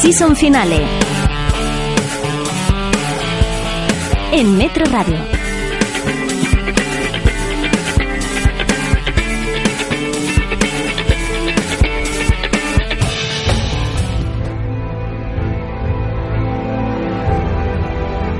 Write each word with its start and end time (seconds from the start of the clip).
Season 0.00 0.36
Finale 0.36 0.86
en 4.30 4.56
Metro 4.56 4.84
Radio. 4.84 5.16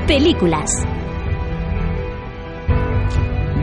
Películas. 0.07 0.88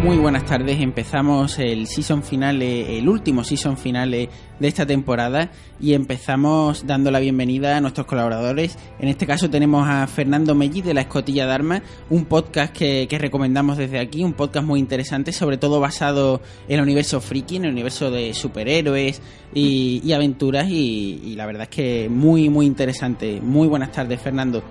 Muy 0.06 0.18
buenas 0.18 0.44
tardes, 0.44 0.80
empezamos 0.80 1.58
el 1.58 1.88
season 1.88 2.22
finale, 2.22 2.96
el 2.96 3.08
último 3.08 3.42
season 3.42 3.76
finale 3.76 4.28
de 4.60 4.68
esta 4.68 4.86
temporada 4.86 5.50
y 5.80 5.94
empezamos 5.94 6.86
dando 6.86 7.10
la 7.10 7.18
bienvenida 7.18 7.76
a 7.76 7.80
nuestros 7.80 8.06
colaboradores. 8.06 8.78
En 9.00 9.08
este 9.08 9.26
caso 9.26 9.50
tenemos 9.50 9.84
a 9.88 10.06
Fernando 10.06 10.54
Melli 10.54 10.80
de 10.80 10.94
La 10.94 11.00
Escotilla 11.00 11.44
de 11.48 11.52
Armas, 11.52 11.82
un 12.08 12.24
podcast 12.26 12.72
que, 12.72 13.08
recomendamos 13.18 13.78
desde 13.78 13.98
aquí, 13.98 14.22
un 14.22 14.34
podcast 14.34 14.64
muy 14.64 14.78
interesante, 14.78 15.32
sobre 15.32 15.58
todo 15.58 15.80
basado 15.80 16.40
en 16.68 16.76
el 16.76 16.82
universo 16.82 17.20
friki, 17.20 17.56
en 17.56 17.64
el 17.64 17.72
universo 17.72 18.08
de 18.08 18.32
superhéroes 18.32 19.20
y, 19.52 20.00
y 20.04 20.12
aventuras 20.12 20.68
y, 20.68 21.20
y 21.24 21.34
la 21.34 21.46
verdad 21.46 21.62
es 21.62 21.70
que 21.70 22.08
muy, 22.08 22.48
muy 22.48 22.66
interesante. 22.66 23.40
Muy 23.40 23.66
buenas 23.66 23.90
tardes, 23.90 24.22
Fernando. 24.22 24.62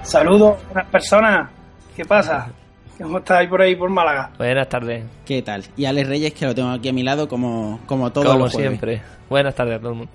Saludos, 0.00 0.56
buenas 0.72 0.90
personas. 0.90 1.50
¿Qué 1.94 2.06
pasa? 2.06 2.50
¿Cómo 2.98 3.18
estáis 3.18 3.48
por 3.48 3.60
ahí 3.62 3.74
por 3.74 3.90
Málaga? 3.90 4.30
Buenas 4.38 4.68
tardes. 4.68 5.04
¿Qué 5.24 5.42
tal? 5.42 5.64
Y 5.76 5.86
Alex 5.86 6.08
Reyes, 6.08 6.34
que 6.34 6.46
lo 6.46 6.54
tengo 6.54 6.70
aquí 6.70 6.88
a 6.88 6.92
mi 6.92 7.02
lado 7.02 7.28
como, 7.28 7.80
como 7.86 8.12
todos 8.12 8.26
Como 8.28 8.44
los 8.44 8.52
jueves. 8.52 8.70
siempre. 8.70 9.02
Buenas 9.28 9.54
tardes 9.54 9.76
a 9.76 9.78
todo 9.80 9.90
el 9.90 9.96
mundo. 9.96 10.12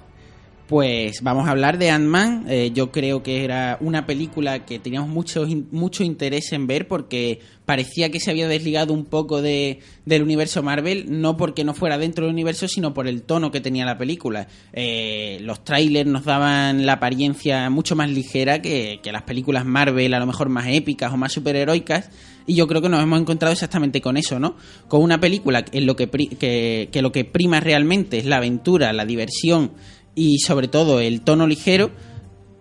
Pues 0.68 1.22
vamos 1.22 1.48
a 1.48 1.52
hablar 1.52 1.78
de 1.78 1.92
Ant-Man. 1.92 2.46
Eh, 2.50 2.72
yo 2.74 2.92
creo 2.92 3.24
que 3.24 3.46
era 3.46 3.78
una 3.80 4.06
película 4.06 4.66
que 4.66 4.80
teníamos 4.80 5.10
mucho, 5.10 5.48
mucho 5.72 6.04
interés 6.04 6.52
en 6.52 6.68
ver 6.68 6.90
porque 6.90 7.40
parecía 7.66 8.12
que 8.12 8.20
se 8.20 8.32
había 8.32 8.50
desligado 8.50 8.94
un 8.94 9.06
poco 9.06 9.42
de, 9.42 9.80
del 10.06 10.24
universo 10.24 10.64
Marvel, 10.64 11.06
no 11.22 11.38
porque 11.38 11.64
no 11.64 11.74
fuera 11.74 11.98
dentro 11.98 12.26
del 12.26 12.34
universo, 12.34 12.68
sino 12.68 12.94
por 12.94 13.08
el 13.08 13.24
tono 13.24 13.50
que 13.50 13.62
tenía 13.62 13.86
la 13.86 13.98
película. 13.98 14.50
Eh, 14.74 15.40
los 15.42 15.64
trailers 15.64 16.10
nos 16.10 16.26
daban 16.26 16.86
la 16.86 16.94
apariencia 16.94 17.70
mucho 17.70 17.96
más 17.96 18.10
ligera 18.10 18.62
que, 18.62 19.00
que 19.02 19.14
las 19.14 19.24
películas 19.24 19.66
Marvel, 19.66 20.14
a 20.14 20.20
lo 20.20 20.26
mejor 20.26 20.50
más 20.50 20.68
épicas 20.68 21.14
o 21.14 21.18
más 21.18 21.32
superheroicas. 21.32 22.10
Y 22.46 22.56
yo 22.56 22.68
creo 22.68 22.82
que 22.82 22.88
nos 22.88 23.04
hemos 23.04 23.20
encontrado 23.20 23.52
exactamente 23.52 24.00
con 24.00 24.16
eso, 24.16 24.40
¿no? 24.40 24.56
Con 24.88 25.02
una 25.02 25.20
película 25.20 25.66
en 25.72 25.86
lo 25.86 25.98
que, 25.98 26.10
que, 26.10 26.88
que 26.90 27.02
lo 27.02 27.12
que 27.12 27.26
prima 27.26 27.60
realmente 27.60 28.18
es 28.18 28.26
la 28.26 28.38
aventura, 28.38 28.94
la 28.94 29.06
diversión 29.06 29.72
y 30.18 30.40
sobre 30.40 30.68
todo 30.68 31.00
el 31.00 31.22
tono 31.22 31.46
ligero 31.46 31.92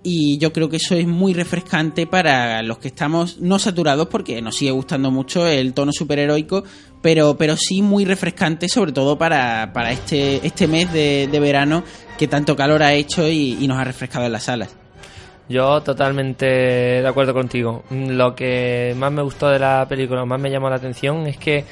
y 0.02 0.36
yo 0.36 0.52
creo 0.52 0.68
que 0.68 0.76
eso 0.76 0.94
es 0.94 1.06
muy 1.06 1.32
refrescante 1.32 2.06
para 2.06 2.62
los 2.62 2.78
que 2.78 2.88
estamos 2.88 3.40
no 3.40 3.58
saturados 3.58 4.08
porque 4.08 4.42
nos 4.42 4.56
sigue 4.56 4.70
gustando 4.72 5.10
mucho 5.10 5.48
el 5.48 5.72
tono 5.72 5.90
superheroico 5.90 6.64
pero 7.00 7.38
pero 7.38 7.56
sí 7.56 7.80
muy 7.80 8.04
refrescante 8.04 8.68
sobre 8.68 8.92
todo 8.92 9.16
para, 9.16 9.72
para 9.72 9.90
este 9.90 10.46
este 10.46 10.68
mes 10.68 10.92
de, 10.92 11.28
verano 11.40 11.82
que 12.18 12.28
tanto 12.28 12.54
calor 12.54 12.82
ha 12.82 12.92
hecho 12.92 13.26
y, 13.26 13.56
y 13.58 13.66
nos 13.66 13.78
ha 13.78 13.84
refrescado 13.84 14.26
en 14.26 14.32
las 14.32 14.44
salas 14.44 14.76
Yo 15.48 15.80
totalmente 15.80 16.46
de 16.46 17.08
acuerdo 17.08 17.32
contigo. 17.32 17.84
Lo 17.90 18.34
que 18.34 18.94
más 18.98 19.12
me 19.12 19.22
gustó 19.22 19.48
de 19.48 19.60
la 19.60 19.86
película, 19.88 20.24
más 20.24 20.40
me 20.40 20.50
llamó 20.50 20.68
la 20.68 20.76
atención, 20.76 21.26
es 21.26 21.38
que 21.38 21.64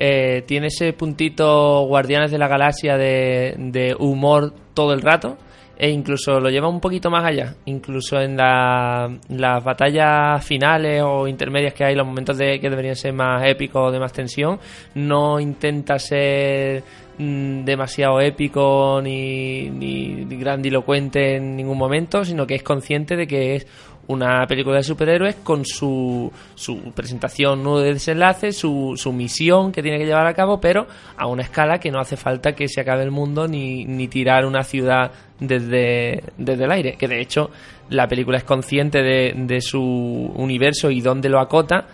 eh, 0.00 0.42
tiene 0.46 0.68
ese 0.68 0.92
puntito 0.92 1.82
Guardianes 1.86 2.30
de 2.30 2.38
la 2.38 2.46
Galaxia 2.48 2.96
de, 2.96 3.54
de 3.58 3.96
humor 3.98 4.52
todo 4.72 4.92
el 4.92 5.02
rato 5.02 5.36
e 5.80 5.90
incluso 5.90 6.40
lo 6.40 6.50
lleva 6.50 6.68
un 6.68 6.80
poquito 6.80 7.08
más 7.10 7.24
allá. 7.24 7.54
Incluso 7.66 8.20
en 8.20 8.36
la- 8.36 9.08
las 9.28 9.62
batallas 9.62 10.44
finales 10.44 11.02
o 11.04 11.26
intermedias 11.28 11.72
que 11.74 11.84
hay, 11.84 11.94
los 11.94 12.06
momentos 12.06 12.36
de, 12.38 12.58
que 12.60 12.68
deberían 12.70 12.96
ser 12.96 13.12
más 13.12 13.44
épicos 13.46 13.88
o 13.88 13.90
de 13.92 14.00
más 14.00 14.12
tensión, 14.12 14.58
no 14.96 15.38
intenta 15.38 15.98
ser 16.00 16.82
mm, 17.18 17.64
demasiado 17.64 18.20
épico 18.20 19.00
ni, 19.02 19.70
ni 19.70 20.24
grandilocuente 20.36 21.36
en 21.36 21.54
ningún 21.54 21.78
momento, 21.78 22.24
sino 22.24 22.44
que 22.44 22.56
es 22.56 22.62
consciente 22.64 23.14
de 23.16 23.26
que 23.28 23.54
es 23.56 23.66
una 24.08 24.46
película 24.46 24.76
de 24.78 24.82
superhéroes 24.82 25.36
con 25.36 25.64
su, 25.64 26.32
su 26.54 26.92
presentación, 26.92 27.62
nudo 27.62 27.80
de 27.80 27.92
desenlace, 27.92 28.52
su, 28.52 28.94
su 28.96 29.12
misión 29.12 29.70
que 29.70 29.82
tiene 29.82 29.98
que 29.98 30.06
llevar 30.06 30.26
a 30.26 30.34
cabo, 30.34 30.60
pero 30.60 30.86
a 31.16 31.26
una 31.26 31.42
escala 31.42 31.78
que 31.78 31.90
no 31.90 32.00
hace 32.00 32.16
falta 32.16 32.54
que 32.54 32.68
se 32.68 32.80
acabe 32.80 33.04
el 33.04 33.10
mundo 33.10 33.46
ni, 33.46 33.84
ni 33.84 34.08
tirar 34.08 34.46
una 34.46 34.62
ciudad 34.62 35.12
desde, 35.38 36.22
desde 36.38 36.64
el 36.64 36.72
aire. 36.72 36.96
Que 36.96 37.06
de 37.06 37.20
hecho 37.20 37.50
la 37.90 38.08
película 38.08 38.38
es 38.38 38.44
consciente 38.44 39.02
de, 39.02 39.34
de 39.36 39.60
su 39.60 39.82
universo 39.82 40.90
y 40.90 41.02
dónde 41.02 41.28
lo 41.28 41.38
acota 41.38 41.86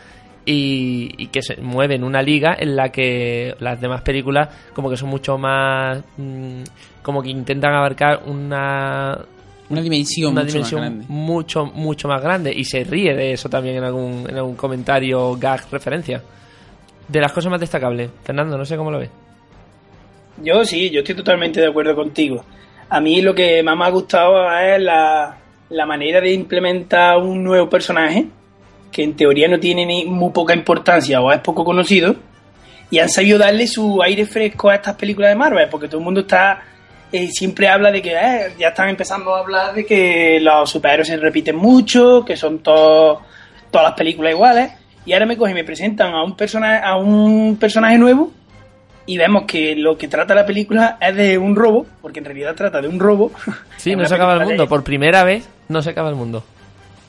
y, 0.46 1.10
y 1.18 1.26
que 1.28 1.42
se 1.42 1.56
mueve 1.60 1.96
en 1.96 2.04
una 2.04 2.22
liga 2.22 2.54
en 2.58 2.76
la 2.76 2.90
que 2.90 3.56
las 3.58 3.80
demás 3.80 4.02
películas 4.02 4.48
como 4.72 4.90
que 4.90 4.96
son 4.96 5.08
mucho 5.08 5.38
más 5.38 6.02
mm, 6.16 6.62
como 7.02 7.22
que 7.22 7.30
intentan 7.30 7.74
abarcar 7.74 8.22
una 8.26 9.18
una 9.70 9.80
dimensión 9.80 10.32
una 10.32 10.42
mucho 10.42 10.52
dimensión 10.52 10.80
más 10.80 10.90
grande. 10.90 11.06
mucho 11.08 11.66
mucho 11.66 12.08
más 12.08 12.22
grande. 12.22 12.52
Y 12.54 12.64
se 12.64 12.84
ríe 12.84 13.14
de 13.14 13.32
eso 13.32 13.48
también 13.48 13.76
en 13.76 13.84
algún 13.84 14.26
en 14.28 14.36
algún 14.36 14.56
comentario 14.56 15.36
gag 15.36 15.66
referencia. 15.70 16.22
De 17.08 17.20
las 17.20 17.32
cosas 17.32 17.50
más 17.50 17.60
destacables. 17.60 18.10
Fernando 18.22 18.56
no 18.56 18.64
sé 18.64 18.76
cómo 18.76 18.90
lo 18.90 18.98
ves. 18.98 19.10
Yo 20.42 20.64
sí, 20.64 20.90
yo 20.90 21.00
estoy 21.00 21.14
totalmente 21.14 21.60
de 21.60 21.68
acuerdo 21.68 21.94
contigo. 21.94 22.44
A 22.88 23.00
mí 23.00 23.20
lo 23.22 23.34
que 23.34 23.62
más 23.62 23.76
me 23.76 23.84
ha 23.84 23.90
gustado 23.90 24.50
es 24.58 24.80
la, 24.80 25.36
la 25.70 25.86
manera 25.86 26.20
de 26.20 26.32
implementar 26.32 27.18
un 27.18 27.42
nuevo 27.42 27.68
personaje 27.68 28.26
que 28.90 29.02
en 29.02 29.14
teoría 29.14 29.48
no 29.48 29.58
tiene 29.58 29.84
ni 29.84 30.04
muy 30.04 30.30
poca 30.32 30.54
importancia 30.54 31.20
o 31.20 31.32
es 31.32 31.40
poco 31.40 31.64
conocido 31.64 32.14
y 32.90 33.00
han 33.00 33.08
sabido 33.08 33.38
darle 33.38 33.66
su 33.66 34.00
aire 34.02 34.24
fresco 34.24 34.70
a 34.70 34.76
estas 34.76 34.94
películas 34.94 35.30
de 35.30 35.36
Marvel 35.36 35.68
porque 35.68 35.88
todo 35.88 35.98
el 35.98 36.04
mundo 36.04 36.20
está 36.20 36.62
eh, 37.16 37.28
siempre 37.30 37.68
habla 37.68 37.90
de 37.92 38.02
que 38.02 38.12
eh, 38.14 38.52
ya 38.58 38.68
están 38.68 38.88
empezando 38.88 39.34
a 39.34 39.40
hablar 39.40 39.74
de 39.74 39.86
que 39.86 40.38
los 40.40 40.68
superhéroes 40.70 41.06
se 41.08 41.16
repiten 41.16 41.54
mucho, 41.56 42.24
que 42.24 42.36
son 42.36 42.58
todas 42.60 43.18
las 43.72 43.92
películas 43.92 44.32
iguales. 44.32 44.72
Y 45.06 45.12
ahora 45.12 45.26
me 45.26 45.36
cogen 45.36 45.52
y 45.56 45.60
me 45.60 45.64
presentan 45.64 46.12
a 46.14 46.24
un 46.24 46.34
personaje 46.36 46.80
a 46.84 46.96
un 46.96 47.56
personaje 47.60 47.98
nuevo 47.98 48.32
y 49.06 49.18
vemos 49.18 49.44
que 49.46 49.76
lo 49.76 49.98
que 49.98 50.08
trata 50.08 50.34
la 50.34 50.46
película 50.46 50.96
es 51.00 51.14
de 51.14 51.36
un 51.36 51.54
robo, 51.54 51.86
porque 52.00 52.20
en 52.20 52.24
realidad 52.24 52.54
trata 52.54 52.80
de 52.80 52.88
un 52.88 52.98
robo. 52.98 53.30
sí 53.76 53.94
no 53.94 54.06
se 54.06 54.14
acaba 54.14 54.32
el 54.34 54.40
mundo. 54.40 54.62
de- 54.62 54.68
por 54.68 54.82
primera 54.82 55.22
vez 55.24 55.46
no 55.68 55.82
se 55.82 55.90
acaba 55.90 56.08
el 56.08 56.14
mundo. 56.16 56.42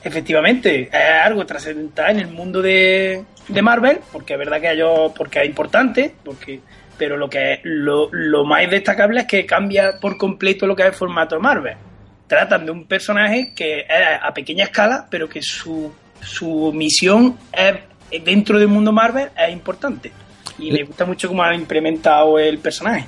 Efectivamente, 0.04 0.82
es 0.92 1.24
algo 1.24 1.44
trascendental 1.46 2.10
en 2.12 2.20
el 2.20 2.28
mundo 2.28 2.62
de, 2.62 3.24
de 3.48 3.62
Marvel, 3.62 3.98
porque 4.12 4.34
es 4.34 4.38
verdad 4.38 4.60
que 4.60 4.70
ellos, 4.70 5.10
porque 5.16 5.40
es 5.40 5.46
importante, 5.46 6.14
porque 6.24 6.60
pero 6.96 7.16
lo 7.16 7.28
que 7.28 7.60
lo, 7.64 8.08
lo 8.12 8.44
más 8.44 8.68
destacable 8.70 9.20
es 9.20 9.26
que 9.26 9.46
cambia 9.46 9.98
por 10.00 10.16
completo 10.16 10.66
lo 10.66 10.74
que 10.74 10.82
es 10.82 10.88
el 10.88 10.94
formato 10.94 11.38
Marvel. 11.40 11.76
Tratan 12.26 12.66
de 12.66 12.72
un 12.72 12.86
personaje 12.86 13.52
que 13.54 13.80
es 13.80 13.86
a 14.20 14.32
pequeña 14.34 14.64
escala, 14.64 15.06
pero 15.10 15.28
que 15.28 15.40
su, 15.42 15.92
su 16.20 16.72
misión 16.72 17.36
es, 17.52 18.24
dentro 18.24 18.58
del 18.58 18.68
mundo 18.68 18.92
Marvel 18.92 19.28
es 19.36 19.52
importante. 19.52 20.10
Y 20.58 20.72
me 20.72 20.82
gusta 20.82 21.04
mucho 21.04 21.28
cómo 21.28 21.42
han 21.42 21.54
implementado 21.54 22.38
el 22.38 22.58
personaje. 22.58 23.06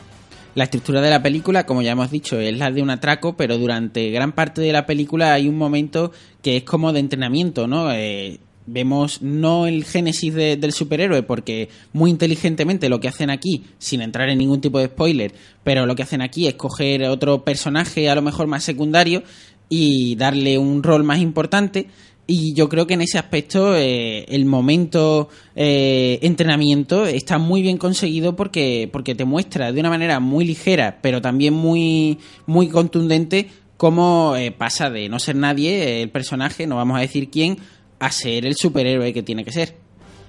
La 0.55 0.65
estructura 0.65 1.01
de 1.01 1.11
la 1.11 1.23
película, 1.23 1.67
como 1.67 1.83
ya 1.83 1.93
hemos 1.93 2.11
dicho, 2.11 2.39
es 2.41 2.57
la 2.57 2.71
de 2.71 2.83
un 2.83 2.91
atraco, 2.91 3.37
pero 3.37 3.59
durante 3.59 4.11
gran 4.11 4.33
parte 4.33 4.61
de 4.61 4.73
la 4.73 4.87
película 4.87 5.33
hay 5.33 5.49
un 5.49 5.57
momento 5.57 6.13
que 6.43 6.57
es 6.57 6.65
como 6.65 6.93
de 6.93 7.01
entrenamiento, 7.01 7.67
¿no? 7.67 7.93
Eh, 7.93 8.41
vemos 8.71 9.23
no 9.23 9.67
el 9.67 9.85
génesis 9.85 10.35
de- 10.35 10.57
del 10.57 10.73
superhéroe, 10.73 11.23
porque 11.23 11.69
muy 11.93 12.11
inteligentemente 12.11 12.89
lo 12.89 13.01
que 13.01 13.09
hacen 13.09 13.31
aquí, 13.31 13.65
sin 13.79 14.03
entrar 14.03 14.29
en 14.29 14.39
ningún 14.39 14.61
tipo 14.61 14.79
de 14.79 14.87
spoiler, 14.87 15.33
pero 15.65 15.87
lo 15.87 15.95
que 15.97 16.03
hacen 16.03 16.23
aquí 16.23 16.47
es 16.47 16.55
coger 16.55 17.05
otro 17.05 17.45
personaje 17.45 18.09
a 18.09 18.15
lo 18.15 18.23
mejor 18.23 18.47
más 18.47 18.65
secundario 18.65 19.23
y 19.69 20.17
darle 20.17 20.59
un 20.59 20.83
rol 20.83 21.05
más 21.05 21.19
importante. 21.21 21.87
Y 22.31 22.53
yo 22.55 22.69
creo 22.69 22.87
que 22.87 22.93
en 22.93 23.01
ese 23.01 23.17
aspecto 23.19 23.75
eh, 23.75 24.27
el 24.29 24.45
momento 24.45 25.31
eh, 25.57 26.19
entrenamiento 26.21 27.07
está 27.07 27.39
muy 27.39 27.63
bien 27.63 27.79
conseguido 27.79 28.37
porque, 28.37 28.87
porque 28.93 29.15
te 29.15 29.25
muestra 29.25 29.73
de 29.73 29.81
una 29.81 29.89
manera 29.89 30.21
muy 30.21 30.45
ligera, 30.45 30.99
pero 31.01 31.23
también 31.23 31.55
muy, 31.55 32.19
muy 32.45 32.69
contundente, 32.69 33.49
cómo 33.79 34.35
eh, 34.37 34.51
pasa 34.51 34.91
de 34.91 35.09
no 35.09 35.19
ser 35.19 35.37
nadie 35.37 36.03
el 36.03 36.11
personaje, 36.11 36.67
no 36.67 36.77
vamos 36.77 36.99
a 36.99 37.01
decir 37.01 37.31
quién, 37.31 37.57
a 37.99 38.11
ser 38.11 38.47
el 38.47 38.55
superhéroe 38.57 39.13
que 39.13 39.23
tiene 39.23 39.45
que 39.45 39.53
ser. 39.53 39.75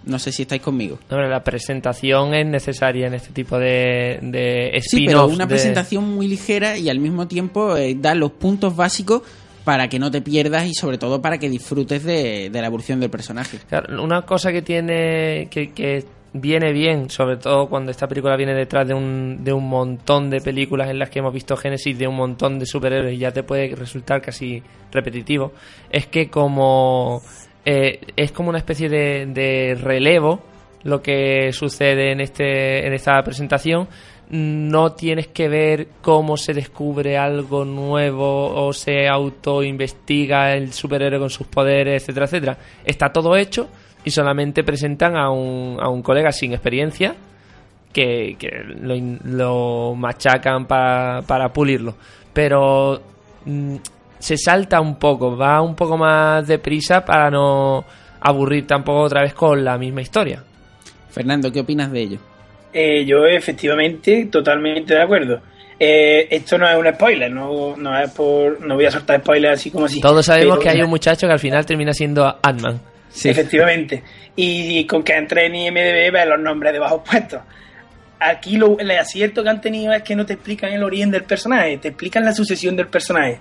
No 0.06 0.18
sé 0.18 0.32
si 0.32 0.44
estáis 0.44 0.62
conmigo. 0.62 0.96
No, 1.10 1.18
pero 1.18 1.28
la 1.28 1.44
presentación 1.44 2.34
es 2.34 2.46
necesaria 2.46 3.08
en 3.08 3.14
este 3.16 3.32
tipo 3.34 3.60
de, 3.60 4.20
de 4.22 4.80
Sí, 4.82 5.06
pero 5.06 5.28
una 5.28 5.46
de- 5.46 5.50
presentación 5.50 6.16
muy 6.16 6.28
ligera 6.28 6.78
y 6.78 6.90
al 6.90 7.00
mismo 7.00 7.28
tiempo 7.28 7.76
eh, 7.76 7.96
da 8.00 8.16
los 8.16 8.32
puntos 8.32 8.76
básicos 8.76 9.22
para 9.66 9.90
que 9.90 10.00
no 10.00 10.10
te 10.10 10.22
pierdas 10.22 10.66
y 10.68 10.74
sobre 10.74 10.98
todo 10.98 11.22
para 11.22 11.38
que 11.38 11.50
disfrutes 11.50 12.04
de, 12.06 12.50
de 12.50 12.62
la 12.62 12.68
evolución 12.68 13.00
del 13.02 13.10
personaje. 13.10 13.60
Claro, 13.68 14.02
una 14.02 14.22
cosa 14.24 14.52
que 14.54 14.62
tiene 14.62 15.48
que, 15.52 15.74
que 15.74 16.06
viene 16.32 16.72
bien, 16.72 17.10
sobre 17.10 17.36
todo 17.38 17.68
cuando 17.68 17.92
esta 17.92 18.08
película 18.08 18.38
viene 18.38 18.54
detrás 18.56 18.88
de 18.88 18.94
un, 18.94 19.44
de 19.44 19.52
un 19.52 19.68
montón 19.68 20.30
de 20.30 20.40
películas 20.40 20.90
en 20.90 20.98
las 20.98 21.10
que 21.10 21.20
hemos 21.20 21.34
visto 21.34 21.58
Génesis 21.58 22.00
de 22.00 22.08
un 22.08 22.16
montón 22.16 22.58
de 22.58 22.66
superhéroes 22.66 23.16
y 23.16 23.18
ya 23.18 23.32
te 23.32 23.44
puede 23.44 23.76
resultar 23.76 24.22
casi 24.22 24.64
repetitivo, 24.92 25.52
es 25.92 26.08
que 26.08 26.30
como 26.30 27.22
eh, 27.66 28.00
es 28.16 28.32
como 28.32 28.50
una 28.50 28.58
especie 28.60 28.90
de, 28.90 29.26
de 29.28 29.76
relevo 29.76 30.42
lo 30.84 31.02
que 31.02 31.52
sucede 31.52 32.12
en 32.14 32.22
este 32.22 32.88
en 32.88 32.94
esta 32.94 33.22
presentación 33.22 33.88
no 34.30 34.94
tienes 34.94 35.28
que 35.28 35.50
ver 35.50 35.88
cómo 36.02 36.38
se 36.38 36.54
descubre 36.54 37.18
algo 37.18 37.66
nuevo 37.66 38.66
o 38.68 38.72
se 38.74 39.08
autoinvestiga 39.08 40.54
el 40.54 40.72
superhéroe 40.72 41.20
con 41.20 41.30
sus 41.32 41.48
poderes, 41.48 42.04
etcétera, 42.04 42.26
etcétera. 42.28 42.58
Está 42.86 43.12
todo 43.12 43.36
hecho 43.36 43.68
y 44.06 44.12
solamente 44.12 44.64
presentan 44.64 45.18
a 45.18 45.32
un, 45.32 45.78
a 45.82 45.90
un 45.90 46.04
colega 46.04 46.32
sin 46.32 46.54
experiencia 46.54 47.16
que, 47.92 48.36
que 48.38 48.50
lo, 49.24 49.96
machacan 49.96 50.68
pa- 50.68 51.24
para 51.26 51.52
pulirlo. 51.52 51.96
Pero 52.32 53.02
mm, 53.46 53.76
se 54.20 54.38
salta 54.38 54.80
un 54.82 54.98
poco, 54.98 55.36
va 55.36 55.62
un 55.62 55.76
poco 55.76 55.98
más 55.98 56.46
deprisa 56.48 57.04
para 57.04 57.32
no 57.32 57.86
aburrir 58.22 58.68
tampoco 58.68 59.02
otra 59.02 59.22
vez 59.22 59.34
con 59.34 59.64
la 59.64 59.78
misma 59.78 60.02
historia. 60.02 60.44
Fernando, 61.10 61.52
¿qué 61.52 61.62
opinas 61.62 61.92
de 61.92 62.02
ello? 62.02 62.20
Eh, 62.72 63.06
yo 63.06 63.26
efectivamente 63.26 64.28
totalmente 64.32 64.94
de 64.94 65.02
acuerdo. 65.02 65.42
Eh, 65.80 66.28
esto 66.30 66.58
no 66.58 66.68
es 66.70 66.76
un 66.78 66.94
spoiler, 66.94 67.32
no, 67.32 67.76
no 67.78 67.98
es 67.98 68.12
por, 68.12 68.60
no 68.66 68.76
voy 68.76 68.86
a 68.86 68.92
soltar 68.92 69.22
spoilers 69.22 69.60
así 69.60 69.72
como 69.72 69.86
así. 69.86 70.02
Todos 70.02 70.26
sabemos 70.26 70.58
Pero- 70.58 70.62
que 70.64 70.78
hay 70.78 70.82
un 70.84 70.90
muchacho 70.90 71.26
que 71.26 71.34
al 71.34 71.40
final 71.40 71.66
termina 71.66 71.94
siendo 71.94 72.38
Ant-Man. 72.42 72.80
Efectivamente. 73.24 74.04
Y, 74.36 74.86
con 74.86 75.04
que 75.04 75.14
entre 75.14 75.48
en 75.48 75.56
IMDB 75.56 76.12
ves 76.12 76.28
los 76.28 76.40
nombres 76.40 76.74
debajo 76.74 77.04
puestos. 77.04 77.42
Aquí 78.20 78.58
lo, 78.58 78.78
el 78.78 78.92
acierto 78.92 79.42
que 79.44 79.50
han 79.50 79.62
tenido 79.62 79.94
es 79.94 80.04
que 80.04 80.16
no 80.16 80.26
te 80.26 80.34
explican 80.34 80.72
el 80.74 80.84
origen 80.84 81.10
del 81.10 81.24
personaje, 81.24 81.78
te 81.78 81.88
explican 81.90 82.24
la 82.26 82.34
sucesión 82.34 82.76
del 82.76 82.88
personaje. 82.88 83.40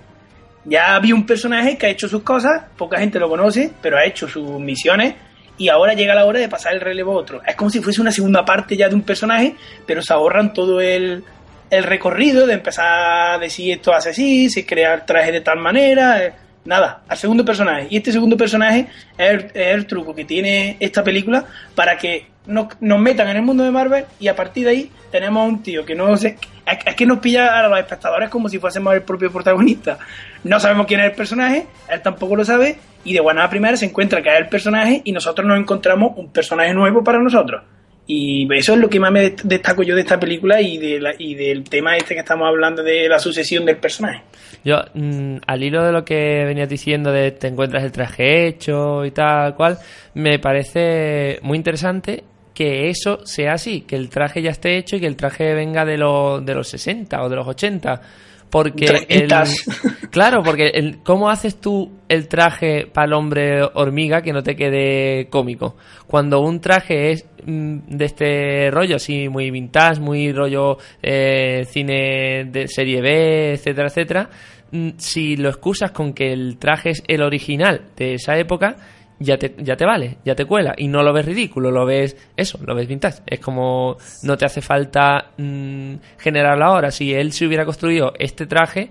Ya 0.69 0.95
había 0.95 1.15
un 1.15 1.25
personaje 1.25 1.77
que 1.77 1.87
ha 1.87 1.89
hecho 1.89 2.07
sus 2.07 2.21
cosas, 2.21 2.63
poca 2.77 2.99
gente 2.99 3.19
lo 3.19 3.27
conoce, 3.27 3.71
pero 3.81 3.97
ha 3.97 4.05
hecho 4.05 4.27
sus 4.27 4.59
misiones 4.59 5.15
y 5.57 5.67
ahora 5.69 5.93
llega 5.93 6.13
la 6.13 6.25
hora 6.25 6.39
de 6.39 6.47
pasar 6.47 6.73
el 6.73 6.81
relevo 6.81 7.13
a 7.13 7.15
otro. 7.15 7.41
Es 7.45 7.55
como 7.55 7.69
si 7.69 7.81
fuese 7.81 7.99
una 8.01 8.11
segunda 8.11 8.45
parte 8.45 8.77
ya 8.77 8.87
de 8.87 8.95
un 8.95 9.01
personaje, 9.01 9.55
pero 9.85 10.01
se 10.01 10.13
ahorran 10.13 10.53
todo 10.53 10.79
el, 10.79 11.23
el 11.69 11.83
recorrido 11.83 12.45
de 12.45 12.53
empezar 12.53 13.33
a 13.33 13.37
decir 13.39 13.71
esto 13.73 13.93
hace 13.93 14.11
así, 14.11 14.49
si 14.49 14.63
crear 14.63 15.05
traje 15.05 15.31
de 15.31 15.41
tal 15.41 15.59
manera. 15.59 16.23
eh, 16.23 16.33
Nada, 16.65 17.01
al 17.07 17.17
segundo 17.17 17.43
personaje. 17.43 17.87
Y 17.89 17.97
este 17.97 18.11
segundo 18.11 18.37
personaje 18.37 18.85
el, 19.17 19.45
es 19.53 19.73
el 19.73 19.87
truco 19.87 20.13
que 20.13 20.25
tiene 20.25 20.77
esta 20.79 21.03
película 21.03 21.43
para 21.73 21.97
que 21.97 22.27
nos, 22.49 22.67
nos 22.81 22.99
metan 22.99 23.29
en 23.29 23.37
el 23.37 23.41
mundo 23.43 23.63
de 23.63 23.71
Marvel 23.71 24.05
y 24.19 24.27
a 24.27 24.35
partir 24.35 24.65
de 24.65 24.71
ahí 24.71 24.91
tenemos 25.11 25.41
a 25.43 25.47
un 25.47 25.63
tío 25.63 25.85
que 25.85 25.95
no 25.95 26.15
sé. 26.17 26.37
Es, 26.85 26.95
que 26.95 27.05
nos 27.05 27.19
pilla 27.19 27.59
a 27.59 27.67
los 27.67 27.79
espectadores 27.79 28.29
como 28.29 28.47
si 28.49 28.59
fuésemos 28.59 28.93
el 28.93 29.01
propio 29.03 29.31
protagonista. 29.31 29.97
No 30.43 30.59
sabemos 30.59 30.85
quién 30.85 30.99
es 30.99 31.07
el 31.07 31.13
personaje, 31.15 31.65
él 31.89 32.01
tampoco 32.01 32.35
lo 32.35 32.45
sabe, 32.45 32.77
y 33.03 33.13
de 33.13 33.19
buena 33.21 33.49
primera 33.49 33.75
se 33.77 33.85
encuentra 33.85 34.21
que 34.21 34.29
es 34.33 34.39
el 34.39 34.49
personaje 34.49 35.01
y 35.03 35.11
nosotros 35.11 35.47
nos 35.47 35.57
encontramos 35.57 36.13
un 36.17 36.31
personaje 36.31 36.73
nuevo 36.73 37.03
para 37.03 37.17
nosotros. 37.19 37.63
Y 38.11 38.47
eso 38.55 38.73
es 38.73 38.79
lo 38.79 38.89
que 38.89 38.99
más 38.99 39.11
me 39.11 39.21
dest- 39.35 39.43
destaco 39.43 39.83
yo 39.83 39.93
de 39.93 40.01
esta 40.01 40.19
película 40.19 40.59
y, 40.61 40.79
de 40.79 40.99
la- 40.99 41.13
y 41.17 41.35
del 41.35 41.63
tema 41.63 41.95
este 41.95 42.15
que 42.15 42.21
estamos 42.21 42.47
hablando 42.47 42.81
de 42.81 43.07
la 43.07 43.19
sucesión 43.19 43.65
del 43.65 43.77
personaje. 43.77 44.23
Yo, 44.63 44.81
mm, 44.95 45.37
al 45.45 45.63
hilo 45.63 45.83
de 45.83 45.91
lo 45.91 46.03
que 46.03 46.43
venías 46.45 46.67
diciendo 46.67 47.11
de 47.11 47.29
te 47.31 47.47
encuentras 47.47 47.83
el 47.83 47.91
traje 47.91 48.47
hecho 48.47 49.05
y 49.05 49.11
tal 49.11 49.53
cual, 49.55 49.77
me 50.15 50.39
parece 50.39 51.37
muy 51.43 51.55
interesante 51.57 52.23
que 52.59 52.89
eso 52.89 53.25
sea 53.25 53.53
así, 53.53 53.83
que 53.87 53.95
el 53.95 54.09
traje 54.09 54.41
ya 54.41 54.49
esté 54.49 54.75
hecho 54.75 54.97
y 54.97 54.99
que 54.99 55.07
el 55.07 55.15
traje 55.15 55.53
venga 55.53 55.85
de, 55.85 55.97
los 55.97 56.45
de 56.45 56.53
los 56.53 56.67
60 56.67 57.23
o 57.23 57.29
de 57.29 57.35
los 57.37 57.47
80. 57.47 58.01
Porque 58.49 59.05
el, 59.07 59.29
claro, 60.11 60.43
porque 60.43 60.67
el, 60.73 61.01
¿cómo 61.01 61.29
haces 61.29 61.61
tú 61.61 61.89
el 62.09 62.27
traje 62.27 62.85
para 62.85 63.07
el 63.07 63.13
hombre 63.13 63.63
hormiga 63.63 64.21
que 64.21 64.33
no 64.33 64.43
te 64.43 64.57
quede 64.57 65.29
cómico? 65.29 65.77
Cuando 66.05 66.41
un 66.41 66.59
traje 66.59 67.11
es 67.11 67.25
mm, 67.45 67.77
de 67.95 68.05
este 68.05 68.71
rollo 68.71 68.97
así 68.97 69.29
muy 69.29 69.51
vintage, 69.51 70.01
muy 70.01 70.33
rollo 70.33 70.79
eh, 71.01 71.63
cine 71.65 72.43
de 72.43 72.67
serie 72.67 72.99
B, 72.99 73.53
etcétera, 73.53 73.87
etcétera, 73.87 74.29
mm, 74.71 74.89
si 74.97 75.37
lo 75.37 75.47
excusas 75.47 75.91
con 75.91 76.11
que 76.11 76.33
el 76.33 76.57
traje 76.57 76.89
es 76.89 77.03
el 77.07 77.21
original 77.21 77.83
de 77.95 78.15
esa 78.15 78.37
época, 78.37 78.75
ya 79.19 79.37
te, 79.37 79.53
ya 79.59 79.75
te 79.75 79.85
vale, 79.85 80.17
ya 80.23 80.35
te 80.35 80.45
cuela 80.45 80.73
y 80.77 80.87
no 80.87 81.03
lo 81.03 81.13
ves 81.13 81.25
ridículo, 81.25 81.71
lo 81.71 81.85
ves 81.85 82.15
eso, 82.35 82.59
lo 82.65 82.73
ves 82.73 82.87
vintage. 82.87 83.21
Es 83.25 83.39
como 83.39 83.97
no 84.23 84.37
te 84.37 84.45
hace 84.45 84.61
falta 84.61 85.31
mm, 85.37 85.95
generarlo 86.17 86.65
ahora. 86.65 86.91
Si 86.91 87.13
él 87.13 87.33
se 87.33 87.45
hubiera 87.45 87.65
construido 87.65 88.13
este 88.17 88.45
traje, 88.45 88.89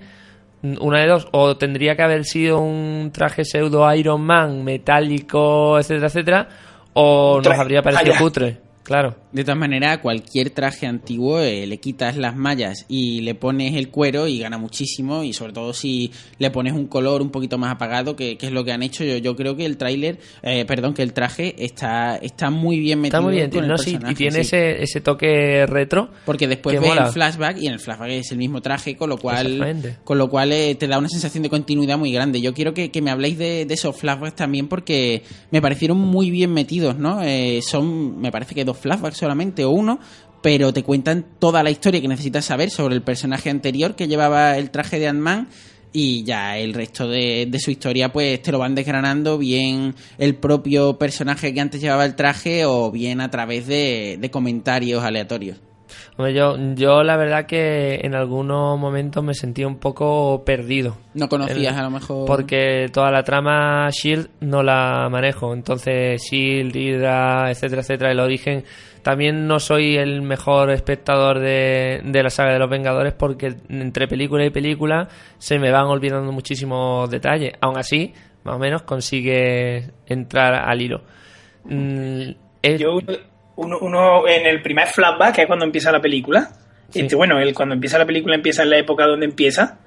mm, 0.63 0.77
una 0.81 1.01
de 1.01 1.09
dos, 1.09 1.29
o 1.33 1.57
tendría 1.57 1.97
que 1.97 2.03
haber 2.03 2.25
sido 2.25 2.61
un 2.61 3.11
traje 3.13 3.45
pseudo 3.45 3.93
Iron 3.95 4.21
Man, 4.21 4.65
metálico, 4.65 5.79
etcétera, 5.79 6.07
etcétera, 6.09 6.49
o 6.93 7.41
nos 7.43 7.59
habría 7.59 7.83
parecido 7.83 8.15
cutre. 8.19 8.68
Claro. 8.89 9.17
De 9.33 9.45
todas 9.45 9.59
maneras, 9.59 9.99
a 9.99 10.01
cualquier 10.01 10.49
traje 10.49 10.87
antiguo 10.87 11.41
eh, 11.41 11.67
le 11.67 11.77
quitas 11.77 12.17
las 12.17 12.35
mallas 12.35 12.87
y 12.89 13.21
le 13.21 13.35
pones 13.35 13.75
el 13.75 13.91
cuero 13.91 14.27
y 14.27 14.39
gana 14.39 14.57
muchísimo. 14.57 15.25
Y 15.25 15.35
sobre 15.35 15.53
todo 15.53 15.75
si 15.75 16.11
le 16.39 16.51
pones 16.51 16.73
un 16.73 16.87
color 16.87 17.21
un 17.21 17.29
poquito 17.29 17.59
más 17.59 17.71
apagado, 17.71 18.17
que, 18.17 18.39
que 18.39 18.47
es 18.47 18.53
lo 18.53 18.65
que 18.65 18.73
han 18.73 18.83
hecho. 18.83 19.05
Yo, 19.05 19.19
yo 19.19 19.37
creo 19.37 19.57
que 19.57 19.67
el 19.67 19.77
tráiler, 19.77 20.19
eh, 20.43 20.65
perdón, 20.65 20.95
que 20.95 21.03
el 21.03 21.13
traje 21.13 21.55
está, 21.63 22.17
está 22.17 22.49
muy 22.49 22.81
bien 22.81 23.01
metido 23.01 23.19
Está 23.19 23.21
muy 23.21 23.35
bien, 23.35 23.51
con 23.51 23.65
el 23.65 23.69
¿no? 23.69 23.77
Sí, 23.77 23.91
personaje, 23.91 24.13
y 24.13 24.17
tiene 24.17 24.37
sí. 24.37 24.41
ese, 24.41 24.83
ese 24.83 25.01
toque 25.03 25.67
retro. 25.67 26.09
Porque 26.25 26.49
después 26.49 26.81
ves 26.81 26.89
mola. 26.89 27.09
el 27.09 27.13
flashback 27.13 27.59
y 27.59 27.67
en 27.67 27.75
el 27.75 27.81
flashback 27.81 28.09
es 28.09 28.33
el 28.33 28.39
mismo 28.39 28.63
traje, 28.63 28.97
con 28.97 29.11
lo 29.11 29.19
cual, 29.19 29.83
con 30.03 30.17
lo 30.17 30.31
cual 30.31 30.51
eh, 30.53 30.75
te 30.77 30.87
da 30.89 30.97
una 30.97 31.11
sensación 31.11 31.43
de 31.43 31.51
continuidad 31.51 31.99
muy 31.99 32.11
grande. 32.11 32.41
Yo 32.41 32.55
quiero 32.55 32.73
que, 32.73 32.91
que 32.91 33.03
me 33.03 33.11
habléis 33.11 33.37
de, 33.37 33.67
de 33.67 33.75
esos 33.75 33.95
flashbacks 33.95 34.35
también 34.35 34.67
porque 34.67 35.25
me 35.51 35.61
parecieron 35.61 35.99
muy 35.99 36.31
bien 36.31 36.55
metidos, 36.55 36.97
¿no? 36.97 37.23
Eh, 37.23 37.61
son, 37.61 38.19
me 38.19 38.33
parece 38.33 38.55
que 38.55 38.65
dos 38.65 38.78
flashbacks 38.79 39.17
solamente 39.17 39.65
o 39.65 39.71
uno, 39.71 39.99
pero 40.43 40.73
te 40.73 40.83
cuentan 40.83 41.25
toda 41.39 41.63
la 41.63 41.71
historia 41.71 42.01
que 42.01 42.09
necesitas 42.09 42.45
saber 42.45 42.71
sobre 42.71 42.95
el 42.95 43.03
personaje 43.03 43.51
anterior 43.51 43.97
que 43.97 44.09
llevaba 44.09 44.57
el 44.57 44.71
traje 44.71 44.99
de 44.99 45.09
Ant-Man. 45.09 45.49
Y 45.91 46.23
ya 46.25 46.59
el 46.59 46.75
resto 46.75 47.09
de, 47.09 47.51
su 47.59 47.71
historia, 47.71 48.13
pues 48.13 48.43
te 48.43 48.53
lo 48.53 48.59
van 48.59 48.75
desgranando, 48.75 49.39
bien 49.39 49.95
el 50.19 50.35
propio 50.35 50.99
personaje 50.99 51.55
que 51.55 51.61
antes 51.63 51.81
llevaba 51.81 52.05
el 52.05 52.15
traje, 52.15 52.67
o 52.67 52.91
bien 52.91 53.23
a 53.23 53.31
través 53.31 53.67
de 53.67 54.29
comentarios 54.31 55.03
aleatorios. 55.03 55.57
Hombre, 56.19 56.35
yo, 56.35 56.57
yo 56.75 57.05
la 57.05 57.17
verdad 57.17 57.47
que 57.47 58.01
en 58.03 58.17
algunos 58.17 58.77
momentos 58.77 59.23
me 59.23 59.35
sentí 59.35 59.65
un 59.65 59.77
poco 59.77 60.43
perdido. 60.45 60.97
No 61.15 61.29
conocías 61.29 61.73
El- 61.75 61.79
a 61.79 61.83
lo 61.85 61.91
mejor. 61.91 62.27
Porque 62.27 62.89
toda 62.93 63.13
la 63.13 63.23
trama 63.23 63.89
Shield 63.91 64.29
no 64.41 64.65
la 64.65 65.09
manejo. 65.09 65.55
Entonces, 65.55 66.21
Shield, 66.29 66.75
Hydra, 66.75 67.51
etcétera, 67.53 67.83
etcétera, 67.83 68.11
el 68.11 68.19
origen. 68.19 68.65
También 69.03 69.47
no 69.47 69.61
soy 69.61 69.97
el 69.97 70.21
mejor 70.23 70.71
espectador 70.73 71.39
de, 71.39 72.01
de 72.05 72.23
la 72.25 72.31
saga 72.31 72.53
de 72.53 72.59
los 72.59 72.69
Vengadores 72.69 73.13
porque 73.15 73.55
entre 73.69 74.09
película 74.09 74.45
y 74.45 74.51
película 74.51 75.07
se 75.39 75.61
me 75.61 75.71
van 75.71 75.87
olvidando 75.87 76.33
muchísimos 76.33 77.09
detalles. 77.09 77.53
Aún 77.61 77.79
así, 77.79 78.13
más 78.43 78.57
o 78.57 78.59
menos 78.59 78.83
consigue 78.83 79.93
entrar 80.07 80.53
al 80.69 80.83
hilo. 80.83 81.03
Mm, 81.65 82.23
es- 82.61 82.81
Yo, 82.81 82.99
uno, 83.59 83.79
uno 83.81 84.27
en 84.29 84.47
el 84.47 84.63
primer 84.63 84.87
flashback, 84.89 85.35
que 85.35 85.41
es 85.43 85.47
cuando 85.47 85.65
empieza 85.65 85.93
la 85.93 86.01
película, 86.01 86.49
Sí. 86.91 87.01
este, 87.01 87.15
bueno, 87.17 87.39
el, 87.39 87.53
cuando 87.55 87.75
empieza 87.75 87.99
la 87.99 88.07
película 88.07 88.35
empieza 88.35 88.63
en 88.63 88.71
la 88.71 88.79
época 88.79 89.05
donde 89.07 89.27
empieza. 89.27 89.79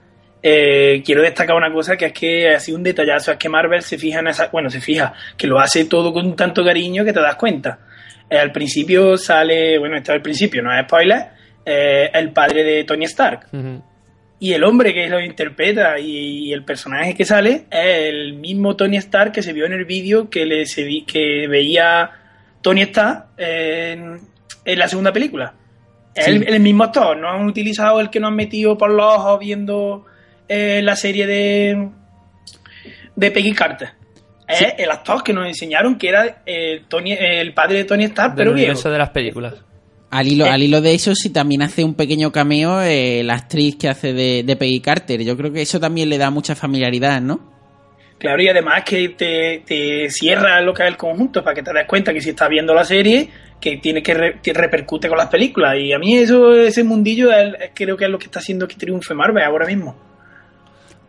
eh, 0.44 1.02
quiero 1.06 1.22
destacar 1.22 1.56
una 1.56 1.72
cosa 1.72 1.96
que 1.98 2.06
es 2.08 2.14
que 2.14 2.50
ha 2.50 2.60
sido 2.60 2.78
un 2.78 2.84
detallazo, 2.84 3.32
es 3.32 3.38
que 3.38 3.48
Marvel 3.50 3.82
se 3.84 3.98
fija 3.98 4.20
en 4.20 4.28
esa, 4.28 4.48
bueno, 4.52 4.70
se 4.72 4.82
fija, 4.82 5.14
que 5.38 5.46
lo 5.48 5.60
hace 5.60 5.86
todo 5.86 6.12
con 6.14 6.36
tanto 6.36 6.64
cariño 6.64 7.04
que 7.06 7.14
te 7.14 7.20
das 7.22 7.36
cuenta. 7.36 7.80
Eh, 8.30 8.38
al 8.38 8.52
principio 8.52 9.18
sale, 9.18 9.78
bueno, 9.80 9.98
esto 9.98 10.12
es 10.12 10.16
el 10.18 10.22
principio, 10.24 10.62
no 10.64 10.74
es 10.76 10.84
spoiler, 10.86 11.26
eh, 11.66 12.10
el 12.14 12.32
padre 12.32 12.64
de 12.64 12.84
Tony 12.86 13.06
Stark. 13.06 13.48
Y 14.40 14.54
el 14.54 14.64
hombre 14.64 14.94
que 14.96 15.08
lo 15.10 15.20
interpreta 15.20 16.00
y, 16.00 16.52
el 16.52 16.64
personaje 16.66 17.14
que 17.14 17.26
sale 17.26 17.66
es 17.70 18.10
el 18.10 18.34
mismo 18.34 18.76
Tony 18.76 18.98
Stark 18.98 19.32
que 19.34 19.44
se 19.44 19.54
vio 19.54 19.66
en 19.68 19.74
el 19.74 19.86
vídeo 19.86 20.30
que, 20.32 20.46
le, 20.48 20.66
se 20.66 20.88
que 21.06 21.48
veía 21.48 22.10
Tony 22.62 22.82
Stark 22.82 23.28
en, 23.38 24.20
la 24.66 24.88
segunda 24.88 25.12
película. 25.12 25.54
Es 26.14 26.28
el, 26.28 26.60
mismo 26.60 26.84
actor, 26.84 27.18
no 27.18 27.30
han 27.30 27.46
utilizado 27.46 28.02
el 28.02 28.10
que 28.10 28.20
nos 28.20 28.30
han 28.30 28.36
metido 28.36 28.78
por 28.78 28.92
los 28.92 29.06
ojos 29.06 29.40
viendo 29.40 30.06
eh, 30.50 30.82
la 30.84 30.96
serie 30.98 31.26
de, 31.26 31.90
de 33.16 33.32
Peggy 33.32 33.54
Carter. 33.54 33.90
Es 34.48 34.74
el 34.78 34.92
actor 34.92 35.24
que 35.24 35.32
nos 35.32 35.48
enseñaron 35.48 35.98
que 35.98 36.10
era 36.10 36.42
el, 36.46 36.86
Tony, 36.88 37.14
el 37.14 37.54
padre 37.54 37.78
de 37.78 37.84
Tony 37.86 38.04
Stark, 38.06 38.34
pero 38.36 38.54
bien. 38.54 38.74
de 38.76 38.98
las 38.98 39.10
películas. 39.12 39.54
Al 40.10 40.28
hilo, 40.28 40.46
al 40.46 40.62
hilo 40.62 40.82
de 40.82 40.94
eso, 40.94 41.16
sí 41.16 41.30
también 41.30 41.62
hace 41.62 41.86
un 41.86 41.94
pequeño 41.94 42.34
cameo 42.34 42.82
eh, 42.82 43.24
la 43.24 43.36
actriz 43.36 43.78
que 43.78 43.88
hace 43.88 44.12
de, 44.12 44.44
de, 44.44 44.56
Peggy 44.58 44.82
Carter. 44.82 45.24
Yo 45.24 45.38
creo 45.38 45.54
que 45.54 45.62
eso 45.62 45.80
también 45.80 46.10
le 46.10 46.18
da 46.18 46.30
mucha 46.30 46.54
familiaridad, 46.54 47.22
¿no? 47.22 47.51
Claro, 48.22 48.40
y 48.40 48.48
además 48.48 48.84
que 48.86 49.10
te, 49.10 49.64
te 49.66 50.08
cierra 50.12 50.62
lo 50.62 50.76
que 50.76 50.84
es 50.84 50.90
el 50.90 50.96
conjunto 50.96 51.44
para 51.44 51.56
que 51.56 51.64
te 51.64 51.74
des 51.74 51.88
cuenta 51.88 52.14
que 52.14 52.22
si 52.22 52.30
estás 52.30 52.50
viendo 52.50 52.72
la 52.72 52.84
serie, 52.84 53.28
que 53.60 53.78
tiene 53.78 54.04
que, 54.04 54.14
repercute 54.14 55.10
con 55.10 55.18
las 55.18 55.28
películas. 55.28 55.76
Y 55.80 55.92
a 55.92 55.98
mí 55.98 56.16
eso, 56.20 56.54
ese 56.54 56.84
mundillo, 56.84 57.30
creo 57.74 57.98
que 57.98 58.06
es 58.06 58.12
lo 58.12 58.20
que 58.20 58.26
está 58.26 58.38
haciendo 58.38 58.68
que 58.68 58.76
triunfe 58.76 59.16
Marvel 59.16 59.44
ahora 59.44 59.66
mismo 59.66 59.96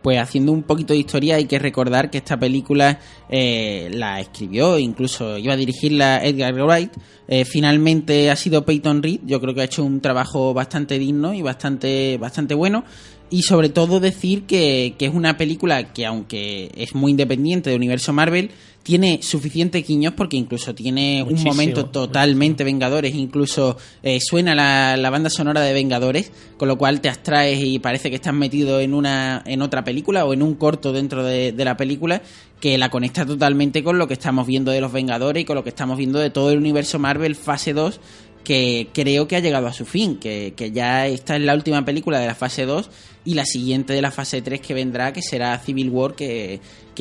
pues 0.03 0.19
haciendo 0.19 0.51
un 0.51 0.63
poquito 0.63 0.93
de 0.93 0.99
historia 0.99 1.37
hay 1.37 1.45
que 1.45 1.57
recordar 1.57 2.09
que 2.09 2.17
esta 2.17 2.37
película 2.37 2.99
eh, 3.29 3.89
la 3.93 4.19
escribió, 4.19 4.77
incluso 4.77 5.37
iba 5.37 5.53
a 5.53 5.55
dirigirla 5.55 6.21
Edgar 6.23 6.53
Wright. 6.53 6.91
Eh, 7.25 7.45
finalmente 7.45 8.29
ha 8.29 8.35
sido 8.35 8.65
Peyton 8.65 9.01
Reed. 9.01 9.21
Yo 9.23 9.39
creo 9.39 9.55
que 9.55 9.61
ha 9.61 9.63
hecho 9.63 9.83
un 9.83 10.01
trabajo 10.01 10.53
bastante 10.53 10.99
digno 10.99 11.33
y 11.33 11.41
bastante, 11.41 12.17
bastante 12.17 12.53
bueno. 12.53 12.83
Y 13.33 13.41
sobre 13.41 13.69
todo 13.69 13.99
decir 13.99 14.43
que, 14.43 14.93
que 14.99 15.07
es 15.07 15.13
una 15.15 15.37
película 15.37 15.91
que, 15.91 16.05
aunque 16.05 16.69
es 16.75 16.93
muy 16.93 17.09
independiente 17.09 17.71
del 17.71 17.77
universo 17.77 18.13
Marvel, 18.13 18.51
tiene 18.83 19.23
suficiente 19.23 19.81
quiños 19.81 20.13
porque 20.13 20.37
incluso 20.37 20.75
tiene 20.75 21.23
un 21.23 21.41
momento 21.41 21.87
totalmente 21.87 22.63
Vengadores, 22.63 23.15
incluso 23.15 23.75
eh, 24.03 24.19
suena 24.19 24.53
la, 24.53 25.09
banda 25.09 25.31
sonora 25.31 25.61
de 25.61 25.73
Vengadores, 25.73 26.31
con 26.57 26.67
lo 26.67 26.77
cual 26.77 27.01
te 27.01 27.09
abstraes 27.09 27.59
y 27.63 27.79
parece 27.79 28.11
que 28.11 28.17
estás 28.17 28.35
metido 28.35 28.79
en 28.79 28.93
una 28.93 29.41
en 29.47 29.63
otra 29.63 29.83
película 29.83 30.25
o 30.25 30.33
en 30.33 30.43
un 30.43 30.53
corto 30.53 30.93
dentro 30.93 31.23
de, 31.23 31.55
la 31.57 31.75
película 31.75 32.21
que 32.59 32.77
la 32.77 32.91
conecta 32.91 33.25
totalmente 33.25 33.83
con 33.83 33.97
lo 33.97 34.07
que 34.07 34.13
estamos 34.13 34.45
viendo 34.45 34.69
de 34.69 34.79
los 34.79 34.91
Vengadores 34.91 35.41
y 35.41 35.45
con 35.45 35.55
lo 35.55 35.63
que 35.63 35.69
estamos 35.69 35.97
viendo 35.97 36.19
de 36.19 36.29
todo 36.29 36.51
el 36.51 36.59
universo 36.59 36.99
Marvel 36.99 37.35
fase 37.35 37.73
2 37.73 37.99
que 38.43 38.89
creo 38.93 39.27
que 39.27 39.37
ha 39.37 39.39
llegado 39.39 39.67
a 39.67 39.73
su 39.73 39.85
fin, 39.85 40.17
que, 40.17 40.53
que 40.53 40.71
ya 40.71 41.07
esta 41.07 41.37
es 41.37 41.41
la 41.41 41.55
última 41.55 41.85
película 41.85 42.19
de 42.19 42.27
la 42.27 42.35
fase 42.35 42.65
2 42.65 42.89
y 43.25 43.33
la 43.35 43.45
siguiente 43.45 43.93
de 43.93 44.01
la 44.01 44.11
fase 44.11 44.41
3 44.41 44.59
que 44.59 44.73
vendrá, 44.73 45.13
que 45.13 45.21
será 45.21 45.57
Civil 45.59 45.89
War, 45.89 46.13
que, 46.15 46.59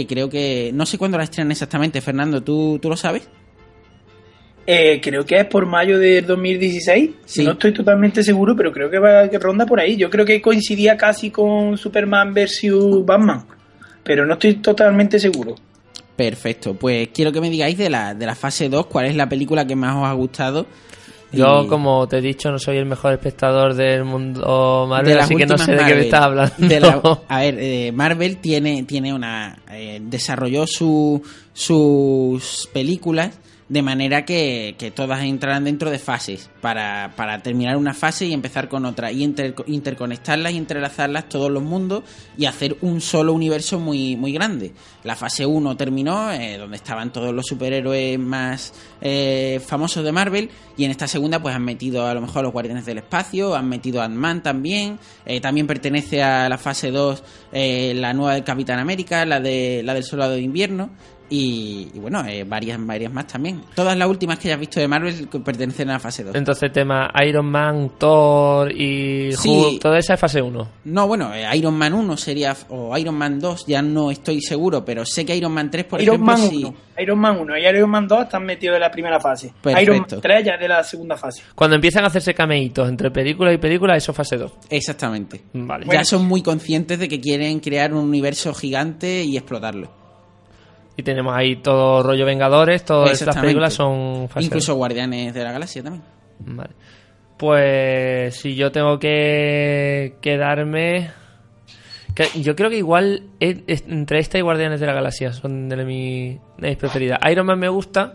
creo 0.08 0.28
que... 0.28 0.70
No 0.72 0.86
sé 0.86 0.98
cuándo 0.98 1.18
la 1.18 1.24
estrenan 1.24 1.52
exactamente, 1.52 2.00
Fernando, 2.00 2.42
¿tú, 2.42 2.78
tú 2.80 2.88
lo 2.88 2.96
sabes? 2.96 3.28
Eh, 4.66 5.00
creo 5.02 5.26
que 5.26 5.40
es 5.40 5.46
por 5.46 5.66
mayo 5.66 5.98
del 5.98 6.24
2016. 6.24 7.10
No 7.44 7.52
estoy 7.52 7.72
totalmente 7.72 8.22
seguro, 8.22 8.54
pero 8.56 8.72
creo 8.72 8.88
que 8.88 8.98
va 8.98 9.28
que 9.28 9.38
ronda 9.38 9.66
por 9.66 9.80
ahí. 9.80 9.96
Yo 9.96 10.08
creo 10.08 10.24
que 10.24 10.40
coincidía 10.40 10.96
casi 10.96 11.30
con 11.30 11.76
Superman 11.76 12.32
vs 12.32 13.04
Batman, 13.04 13.44
pero 14.04 14.24
no 14.24 14.34
estoy 14.34 14.54
totalmente 14.54 15.18
seguro. 15.18 15.56
Perfecto, 16.14 16.74
pues 16.74 17.08
quiero 17.12 17.32
que 17.32 17.40
me 17.40 17.50
digáis 17.50 17.76
de 17.76 17.90
la, 17.90 18.14
de 18.14 18.26
la 18.26 18.34
fase 18.34 18.68
2 18.68 18.86
cuál 18.86 19.06
es 19.06 19.16
la 19.16 19.28
película 19.28 19.66
que 19.66 19.74
más 19.74 19.96
os 19.96 20.04
ha 20.04 20.12
gustado 20.12 20.66
yo, 21.32 21.66
como 21.68 22.06
te 22.06 22.18
he 22.18 22.20
dicho, 22.20 22.50
no 22.50 22.58
soy 22.58 22.78
el 22.78 22.86
mejor 22.86 23.12
espectador 23.12 23.74
del 23.74 24.04
mundo 24.04 24.86
Marvel, 24.88 25.18
así 25.18 25.34
que 25.34 25.46
no 25.46 25.58
sé 25.58 25.72
de 25.72 25.84
qué 25.84 25.94
me 25.94 26.00
estás 26.02 26.22
hablando. 26.22 27.24
a 27.28 27.40
ver, 27.40 27.56
eh, 27.58 27.92
Marvel 27.92 28.38
tiene, 28.38 28.82
tiene 28.84 29.12
una. 29.12 29.58
Eh, 29.70 30.00
desarrolló 30.02 30.66
su, 30.66 31.22
sus 31.52 32.68
películas 32.72 33.32
de 33.72 33.80
manera 33.80 34.26
que, 34.26 34.92
todas 34.94 35.22
entrarán 35.22 35.64
dentro 35.64 35.90
de 35.90 35.98
fases 35.98 36.50
para, 36.60 37.10
terminar 37.42 37.78
una 37.78 37.94
fase 37.94 38.26
y 38.26 38.34
empezar 38.34 38.68
con 38.68 38.84
otra 38.84 39.10
y 39.10 39.24
interconectarlas 39.24 40.52
y 40.52 40.58
entrelazarlas 40.58 41.30
todos 41.30 41.50
los 41.50 41.62
mundos 41.62 42.02
y 42.36 42.44
hacer 42.44 42.76
un 42.82 43.00
solo 43.00 43.32
universo 43.32 43.80
muy, 43.80 44.14
muy 44.14 44.34
grande. 44.34 44.72
La 45.04 45.16
fase 45.16 45.46
1 45.46 45.74
terminó, 45.78 46.30
eh, 46.30 46.58
donde 46.58 46.76
estaban 46.76 47.14
todos 47.14 47.32
los 47.32 47.46
superhéroes 47.46 48.18
más 48.18 48.74
eh, 49.00 49.58
famosos 49.66 50.04
de 50.04 50.12
Marvel 50.12 50.50
y 50.76 50.84
en 50.84 50.90
esta 50.90 51.08
segunda 51.08 51.40
pues 51.40 51.54
han 51.54 51.64
metido 51.64 52.06
a 52.06 52.12
lo 52.12 52.20
mejor 52.20 52.42
los 52.42 52.52
Guardianes 52.52 52.84
del 52.84 52.98
Espacio, 52.98 53.56
han 53.56 53.70
metido 53.70 54.02
a 54.02 54.04
Ant-Man 54.04 54.42
también, 54.42 54.98
eh, 55.24 55.40
también 55.40 55.66
pertenece 55.66 56.22
a 56.22 56.46
la 56.50 56.58
fase 56.58 56.90
2 56.90 57.24
la 57.52 58.12
nueva 58.12 58.34
del 58.34 58.44
Capitán 58.44 58.78
América, 58.78 59.24
la, 59.24 59.40
de, 59.40 59.80
la 59.82 59.94
del 59.94 60.04
Soldado 60.04 60.32
de 60.32 60.42
Invierno 60.42 60.90
y, 61.34 61.90
bueno, 61.98 62.22
eh, 62.26 62.44
varias, 62.44 62.84
varias 62.84 63.10
más 63.10 63.26
también. 63.26 63.62
Todas 63.74 63.96
las 63.96 64.06
últimas 64.06 64.38
que 64.38 64.48
hayas 64.48 64.60
visto 64.60 64.80
de 64.80 64.86
Marvel 64.86 65.28
pertenecen 65.42 65.88
a 65.88 65.94
la 65.94 65.98
fase 65.98 66.24
2. 66.24 66.34
Entonces, 66.34 66.70
tema 66.70 67.10
Iron 67.26 67.46
Man, 67.46 67.92
Thor 67.96 68.70
y 68.70 69.30
Hulk, 69.34 69.80
toda 69.80 69.98
esa 69.98 70.14
es 70.14 70.20
fase 70.20 70.42
1. 70.42 70.68
No, 70.84 71.06
bueno, 71.06 71.32
eh, 71.34 71.46
Iron 71.56 71.74
Man 71.74 71.94
1 71.94 72.16
sería, 72.18 72.54
o 72.68 72.96
Iron 72.98 73.14
Man 73.14 73.40
2, 73.40 73.64
ya 73.66 73.80
no 73.80 74.10
estoy 74.10 74.42
seguro, 74.42 74.84
pero 74.84 75.06
sé 75.06 75.24
que 75.24 75.34
Iron 75.34 75.52
Man 75.52 75.70
3, 75.70 75.86
por 75.86 76.02
Iron 76.02 76.16
ejemplo, 76.16 76.36
Man 76.36 76.50
1, 76.54 76.74
Iron 76.98 77.18
Man 77.18 77.40
1 77.40 77.58
y 77.58 77.66
Iron 77.66 77.90
Man 77.90 78.06
2 78.06 78.22
están 78.24 78.44
metidos 78.44 78.74
en 78.74 78.82
la 78.82 78.90
primera 78.90 79.18
fase. 79.18 79.54
Iron 79.80 80.00
Man 80.00 80.20
3 80.20 80.44
ya 80.44 80.52
es 80.52 80.60
de 80.60 80.68
la 80.68 80.84
segunda 80.84 81.16
fase. 81.16 81.42
Cuando 81.54 81.76
empiezan 81.76 82.04
a 82.04 82.08
hacerse 82.08 82.34
cameitos 82.34 82.86
entre 82.86 83.10
película 83.10 83.50
y 83.54 83.56
película, 83.56 83.96
eso 83.96 84.12
es 84.12 84.16
fase 84.16 84.36
2. 84.36 84.52
Exactamente. 84.68 85.40
Vale. 85.54 85.86
Ya 85.90 86.04
son 86.04 86.26
muy 86.26 86.42
conscientes 86.42 86.98
de 86.98 87.08
que 87.08 87.20
quieren 87.20 87.60
crear 87.60 87.94
un 87.94 88.04
universo 88.04 88.52
gigante 88.52 89.24
y 89.24 89.38
explotarlo. 89.38 90.01
Y 90.96 91.02
tenemos 91.02 91.34
ahí 91.34 91.56
todo 91.56 92.02
rollo 92.02 92.26
Vengadores, 92.26 92.84
todas 92.84 93.20
estas 93.20 93.38
películas 93.38 93.72
son 93.72 94.28
Incluso 94.38 94.74
Guardianes 94.74 95.32
de 95.32 95.42
la 95.42 95.52
Galaxia 95.52 95.82
también. 95.82 96.04
Vale. 96.40 96.70
Pues 97.38 98.36
si 98.36 98.54
yo 98.54 98.70
tengo 98.70 98.98
que 98.98 100.16
quedarme... 100.20 101.10
yo 102.34 102.54
creo 102.54 102.70
que 102.70 102.76
igual 102.76 103.24
entre 103.40 104.18
esta 104.18 104.38
y 104.38 104.42
Guardianes 104.42 104.80
de 104.80 104.86
la 104.86 104.92
Galaxia 104.92 105.32
son 105.32 105.68
de, 105.68 105.84
mi, 105.84 106.38
de 106.58 106.68
mis 106.68 106.76
preferidas. 106.76 107.18
Iron 107.30 107.46
Man 107.46 107.58
me 107.58 107.68
gusta, 107.68 108.14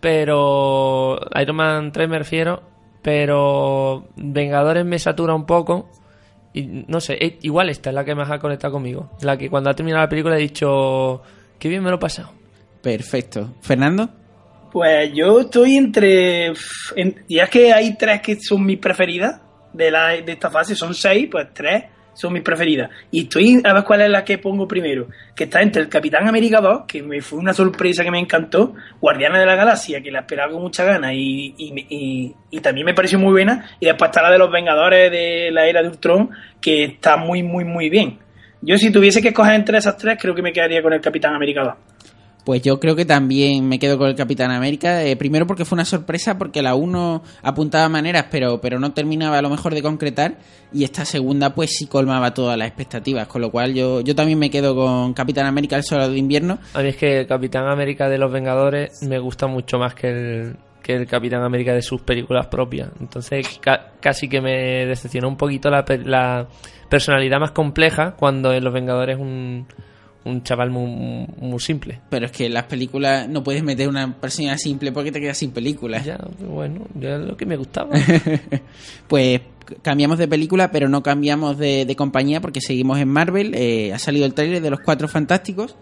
pero... 0.00 1.20
Iron 1.40 1.56
Man 1.56 1.92
3 1.92 2.08
me 2.08 2.18
refiero, 2.18 2.62
pero 3.02 4.08
Vengadores 4.16 4.86
me 4.86 4.98
satura 4.98 5.34
un 5.34 5.44
poco. 5.44 5.90
Y 6.52 6.62
no 6.62 7.00
sé, 7.00 7.38
igual 7.42 7.68
esta 7.68 7.90
es 7.90 7.94
la 7.94 8.04
que 8.04 8.14
más 8.14 8.30
ha 8.30 8.38
conectado 8.38 8.72
conmigo. 8.72 9.10
La 9.20 9.36
que 9.36 9.50
cuando 9.50 9.70
ha 9.70 9.74
terminado 9.74 10.02
la 10.02 10.08
película 10.08 10.36
he 10.36 10.40
dicho 10.40 11.22
Qué 11.60 11.68
bien 11.68 11.82
me 11.82 11.90
lo 11.90 11.96
he 11.96 12.00
pasado. 12.00 12.32
Perfecto. 12.82 13.54
¿Fernando? 13.60 14.08
Pues 14.72 15.12
yo 15.12 15.40
estoy 15.40 15.76
entre. 15.76 16.52
ya 17.28 17.46
que 17.48 17.72
hay 17.72 17.96
tres 17.96 18.22
que 18.22 18.40
son 18.40 18.64
mis 18.64 18.78
preferidas 18.78 19.40
de, 19.72 19.90
la, 19.90 20.08
de 20.08 20.32
esta 20.32 20.50
fase, 20.50 20.74
son 20.74 20.94
seis, 20.94 21.28
pues 21.30 21.48
tres 21.52 21.84
son 22.14 22.32
mis 22.32 22.42
preferidas. 22.42 22.90
Y 23.10 23.22
estoy 23.22 23.60
a 23.64 23.74
ver 23.74 23.84
cuál 23.84 24.00
es 24.02 24.10
la 24.10 24.24
que 24.24 24.38
pongo 24.38 24.66
primero. 24.66 25.08
Que 25.34 25.44
está 25.44 25.60
entre 25.60 25.82
el 25.82 25.88
Capitán 25.88 26.26
América 26.26 26.60
2, 26.60 26.82
que 26.86 27.02
me 27.02 27.20
fue 27.20 27.38
una 27.38 27.52
sorpresa 27.52 28.04
que 28.04 28.10
me 28.10 28.18
encantó, 28.18 28.74
Guardiana 29.00 29.38
de 29.38 29.46
la 29.46 29.54
Galaxia, 29.54 30.00
que 30.02 30.10
la 30.10 30.20
esperaba 30.20 30.52
con 30.52 30.62
mucha 30.62 30.84
ganas 30.84 31.12
y, 31.14 31.54
y, 31.58 32.34
y, 32.50 32.60
también 32.60 32.86
me 32.86 32.94
pareció 32.94 33.18
muy 33.18 33.32
buena. 33.32 33.70
Y 33.80 33.86
después 33.86 34.08
está 34.08 34.22
la 34.22 34.30
de 34.30 34.38
los 34.38 34.50
Vengadores 34.50 35.10
de 35.10 35.50
la 35.50 35.66
era 35.66 35.82
de 35.82 35.88
Ultron, 35.88 36.30
que 36.60 36.84
está 36.84 37.16
muy, 37.16 37.42
muy, 37.42 37.64
muy 37.64 37.90
bien. 37.90 38.18
Yo 38.62 38.76
si 38.76 38.90
tuviese 38.90 39.22
que 39.22 39.28
escoger 39.28 39.54
entre 39.54 39.78
esas 39.78 39.96
tres, 39.96 40.18
creo 40.20 40.34
que 40.34 40.42
me 40.42 40.52
quedaría 40.52 40.82
con 40.82 40.92
el 40.92 41.00
Capitán 41.00 41.34
América 41.34 41.62
2. 41.64 41.74
Pues 42.44 42.62
yo 42.62 42.80
creo 42.80 42.96
que 42.96 43.04
también 43.04 43.68
me 43.68 43.78
quedo 43.78 43.98
con 43.98 44.08
el 44.08 44.14
Capitán 44.14 44.50
América. 44.50 45.04
Eh, 45.04 45.16
primero 45.16 45.46
porque 45.46 45.64
fue 45.64 45.76
una 45.76 45.84
sorpresa, 45.84 46.38
porque 46.38 46.62
la 46.62 46.74
1 46.74 47.22
apuntaba 47.42 47.88
maneras, 47.88 48.26
pero, 48.30 48.60
pero 48.60 48.78
no 48.78 48.92
terminaba 48.92 49.38
a 49.38 49.42
lo 49.42 49.50
mejor 49.50 49.74
de 49.74 49.82
concretar. 49.82 50.36
Y 50.72 50.84
esta 50.84 51.04
segunda, 51.04 51.54
pues 51.54 51.76
sí 51.76 51.86
colmaba 51.86 52.32
todas 52.32 52.56
las 52.56 52.68
expectativas. 52.68 53.28
Con 53.28 53.42
lo 53.42 53.50
cual 53.50 53.74
yo, 53.74 54.00
yo 54.00 54.14
también 54.14 54.38
me 54.38 54.50
quedo 54.50 54.74
con 54.74 55.12
Capitán 55.12 55.46
América 55.46 55.76
el 55.76 55.84
Soldado 55.84 56.12
de 56.12 56.18
Invierno. 56.18 56.58
A 56.74 56.82
mí 56.82 56.88
es 56.88 56.96
que 56.96 57.20
el 57.20 57.26
Capitán 57.26 57.66
América 57.68 58.08
de 58.08 58.18
los 58.18 58.32
Vengadores 58.32 59.02
me 59.02 59.18
gusta 59.18 59.46
mucho 59.46 59.78
más 59.78 59.94
que 59.94 60.08
el, 60.08 60.56
que 60.82 60.94
el 60.94 61.06
Capitán 61.06 61.42
América 61.42 61.74
de 61.74 61.82
sus 61.82 62.00
películas 62.00 62.46
propias. 62.46 62.90
Entonces 63.00 63.60
casi 64.00 64.28
que 64.28 64.40
me 64.40 64.86
decepcionó 64.86 65.28
un 65.28 65.36
poquito 65.36 65.70
la, 65.70 65.84
la 66.04 66.48
personalidad 66.88 67.38
más 67.40 67.52
compleja 67.52 68.12
cuando 68.12 68.52
en 68.52 68.64
Los 68.64 68.72
Vengadores 68.72 69.16
es 69.16 69.22
un, 69.22 69.66
un 70.24 70.42
chaval 70.42 70.70
muy, 70.70 71.26
muy, 71.38 71.60
simple. 71.60 72.00
Pero 72.10 72.26
es 72.26 72.32
que 72.32 72.46
en 72.46 72.54
las 72.54 72.64
películas 72.64 73.28
no 73.28 73.42
puedes 73.42 73.62
meter 73.62 73.88
una 73.88 74.14
personalidad 74.14 74.58
simple 74.58 74.92
porque 74.92 75.12
te 75.12 75.20
quedas 75.20 75.38
sin 75.38 75.50
películas. 75.50 76.04
Ya, 76.04 76.18
bueno, 76.40 76.86
ya 76.94 77.16
es 77.16 77.20
lo 77.20 77.36
que 77.36 77.46
me 77.46 77.56
gustaba. 77.56 77.90
pues 79.08 79.40
cambiamos 79.82 80.18
de 80.18 80.28
película, 80.28 80.70
pero 80.70 80.88
no 80.88 81.02
cambiamos 81.02 81.56
de, 81.58 81.94
compañía 81.96 82.40
porque 82.40 82.60
seguimos 82.60 82.98
en 82.98 83.08
Marvel. 83.08 83.54
Eh, 83.54 83.92
ha 83.92 83.98
salido 83.98 84.26
el 84.26 84.34
trailer 84.34 84.60
de 84.60 84.70
Los 84.70 84.80
Cuatro 84.80 85.08
Fantásticos 85.08 85.76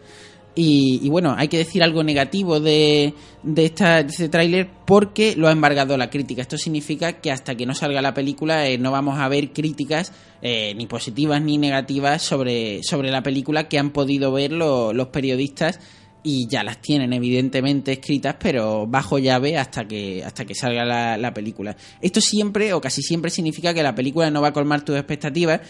Y, 0.61 1.09
bueno, 1.09 1.37
hay 1.39 1.47
que 1.47 1.59
decir 1.59 1.85
algo 1.85 2.03
negativo 2.03 2.59
de, 2.59 3.15
de, 3.45 3.65
esta, 3.65 4.01
este 4.01 4.29
tráiler 4.29 4.69
porque 4.85 5.37
lo 5.37 5.47
ha 5.47 5.53
embargado 5.53 5.97
la 5.97 6.11
crítica. 6.11 6.43
Esto 6.43 6.59
significa 6.59 7.21
que 7.21 7.31
hasta 7.31 7.55
que 7.55 7.65
no 7.65 7.77
salga 7.77 8.03
la 8.03 8.13
película 8.13 8.67
eh, 8.67 8.77
no 8.77 8.91
vamos 8.91 9.21
a 9.21 9.29
ver 9.29 9.53
críticas 9.53 10.13
eh, 10.43 10.75
ni 10.75 10.89
positivas 10.89 11.41
ni 11.41 11.59
negativas 11.59 12.23
sobre, 12.23 12.83
sobre 12.83 13.13
la 13.13 13.23
película 13.23 13.69
que 13.69 13.79
han 13.79 13.91
podido 13.91 14.33
ver 14.33 14.51
los 14.51 15.07
periodistas 15.13 15.79
y 16.25 16.49
ya 16.49 16.65
las 16.65 16.81
tienen 16.81 17.13
evidentemente 17.13 17.93
escritas 17.93 18.37
pero 18.41 18.89
bajo 18.89 19.19
llave 19.19 19.57
hasta 19.57 19.87
que 19.87 20.25
hasta 20.25 20.45
que 20.45 20.55
salga 20.55 20.85
la, 20.85 21.17
la, 21.17 21.33
película 21.33 21.77
esto 22.01 22.21
siempre 22.21 22.73
o 22.73 22.81
casi 22.81 23.03
siempre 23.03 23.31
significa 23.31 23.73
que 23.73 23.85
la 23.85 23.95
película 23.95 24.29
no 24.29 24.43
va 24.43 24.49
a 24.49 24.53
colmar 24.53 24.85
tus 24.85 24.97
expectativas 24.97 25.61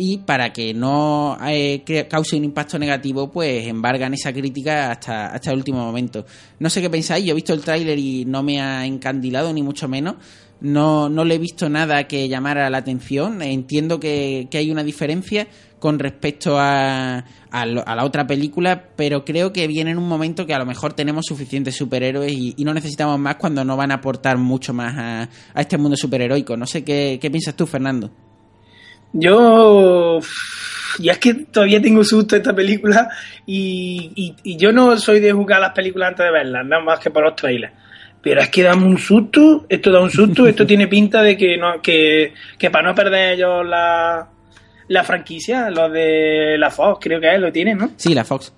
y 0.00 0.18
para 0.18 0.52
que 0.52 0.72
no 0.72 1.36
eh, 1.44 1.82
cause 2.08 2.36
un 2.36 2.44
impacto 2.44 2.78
negativo, 2.78 3.30
pues 3.32 3.66
embargan 3.66 4.14
esa 4.14 4.32
crítica 4.32 4.92
hasta, 4.92 5.26
hasta 5.26 5.50
el 5.50 5.58
último 5.58 5.84
momento. 5.84 6.24
No 6.60 6.70
sé 6.70 6.80
qué 6.80 6.88
pensáis, 6.88 7.24
yo 7.24 7.32
he 7.32 7.34
visto 7.34 7.52
el 7.52 7.62
tráiler 7.62 7.98
y 7.98 8.24
no 8.24 8.44
me 8.44 8.60
ha 8.60 8.86
encandilado, 8.86 9.52
ni 9.52 9.60
mucho 9.60 9.88
menos. 9.88 10.14
No, 10.60 11.08
no 11.08 11.24
le 11.24 11.34
he 11.34 11.38
visto 11.38 11.68
nada 11.68 12.06
que 12.06 12.28
llamara 12.28 12.70
la 12.70 12.78
atención. 12.78 13.42
Entiendo 13.42 13.98
que, 13.98 14.46
que 14.48 14.58
hay 14.58 14.70
una 14.70 14.84
diferencia 14.84 15.48
con 15.80 15.98
respecto 15.98 16.58
a, 16.58 17.24
a, 17.50 17.66
la 17.66 18.04
otra 18.04 18.24
película, 18.24 18.90
pero 18.94 19.24
creo 19.24 19.52
que 19.52 19.66
viene 19.66 19.90
en 19.90 19.98
un 19.98 20.08
momento 20.08 20.46
que 20.46 20.54
a 20.54 20.58
lo 20.58 20.66
mejor 20.66 20.92
tenemos 20.92 21.26
suficientes 21.26 21.74
superhéroes 21.74 22.32
y, 22.32 22.54
no 22.64 22.72
necesitamos 22.72 23.18
más 23.18 23.34
cuando 23.34 23.64
no 23.64 23.76
van 23.76 23.90
a 23.90 23.94
aportar 23.94 24.38
mucho 24.38 24.72
más 24.72 24.96
a, 24.96 25.28
a 25.54 25.60
este 25.60 25.76
mundo 25.76 25.96
superheroico. 25.96 26.56
No 26.56 26.66
sé 26.66 26.84
qué, 26.84 27.18
qué 27.20 27.30
piensas 27.30 27.56
tú, 27.56 27.66
Fernando. 27.66 28.27
Yo. 29.12 30.20
Y 30.98 31.08
es 31.08 31.18
que 31.18 31.34
todavía 31.34 31.80
tengo 31.80 32.02
susto 32.02 32.34
esta 32.34 32.54
película 32.54 33.08
y, 33.46 34.34
y, 34.42 34.56
yo 34.56 34.72
no 34.72 34.96
soy 34.96 35.20
de 35.20 35.32
jugar 35.32 35.60
las 35.60 35.70
películas 35.72 36.08
antes 36.08 36.26
de 36.26 36.32
verlas, 36.32 36.66
nada 36.66 36.82
más 36.82 36.98
que 36.98 37.10
por 37.10 37.22
los 37.22 37.36
trailers. 37.36 37.72
Pero 38.20 38.40
es 38.40 38.48
que 38.48 38.64
da 38.64 38.74
un 38.74 38.98
susto, 38.98 39.64
esto 39.68 39.92
da 39.92 40.00
un 40.00 40.10
susto, 40.10 40.46
esto 40.46 40.66
tiene 40.66 40.88
pinta 40.88 41.22
de 41.22 41.36
que 41.36 41.56
no 41.56 41.80
que, 41.80 42.34
que 42.58 42.70
para 42.70 42.88
no 42.88 42.94
perder 42.96 43.34
ellos 43.34 43.64
la, 43.64 44.28
la 44.88 45.04
franquicia, 45.04 45.70
los 45.70 45.92
de 45.92 46.56
la 46.58 46.70
Fox, 46.70 46.98
creo 47.00 47.20
que 47.20 47.32
es, 47.32 47.40
lo 47.40 47.52
tienen, 47.52 47.78
¿no? 47.78 47.90
Sí, 47.96 48.12
la 48.12 48.24
Fox 48.24 48.52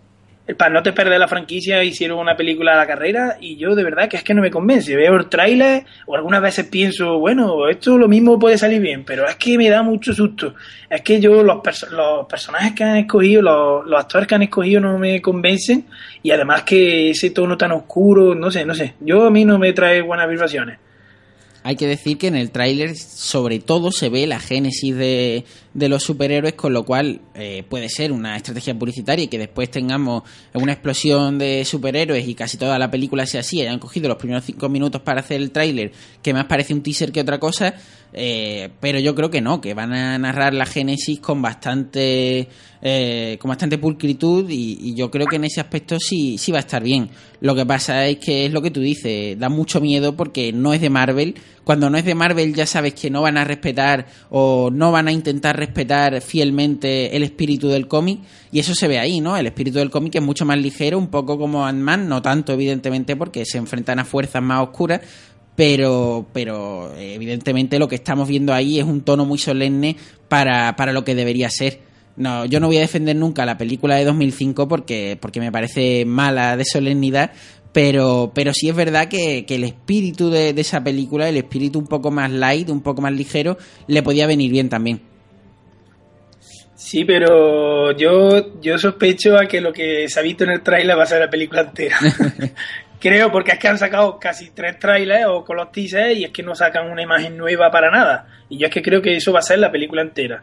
para 0.57 0.73
no 0.73 0.83
te 0.83 0.92
perder 0.92 1.19
la 1.19 1.28
franquicia 1.28 1.83
hicieron 1.85 2.19
una 2.19 2.37
película 2.37 2.73
de 2.73 2.78
la 2.78 2.87
carrera 2.87 3.37
y 3.40 3.57
yo 3.57 3.75
de 3.75 3.85
verdad 3.85 4.09
que 4.09 4.16
es 4.16 4.23
que 4.23 4.35
no 4.35 4.42
me 4.42 4.50
convence. 4.50 4.95
Veo 4.97 5.16
el 5.16 5.28
tráiler 5.28 5.85
o 6.07 6.14
algunas 6.14 6.42
veces 6.42 6.66
pienso, 6.66 7.19
bueno, 7.19 7.69
esto 7.69 7.99
lo 7.99 8.09
mismo 8.09 8.38
puede 8.38 8.59
salir 8.59 8.80
bien, 8.80 9.04
pero 9.04 9.26
es 9.28 9.37
que 9.37 9.57
me 9.59 9.69
da 9.69 9.83
mucho 9.83 10.12
susto. 10.12 10.54
Es 10.88 11.02
que 11.02 11.21
yo 11.21 11.42
los, 11.42 11.59
los 11.92 12.26
personajes 12.26 12.73
que 12.73 12.85
han 12.85 12.97
escogido, 12.97 13.42
los, 13.42 13.87
los, 13.87 14.00
actores 14.00 14.26
que 14.26 14.35
han 14.35 14.42
escogido 14.42 14.80
no 14.80 14.99
me 14.99 15.21
convencen 15.21 15.87
y 16.23 16.30
además 16.30 16.62
que 16.62 17.11
ese 17.11 17.30
tono 17.30 17.57
tan 17.57 17.73
oscuro, 17.73 18.35
no 18.35 18.50
sé, 18.50 18.64
no 18.64 18.75
sé. 18.75 18.95
Yo 19.00 19.26
a 19.26 19.30
mí 19.30 19.45
no 19.45 19.59
me 19.59 19.73
trae 19.73 20.02
buenas 20.02 20.28
vibraciones. 20.28 20.78
Hay 21.62 21.76
que 21.76 21.87
decir 21.87 22.17
que 22.17 22.29
en 22.29 22.37
el 22.37 22.50
tráiler 22.50 22.97
sobre 22.97 23.59
todo 23.59 23.93
se 23.93 24.09
ve 24.09 24.26
la 24.26 24.40
génesis 24.40 24.97
de, 24.97 25.45
de 25.75 25.88
los 25.88 26.02
superhéroes, 26.02 26.55
con 26.55 26.73
lo 26.73 26.85
cual 26.85 27.21
eh, 27.35 27.64
puede 27.69 27.88
ser 27.88 28.12
una 28.12 28.37
estrategia 28.37 28.79
publicitaria 28.79 29.25
y 29.25 29.29
que 29.29 29.38
después 29.38 29.71
tengamos 29.71 30.23
una 30.55 30.73
explosión 30.73 31.38
de 31.38 31.64
superhéroes 31.64 32.26
y 32.26 32.35
casi 32.35 32.57
toda 32.57 32.79
la 32.79 32.90
película 32.90 33.26
sea 33.26 33.40
así, 33.40 33.61
hayan 33.61 33.79
cogido 33.79 34.09
los 34.09 34.17
primeros 34.17 34.45
cinco 34.45 34.69
minutos 34.69 35.02
para 35.02 35.21
hacer 35.21 35.40
el 35.40 35.50
tráiler, 35.50 35.93
que 36.23 36.33
más 36.33 36.47
parece 36.47 36.73
un 36.73 36.83
teaser 36.83 37.12
que 37.12 37.21
otra 37.21 37.38
cosa, 37.38 37.75
eh, 38.12 38.71
pero 38.81 38.99
yo 38.99 39.14
creo 39.14 39.31
que 39.31 39.40
no, 39.40 39.61
que 39.61 39.75
van 39.75 39.93
a 39.93 40.19
narrar 40.19 40.55
la 40.55 40.67
génesis 40.67 41.21
con 41.21 41.43
bastante 41.43 42.49
eh, 42.83 43.37
con 43.38 43.50
bastante 43.50 43.76
pulcritud 43.76 44.49
y, 44.49 44.95
yo 44.95 45.11
creo 45.11 45.26
que 45.26 45.37
en 45.37 45.45
ese 45.45 45.61
aspecto 45.61 45.99
sí, 46.00 46.38
sí 46.38 46.50
va 46.50 46.59
a 46.59 46.61
estar 46.61 46.83
bien. 46.83 47.11
Lo 47.40 47.55
que 47.55 47.67
pasa 47.67 48.07
es 48.07 48.19
que 48.19 48.47
es 48.47 48.52
lo 48.52 48.62
que 48.62 48.71
tú 48.71 48.81
dices, 48.81 49.38
da 49.38 49.49
mucho 49.50 49.81
miedo 49.81 50.17
porque 50.17 50.52
no 50.52 50.73
es 50.73 50.81
de 50.81 50.88
Marvel. 50.88 51.35
Cuando 51.62 51.90
no 51.90 51.99
es 51.99 52.05
de 52.05 52.14
Marvel 52.14 52.55
ya 52.55 52.67
sabes 52.67 52.95
que 52.95 53.11
no 53.11 53.23
van 53.23 53.37
a 53.37 53.45
respetar 53.45 54.07
o 54.31 54.71
no 54.73 54.93
van 54.93 55.09
a 55.09 55.12
intentar 55.12 55.57
respetar 55.59 56.21
fielmente 56.23 57.14
el 57.14 57.23
espíritu 57.23 57.69
del 57.69 57.87
cómic 57.87 58.21
y 58.50 58.59
eso 58.59 58.75
se 58.75 58.88
ve 58.88 58.99
ahí, 58.99 59.21
¿no? 59.21 59.37
El 59.37 59.47
espíritu 59.47 59.79
del 59.79 59.90
cómic 59.90 60.14
es 60.17 60.23
mucho 60.23 60.45
más 60.45 60.59
ligero, 60.59 60.99
un 60.99 61.09
poco 61.09 61.38
como 61.38 61.67
Ant-Man, 61.67 62.09
no 62.09 62.23
tanto 62.23 62.55
evidentemente 62.55 63.14
porque 63.14 63.45
se 63.45 63.59
enfrentan 63.59 63.99
a 63.99 64.05
fuerzas 64.05 64.43
más 64.43 64.62
oscuras, 64.62 65.00
pero, 65.61 66.25
pero 66.33 66.90
evidentemente 66.97 67.79
lo 67.79 67.87
que 67.87 67.97
estamos 67.97 68.26
viendo 68.26 68.54
ahí 68.54 68.78
es 68.78 68.87
un 68.87 69.02
tono 69.02 69.26
muy 69.26 69.37
solemne 69.37 69.95
para, 70.26 70.75
para 70.75 70.95
lo 70.95 71.04
que 71.04 71.15
debería 71.15 71.50
ser. 71.50 71.80
No, 72.17 72.47
yo 72.47 72.61
no 72.61 72.69
voy 72.69 72.78
a 72.78 72.80
defender 72.80 73.15
nunca 73.15 73.45
la 73.45 73.58
película 73.58 73.97
de 73.97 74.06
2005 74.06 74.67
porque, 74.67 75.19
porque 75.21 75.39
me 75.39 75.52
parece 75.52 76.06
mala 76.06 76.56
de 76.56 76.65
solemnidad, 76.65 77.32
pero, 77.75 78.32
pero 78.34 78.54
sí 78.54 78.71
es 78.71 78.75
verdad 78.75 79.08
que, 79.08 79.45
que 79.45 79.56
el 79.56 79.65
espíritu 79.65 80.30
de, 80.30 80.54
de, 80.54 80.61
esa 80.63 80.82
película, 80.82 81.28
el 81.28 81.37
espíritu 81.37 81.78
un 81.78 81.89
poco 81.89 82.11
más 82.11 82.30
light, 82.30 82.71
un 82.71 82.80
poco 82.80 83.02
más 83.02 83.13
ligero, 83.13 83.58
le 83.87 84.02
podía 84.02 84.26
venir 84.26 84.50
bien 84.50 84.71
también. 84.71 85.02
Sí, 86.75 87.04
pero 87.04 87.95
yo, 87.99 88.58
yo 88.63 88.78
sospecho 88.78 89.37
a 89.37 89.45
que 89.45 89.61
lo 89.61 89.75
que 89.75 90.08
se 90.08 90.21
ha 90.21 90.23
visto 90.23 90.45
en 90.45 90.52
el 90.52 90.63
trailer 90.63 90.97
va 90.97 91.02
a 91.02 91.06
ser 91.06 91.21
la 91.21 91.28
película 91.28 91.61
entera. 91.61 91.99
Creo, 93.00 93.32
porque 93.32 93.52
es 93.52 93.58
que 93.58 93.67
han 93.67 93.78
sacado 93.78 94.19
casi 94.19 94.50
tres 94.50 94.78
trailers 94.78 95.26
o 95.26 95.43
con 95.43 95.56
los 95.56 95.73
teasers 95.73 96.19
y 96.19 96.25
es 96.25 96.30
que 96.30 96.43
no 96.43 96.54
sacan 96.54 96.91
una 96.91 97.02
imagen 97.02 97.34
nueva 97.36 97.71
para 97.71 97.91
nada. 97.91 98.26
Y 98.50 98.58
yo 98.58 98.67
es 98.67 98.73
que 98.73 98.82
creo 98.82 99.00
que 99.00 99.17
eso 99.17 99.32
va 99.32 99.39
a 99.39 99.43
ser 99.43 99.58
la 99.58 99.73
película 99.73 100.02
entera. 100.02 100.43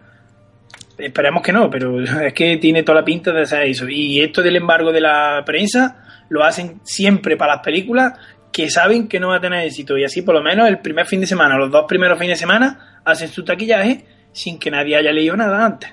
Esperemos 0.98 1.44
que 1.44 1.54
no, 1.54 1.70
pero 1.70 2.02
es 2.02 2.34
que 2.34 2.58
tiene 2.58 2.82
toda 2.82 3.02
la 3.02 3.06
pinta 3.06 3.32
de 3.32 3.46
ser 3.46 3.62
eso. 3.64 3.88
Y 3.88 4.22
esto 4.22 4.42
del 4.42 4.56
embargo 4.56 4.92
de 4.92 5.02
la 5.02 5.44
prensa 5.46 6.04
lo 6.30 6.44
hacen 6.44 6.82
siempre 6.84 7.38
para 7.38 7.58
las 7.58 7.64
películas 7.64 8.14
que 8.52 8.72
saben 8.72 9.08
que 9.08 9.20
no 9.20 9.28
va 9.28 9.36
a 9.36 9.42
tener 9.42 9.64
éxito. 9.64 9.96
Y 9.96 10.04
así 10.04 10.24
por 10.24 10.34
lo 10.34 10.42
menos 10.42 10.68
el 10.68 10.80
primer 10.80 11.06
fin 11.06 11.22
de 11.22 11.28
semana, 11.28 11.60
los 11.60 11.70
dos 11.70 11.86
primeros 11.88 12.18
fines 12.18 12.40
de 12.40 12.40
semana, 12.40 13.02
hacen 13.06 13.30
su 13.30 13.46
taquillaje 13.46 14.06
sin 14.32 14.58
que 14.58 14.72
nadie 14.72 14.96
haya 14.96 15.12
leído 15.12 15.38
nada 15.38 15.64
antes. 15.64 15.92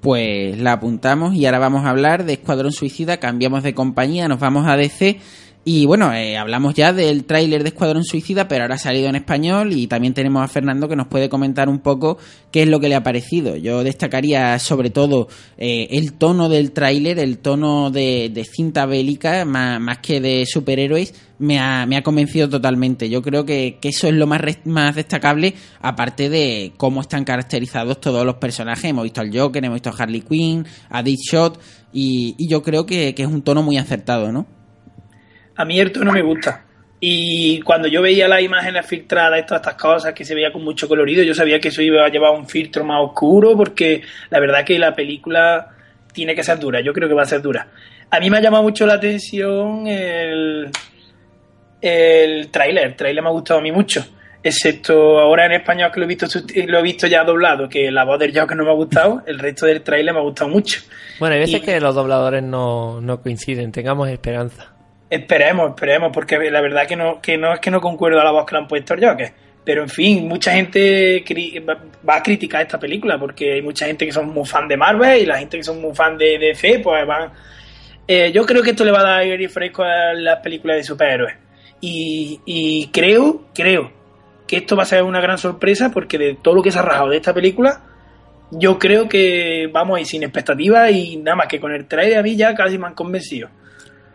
Pues 0.00 0.60
la 0.60 0.72
apuntamos 0.74 1.34
y 1.34 1.46
ahora 1.46 1.58
vamos 1.58 1.84
a 1.84 1.90
hablar 1.90 2.24
de 2.24 2.34
Escuadrón 2.34 2.72
Suicida, 2.72 3.18
cambiamos 3.18 3.64
de 3.64 3.74
compañía, 3.74 4.28
nos 4.28 4.38
vamos 4.38 4.66
a 4.68 4.76
DC 4.76 5.18
y 5.64 5.86
bueno, 5.86 6.12
eh, 6.12 6.36
hablamos 6.36 6.74
ya 6.74 6.92
del 6.92 7.24
tráiler 7.24 7.62
de 7.62 7.68
Escuadrón 7.68 8.02
Suicida, 8.02 8.48
pero 8.48 8.62
ahora 8.62 8.74
ha 8.74 8.78
salido 8.78 9.08
en 9.08 9.14
español 9.14 9.72
y 9.72 9.86
también 9.86 10.12
tenemos 10.12 10.42
a 10.42 10.48
Fernando 10.48 10.88
que 10.88 10.96
nos 10.96 11.06
puede 11.06 11.28
comentar 11.28 11.68
un 11.68 11.78
poco 11.78 12.18
qué 12.50 12.62
es 12.62 12.68
lo 12.68 12.80
que 12.80 12.88
le 12.88 12.96
ha 12.96 13.04
parecido. 13.04 13.54
Yo 13.56 13.84
destacaría 13.84 14.58
sobre 14.58 14.90
todo 14.90 15.28
eh, 15.58 15.86
el 15.92 16.14
tono 16.14 16.48
del 16.48 16.72
tráiler, 16.72 17.20
el 17.20 17.38
tono 17.38 17.92
de, 17.92 18.44
cinta 18.52 18.86
bélica, 18.86 19.44
más, 19.44 19.98
que 19.98 20.20
de 20.20 20.46
superhéroes, 20.46 21.14
me 21.38 21.60
ha, 21.60 21.86
me 21.86 21.96
ha 21.96 22.02
convencido 22.02 22.48
totalmente. 22.48 23.08
Yo 23.08 23.22
creo 23.22 23.44
que, 23.44 23.78
eso 23.82 24.08
es 24.08 24.14
lo 24.14 24.26
más, 24.26 24.40
más 24.64 24.96
destacable, 24.96 25.54
aparte 25.80 26.28
de 26.28 26.72
cómo 26.76 27.02
están 27.02 27.22
caracterizados 27.22 28.00
todos 28.00 28.26
los 28.26 28.34
personajes. 28.36 28.86
Hemos 28.86 29.04
visto 29.04 29.20
al 29.20 29.30
Joker, 29.32 29.64
hemos 29.64 29.76
visto 29.76 29.90
a 29.90 30.02
Harley 30.02 30.22
Quinn, 30.22 30.66
a 30.90 31.04
Deadshot, 31.04 31.60
y, 31.92 32.34
y 32.36 32.48
yo 32.48 32.64
creo 32.64 32.84
que, 32.84 33.14
que 33.14 33.22
es 33.22 33.28
un 33.28 33.42
tono 33.42 33.62
muy 33.62 33.76
acertado, 33.76 34.32
¿no? 34.32 34.61
A 35.56 35.64
mí 35.64 35.80
el 35.80 35.92
no 36.04 36.12
me 36.12 36.22
gusta. 36.22 36.64
Y 37.04 37.60
cuando 37.62 37.88
yo 37.88 38.00
veía 38.00 38.28
las 38.28 38.42
imágenes 38.42 38.86
filtradas 38.86 39.40
y 39.40 39.46
todas 39.46 39.62
estas 39.62 39.74
cosas 39.74 40.12
que 40.12 40.24
se 40.24 40.36
veía 40.36 40.52
con 40.52 40.62
mucho 40.62 40.86
colorido, 40.86 41.24
yo 41.24 41.34
sabía 41.34 41.58
que 41.58 41.68
eso 41.68 41.82
iba 41.82 42.04
a 42.04 42.08
llevar 42.08 42.30
un 42.30 42.48
filtro 42.48 42.84
más 42.84 43.02
oscuro 43.02 43.56
porque 43.56 44.02
la 44.30 44.38
verdad 44.38 44.64
que 44.64 44.78
la 44.78 44.94
película 44.94 45.68
tiene 46.12 46.36
que 46.36 46.44
ser 46.44 46.60
dura, 46.60 46.80
yo 46.80 46.92
creo 46.92 47.08
que 47.08 47.14
va 47.14 47.22
a 47.22 47.26
ser 47.26 47.42
dura. 47.42 47.66
A 48.08 48.20
mí 48.20 48.30
me 48.30 48.38
ha 48.38 48.40
llamado 48.40 48.62
mucho 48.62 48.86
la 48.86 48.94
atención 48.94 49.86
el, 49.88 50.70
el 51.80 52.48
tráiler, 52.52 52.86
el 52.86 52.94
tráiler 52.94 53.20
me 53.20 53.30
ha 53.30 53.32
gustado 53.32 53.58
a 53.58 53.62
mí 53.64 53.72
mucho, 53.72 54.06
excepto 54.40 55.18
ahora 55.18 55.46
en 55.46 55.52
español 55.52 55.90
que 55.90 55.98
lo 55.98 56.06
he 56.06 56.08
visto 56.08 56.26
lo 56.68 56.78
he 56.78 56.82
visto 56.82 57.08
ya 57.08 57.24
doblado, 57.24 57.68
que 57.68 57.90
la 57.90 58.04
voz 58.04 58.20
del 58.20 58.38
Joker 58.38 58.56
no 58.56 58.64
me 58.64 58.70
ha 58.70 58.74
gustado, 58.74 59.24
el 59.26 59.40
resto 59.40 59.66
del 59.66 59.82
tráiler 59.82 60.14
me 60.14 60.20
ha 60.20 60.22
gustado 60.22 60.50
mucho. 60.50 60.80
Bueno, 61.18 61.34
hay 61.34 61.40
veces 61.40 61.62
que 61.62 61.80
los 61.80 61.96
dobladores 61.96 62.44
no, 62.44 63.00
no 63.00 63.20
coinciden, 63.20 63.72
tengamos 63.72 64.08
esperanza. 64.08 64.72
Esperemos, 65.12 65.68
esperemos, 65.68 66.10
porque 66.10 66.38
la 66.50 66.62
verdad 66.62 66.86
que 66.86 66.96
no, 66.96 67.20
que 67.20 67.36
no 67.36 67.52
es 67.52 67.60
que 67.60 67.70
no 67.70 67.82
concuerdo 67.82 68.18
a 68.18 68.24
la 68.24 68.30
voz 68.30 68.46
que 68.46 68.54
le 68.54 68.62
han 68.62 68.66
puesto 68.66 68.94
al 68.94 69.04
Joker. 69.04 69.30
Pero 69.62 69.82
en 69.82 69.90
fin, 69.90 70.26
mucha 70.26 70.52
gente 70.52 71.22
va 72.08 72.16
a 72.16 72.22
criticar 72.22 72.62
esta 72.62 72.78
película 72.78 73.18
porque 73.18 73.52
hay 73.52 73.60
mucha 73.60 73.84
gente 73.84 74.06
que 74.06 74.12
son 74.12 74.30
muy 74.30 74.46
fan 74.46 74.66
de 74.66 74.78
Marvel 74.78 75.20
y 75.20 75.26
la 75.26 75.36
gente 75.36 75.58
que 75.58 75.64
son 75.64 75.82
muy 75.82 75.94
fan 75.94 76.16
de 76.16 76.38
DC, 76.38 76.80
pues 76.82 77.06
van. 77.06 77.30
Eh, 78.08 78.32
yo 78.32 78.46
creo 78.46 78.62
que 78.62 78.70
esto 78.70 78.86
le 78.86 78.90
va 78.90 79.00
a 79.00 79.02
dar 79.02 79.20
aire 79.20 79.50
fresco 79.50 79.82
a 79.82 80.14
las 80.14 80.38
películas 80.38 80.78
de 80.78 80.84
superhéroes. 80.84 81.34
Y, 81.82 82.40
y 82.46 82.86
creo, 82.86 83.48
creo 83.54 83.92
que 84.46 84.56
esto 84.56 84.76
va 84.76 84.84
a 84.84 84.86
ser 84.86 85.02
una 85.02 85.20
gran 85.20 85.36
sorpresa 85.36 85.90
porque 85.90 86.16
de 86.16 86.38
todo 86.40 86.54
lo 86.54 86.62
que 86.62 86.72
se 86.72 86.78
ha 86.78 86.82
rajado 86.82 87.10
de 87.10 87.18
esta 87.18 87.34
película, 87.34 87.82
yo 88.50 88.78
creo 88.78 89.10
que 89.10 89.68
vamos 89.70 89.98
a 89.98 90.00
ir 90.00 90.06
sin 90.06 90.22
expectativas 90.22 90.90
y 90.90 91.18
nada 91.18 91.36
más 91.36 91.48
que 91.48 91.60
con 91.60 91.70
el 91.70 91.86
trailer 91.86 92.18
a 92.18 92.22
mí 92.22 92.34
ya 92.34 92.54
casi 92.54 92.78
me 92.78 92.86
han 92.86 92.94
convencido. 92.94 93.50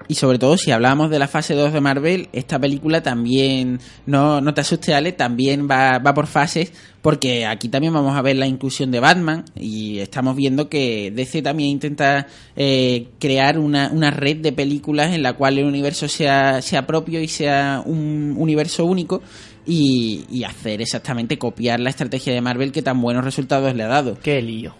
Y 0.07 0.15
sobre 0.15 0.39
todo, 0.39 0.57
si 0.57 0.71
hablábamos 0.71 1.09
de 1.09 1.19
la 1.19 1.27
fase 1.27 1.53
2 1.53 1.73
de 1.73 1.81
Marvel, 1.81 2.29
esta 2.31 2.57
película 2.59 3.03
también, 3.03 3.79
no, 4.05 4.39
no 4.39 4.53
te 4.53 4.61
asustes, 4.61 4.95
Ale, 4.95 5.11
también 5.11 5.67
va, 5.69 5.99
va 5.99 6.13
por 6.13 6.27
fases, 6.27 6.71
porque 7.01 7.45
aquí 7.45 7.67
también 7.67 7.93
vamos 7.93 8.15
a 8.15 8.21
ver 8.21 8.37
la 8.37 8.47
inclusión 8.47 8.89
de 8.91 8.99
Batman 8.99 9.43
y 9.55 9.99
estamos 9.99 10.35
viendo 10.35 10.69
que 10.69 11.11
DC 11.11 11.41
también 11.41 11.71
intenta 11.71 12.27
eh, 12.55 13.07
crear 13.19 13.59
una, 13.59 13.89
una 13.91 14.11
red 14.11 14.37
de 14.37 14.53
películas 14.53 15.13
en 15.13 15.23
la 15.23 15.33
cual 15.33 15.57
el 15.57 15.65
universo 15.65 16.07
sea, 16.07 16.61
sea 16.61 16.87
propio 16.87 17.21
y 17.21 17.27
sea 17.27 17.83
un 17.85 18.35
universo 18.37 18.85
único. 18.85 19.21
Y, 19.69 20.23
y 20.29 20.45
hacer 20.45 20.81
exactamente 20.81 21.37
copiar 21.37 21.81
la 21.81 21.89
estrategia 21.89 22.33
de 22.33 22.39
Marvel 22.39 22.71
que 22.71 22.81
tan 22.81 23.01
buenos 23.01 23.25
resultados 23.25 23.75
le 23.75 23.83
ha 23.83 23.87
dado. 23.87 24.17
Qué 24.23 24.41
lío. 24.41 24.73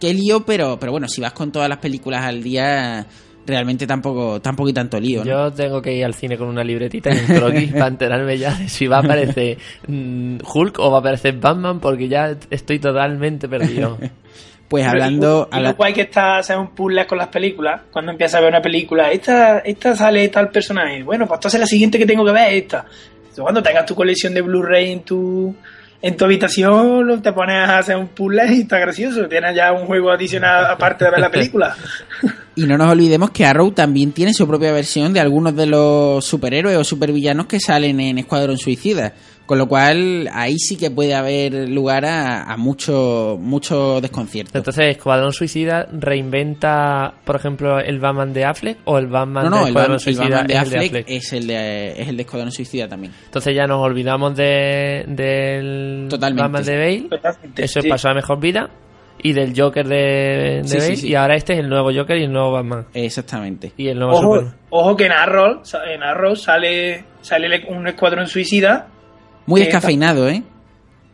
Qué 0.00 0.14
lío, 0.14 0.44
pero, 0.44 0.78
pero 0.78 0.92
bueno, 0.92 1.08
si 1.08 1.20
vas 1.20 1.32
con 1.32 1.50
todas 1.52 1.68
las 1.68 1.78
películas 1.78 2.24
al 2.24 2.42
día, 2.42 3.06
realmente 3.46 3.86
tampoco, 3.86 4.40
tampoco 4.40 4.68
y 4.68 4.72
tanto 4.72 4.98
lío. 4.98 5.24
¿no? 5.24 5.24
Yo 5.24 5.52
tengo 5.52 5.80
que 5.80 5.94
ir 5.94 6.04
al 6.04 6.14
cine 6.14 6.36
con 6.36 6.48
una 6.48 6.64
libretita 6.64 7.10
y 7.10 7.18
un 7.18 7.26
croquis 7.26 7.72
para 7.72 7.88
enterarme 7.88 8.38
ya 8.38 8.54
de 8.54 8.68
si 8.68 8.86
va 8.86 8.98
a 8.98 9.00
aparecer 9.00 9.58
mm, 9.86 10.38
Hulk 10.44 10.78
o 10.78 10.90
va 10.90 10.98
a 10.98 11.00
aparecer 11.00 11.36
Batman 11.38 11.80
porque 11.80 12.08
ya 12.08 12.36
estoy 12.50 12.78
totalmente 12.78 13.48
perdido. 13.48 13.98
Pues 14.68 14.84
hablando... 14.84 15.48
Y, 15.52 15.58
y 15.58 15.62
lo 15.62 15.74
guay 15.74 15.92
que 15.92 16.00
está 16.00 16.38
hacer 16.38 16.58
un 16.58 16.74
puzzle 16.74 17.06
con 17.06 17.18
las 17.18 17.28
películas, 17.28 17.82
cuando 17.92 18.10
empiezas 18.10 18.34
a 18.34 18.40
ver 18.40 18.48
una 18.50 18.60
película, 18.60 19.12
esta, 19.12 19.60
esta 19.60 19.94
sale 19.94 20.28
tal 20.28 20.48
personaje, 20.48 21.04
bueno, 21.04 21.24
pues 21.24 21.38
entonces 21.38 21.60
la 21.60 21.66
siguiente 21.66 22.00
que 22.00 22.04
tengo 22.04 22.24
que 22.24 22.32
ver 22.32 22.52
es 22.52 22.62
esta. 22.64 22.84
Cuando 23.36 23.62
tengas 23.62 23.86
tu 23.86 23.94
colección 23.94 24.34
de 24.34 24.40
Blu-ray 24.40 24.90
en 24.90 25.00
tu, 25.02 25.54
en 26.06 26.16
tu 26.16 26.24
habitación, 26.24 27.20
te 27.20 27.32
pones 27.32 27.68
a 27.68 27.78
hacer 27.78 27.96
un 27.96 28.06
puzzle 28.06 28.54
y 28.54 28.60
está 28.60 28.78
gracioso, 28.78 29.26
tienes 29.26 29.56
ya 29.56 29.72
un 29.72 29.86
juego 29.86 30.12
adicional 30.12 30.64
aparte 30.66 31.04
de 31.04 31.10
ver 31.10 31.20
la 31.20 31.30
película. 31.30 31.76
Y 32.58 32.64
no 32.64 32.78
nos 32.78 32.90
olvidemos 32.90 33.32
que 33.32 33.44
Arrow 33.44 33.70
también 33.72 34.12
tiene 34.12 34.32
su 34.32 34.48
propia 34.48 34.72
versión 34.72 35.12
de 35.12 35.20
algunos 35.20 35.54
de 35.54 35.66
los 35.66 36.24
superhéroes 36.24 36.78
o 36.78 36.84
supervillanos 36.84 37.44
que 37.44 37.60
salen 37.60 38.00
en 38.00 38.16
Escuadrón 38.16 38.56
Suicida. 38.56 39.12
Con 39.46 39.58
lo 39.58 39.68
cual, 39.68 40.28
ahí 40.32 40.58
sí 40.58 40.76
que 40.76 40.90
puede 40.90 41.14
haber 41.14 41.68
lugar 41.68 42.04
a, 42.04 42.42
a 42.52 42.56
mucho, 42.56 43.38
mucho 43.40 44.00
desconcierto. 44.00 44.58
Entonces, 44.58 44.96
Escuadrón 44.96 45.32
Suicida 45.32 45.86
reinventa, 45.92 47.14
por 47.24 47.36
ejemplo, 47.36 47.78
el 47.78 48.00
Batman 48.00 48.32
de 48.32 48.44
Affleck 48.44 48.78
o 48.86 48.98
el 48.98 49.06
Batman 49.06 49.44
no, 49.44 49.50
no, 49.50 49.56
de 49.58 49.62
el 49.62 49.68
Escuadrón 49.68 49.92
el 49.94 50.00
Suicida 50.00 50.24
Batman 50.42 50.46
de 50.48 50.54
es 50.54 50.62
el 50.62 50.70
de 50.70 50.76
Affleck 50.76 50.90
Affleck. 50.90 51.06
es 51.08 51.32
el 51.32 51.46
de, 51.46 52.02
es 52.02 52.08
el 52.08 52.16
de 52.16 52.22
Escuadrón 52.22 52.50
Suicida 52.52 52.88
también. 52.88 53.12
Entonces 53.26 53.54
ya 53.54 53.66
nos 53.66 53.80
olvidamos 53.80 54.34
de, 54.36 55.04
del 55.06 56.06
Totalmente. 56.10 56.42
Batman 56.42 56.64
de 56.64 56.76
Bale. 56.76 57.08
Totalmente, 57.08 57.64
Eso 57.64 57.80
sí. 57.82 57.88
pasó 57.88 58.08
a 58.08 58.14
mejor 58.14 58.40
vida. 58.40 58.68
Y 59.22 59.32
del 59.32 59.54
Joker 59.58 59.86
de, 59.88 59.96
de 59.96 60.64
Sí, 60.64 60.70
sí, 60.72 60.78
Bale. 60.78 60.96
sí. 60.96 61.08
Y 61.08 61.14
ahora 61.14 61.36
este 61.36 61.52
es 61.54 61.60
el 61.60 61.68
nuevo 61.68 61.90
Joker 61.94 62.16
y 62.18 62.24
el 62.24 62.32
nuevo 62.32 62.52
Batman. 62.52 62.86
Exactamente. 62.92 63.72
Y 63.76 63.88
el 63.88 63.98
nuevo 63.98 64.12
Ojo, 64.14 64.22
Superman. 64.34 64.56
ojo 64.70 64.96
que 64.96 65.06
en 65.06 65.12
Arrow, 65.12 65.62
en 65.94 66.02
Arrow 66.02 66.36
sale, 66.36 67.04
sale 67.22 67.64
un 67.68 67.86
escuadrón 67.88 68.26
suicida 68.26 68.88
Muy 69.46 69.60
descafeinado, 69.60 70.28
¿eh? 70.28 70.42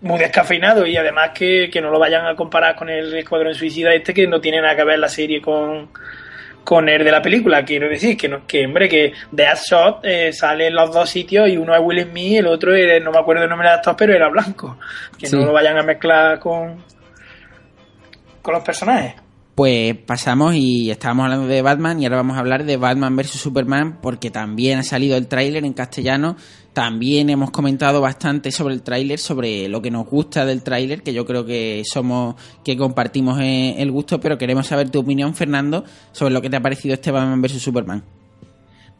muy 0.01 0.19
descafeinado 0.19 0.85
y 0.85 0.97
además 0.97 1.31
que, 1.33 1.71
que 1.73 1.81
no 1.81 1.89
lo 1.91 2.01
vayan 2.01 2.27
a 2.27 2.35
comparar 2.35 2.75
con 2.75 2.91
el 2.91 3.15
escuadrón 3.15 3.55
suicida 3.55 3.95
este 3.95 4.13
que 4.13 4.27
no 4.27 4.41
tiene 4.41 4.61
nada 4.61 4.75
que 4.75 4.83
ver 4.83 4.99
la 4.99 5.09
serie 5.09 5.41
con, 5.41 5.91
con 6.65 6.89
el 6.89 7.05
de 7.05 7.11
la 7.13 7.23
película. 7.23 7.65
Quiero 7.65 7.89
decir 7.89 8.17
que, 8.17 8.29
no, 8.29 8.45
que 8.45 8.65
hombre, 8.67 8.89
que 8.89 9.13
Deadshot 9.31 10.01
eh, 10.05 10.33
sale 10.33 10.67
en 10.67 10.75
los 10.75 10.93
dos 10.93 11.09
sitios 11.09 11.49
y 11.49 11.57
uno 11.57 11.73
es 11.77 11.81
Will 11.85 12.03
Smith 12.03 12.33
y 12.33 12.37
el 12.39 12.49
otro 12.49 12.75
era- 12.75 12.99
no 12.99 13.13
me 13.13 13.19
acuerdo 13.21 13.45
el 13.45 13.49
nombre 13.49 13.69
de 13.69 13.75
actor, 13.75 13.95
pero 13.97 14.13
era 14.13 14.29
blanco. 14.29 14.77
Que 15.17 15.27
Sí. 15.29 15.37
no 15.37 15.45
lo 15.47 15.53
vayan 15.53 15.79
a 15.79 15.85
mezclar 15.85 16.41
con, 16.41 16.83
con 18.43 18.55
los 18.55 18.65
personajes. 18.65 19.15
Pues 19.55 19.95
pasamos 19.99 20.55
y 20.55 20.91
estábamos 20.91 21.25
hablando 21.25 21.47
de 21.47 21.61
Batman 21.63 22.01
y 22.01 22.07
ahora 22.07 22.17
vamos 22.17 22.37
a 22.39 22.41
hablar 22.41 22.65
de 22.65 22.77
Batman 22.79 23.15
vs 23.15 23.33
Superman 23.33 23.99
porque 24.01 24.31
también 24.31 24.79
ha 24.79 24.83
salido 24.83 25.17
el 25.17 25.29
tráiler 25.29 25.65
en 25.65 25.75
castellano. 25.75 26.37
También 26.73 27.29
hemos 27.29 27.51
comentado 27.51 28.01
bastante 28.01 28.51
sobre 28.51 28.73
el 28.75 28.83
tráiler, 28.83 29.19
sobre 29.19 29.69
lo 29.69 29.83
que 29.83 29.91
nos 29.91 30.07
gusta 30.07 30.47
del 30.47 30.63
tráiler, 30.63 31.03
que 31.03 31.13
yo 31.13 31.27
creo 31.27 31.45
que 31.45 31.83
somos 31.85 32.35
que 32.65 32.77
compartimos 32.79 33.39
eh, 33.41 33.75
el 33.79 33.91
gusto, 33.91 34.19
pero 34.19 34.39
queremos 34.39 34.67
saber 34.67 34.89
tu 34.89 35.01
opinión, 35.01 35.35
Fernando, 35.35 35.85
sobre 36.13 36.33
lo 36.33 36.41
que 36.41 36.49
te 36.49 36.57
ha 36.57 36.61
parecido 36.63 36.95
este 36.95 37.11
Batman 37.11 37.43
vs 37.43 37.61
Superman. 37.61 38.03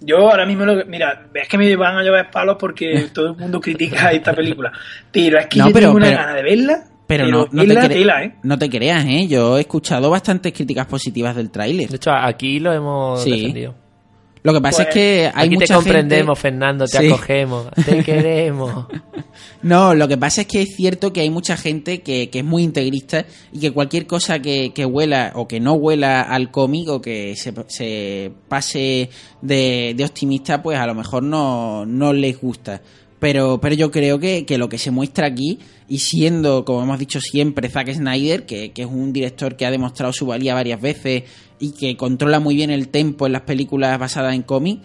Yo 0.01 0.17
ahora 0.19 0.45
mismo, 0.45 0.67
lo 0.67 0.77
que- 0.77 0.85
mira, 0.85 1.29
es 1.33 1.49
que 1.49 1.57
me 1.57 1.75
van 1.77 1.97
a 1.97 2.03
llevar 2.03 2.31
palos 2.31 2.57
porque 2.61 3.09
todo 3.15 3.29
el 3.31 3.37
mundo 3.37 3.59
critica 3.61 4.11
esta 4.13 4.35
película. 4.35 4.71
Pero 5.11 5.39
es 5.39 5.47
que 5.47 5.59
No, 5.61 5.69
yo 5.69 5.73
pero- 5.73 5.87
tengo 5.87 5.97
una 5.97 6.07
pero- 6.07 6.19
gana 6.19 6.35
de 6.35 6.43
verla. 6.43 6.85
Pero 7.07 7.27
no, 7.27 7.47
no, 7.53 7.63
te 7.63 7.69
tela, 7.69 7.85
cre- 7.85 7.89
tela, 7.89 8.25
¿eh? 8.25 8.35
no 8.43 8.59
te 8.59 8.71
creas, 8.71 9.05
¿eh? 9.07 9.27
Yo 9.29 9.59
he 9.59 9.63
escuchado 9.63 10.09
bastantes 10.09 10.53
críticas 10.53 10.87
positivas 10.87 11.37
del 11.37 11.51
tráiler. 11.51 11.89
De 11.91 11.97
hecho, 11.97 12.11
aquí 12.11 12.59
lo 12.59 12.73
hemos 12.73 13.23
Sí. 13.23 13.31
defendido. 13.33 13.75
Lo 14.45 14.53
que 14.53 14.61
pasa 14.61 14.79
Pues, 14.85 14.89
es 14.89 14.95
que 14.95 15.31
hay 15.33 15.47
aquí 15.47 15.49
te 15.51 15.55
mucha 15.57 15.75
comprendemos, 15.77 16.37
gente... 16.39 16.41
Fernando, 16.41 16.85
te 16.87 16.99
Sí. 16.99 17.07
acogemos, 17.07 17.67
te 17.87 18.03
queremos. 18.05 18.87
No, 19.63 19.95
lo 19.95 20.09
que 20.09 20.17
pasa 20.17 20.41
es 20.41 20.47
que 20.49 20.63
es 20.63 20.75
cierto 20.75 21.13
que 21.13 21.21
hay 21.21 21.31
mucha 21.31 21.57
gente 21.57 22.01
que, 22.03 22.29
que 22.29 22.41
es 22.41 22.45
muy 22.45 22.65
integrista 22.65 23.25
y 23.53 23.61
que 23.61 23.71
cualquier 23.71 24.07
cosa 24.09 24.41
que, 24.41 24.73
que 24.75 24.85
huela 24.85 25.31
o 25.37 25.47
que 25.47 25.61
no 25.61 25.75
huela 25.75 26.23
al 26.23 26.51
cómic 26.51 26.89
o 26.89 27.01
que 27.01 27.37
se, 27.37 27.53
se 27.69 28.33
pase 28.49 29.11
de, 29.43 29.95
de 29.97 30.05
optimista, 30.05 30.61
pues 30.63 30.77
a 30.79 30.87
lo 30.87 30.95
mejor 30.97 31.23
no, 31.23 31.87
no 31.87 32.13
les 32.13 32.41
gusta. 32.41 32.83
Pero, 33.23 33.61
pero 33.61 33.77
yo 33.77 33.93
creo 33.93 34.19
que, 34.19 34.45
que 34.45 34.59
lo 34.59 34.69
que 34.69 34.79
se 34.79 34.91
muestra 34.91 35.29
aquí, 35.29 35.61
y 35.89 35.99
siendo, 35.99 36.65
como 36.65 36.83
hemos 36.83 36.99
dicho 36.99 37.21
siempre, 37.21 37.69
Zack 37.69 37.93
Snyder, 37.93 38.47
que, 38.47 38.73
que 38.73 38.83
es 38.83 38.89
un 38.89 39.13
director 39.13 39.55
que 39.55 39.65
ha 39.65 39.71
demostrado 39.71 40.13
su 40.13 40.27
valía 40.27 40.55
varias 40.55 40.81
veces 40.81 41.23
y 41.61 41.71
que 41.71 41.97
controla 41.97 42.41
muy 42.41 42.57
bien 42.57 42.71
el 42.71 42.89
tempo 42.89 43.27
en 43.27 43.35
las 43.35 43.43
películas 43.43 43.97
basadas 43.97 44.35
en 44.35 44.43
cómic, 44.43 44.81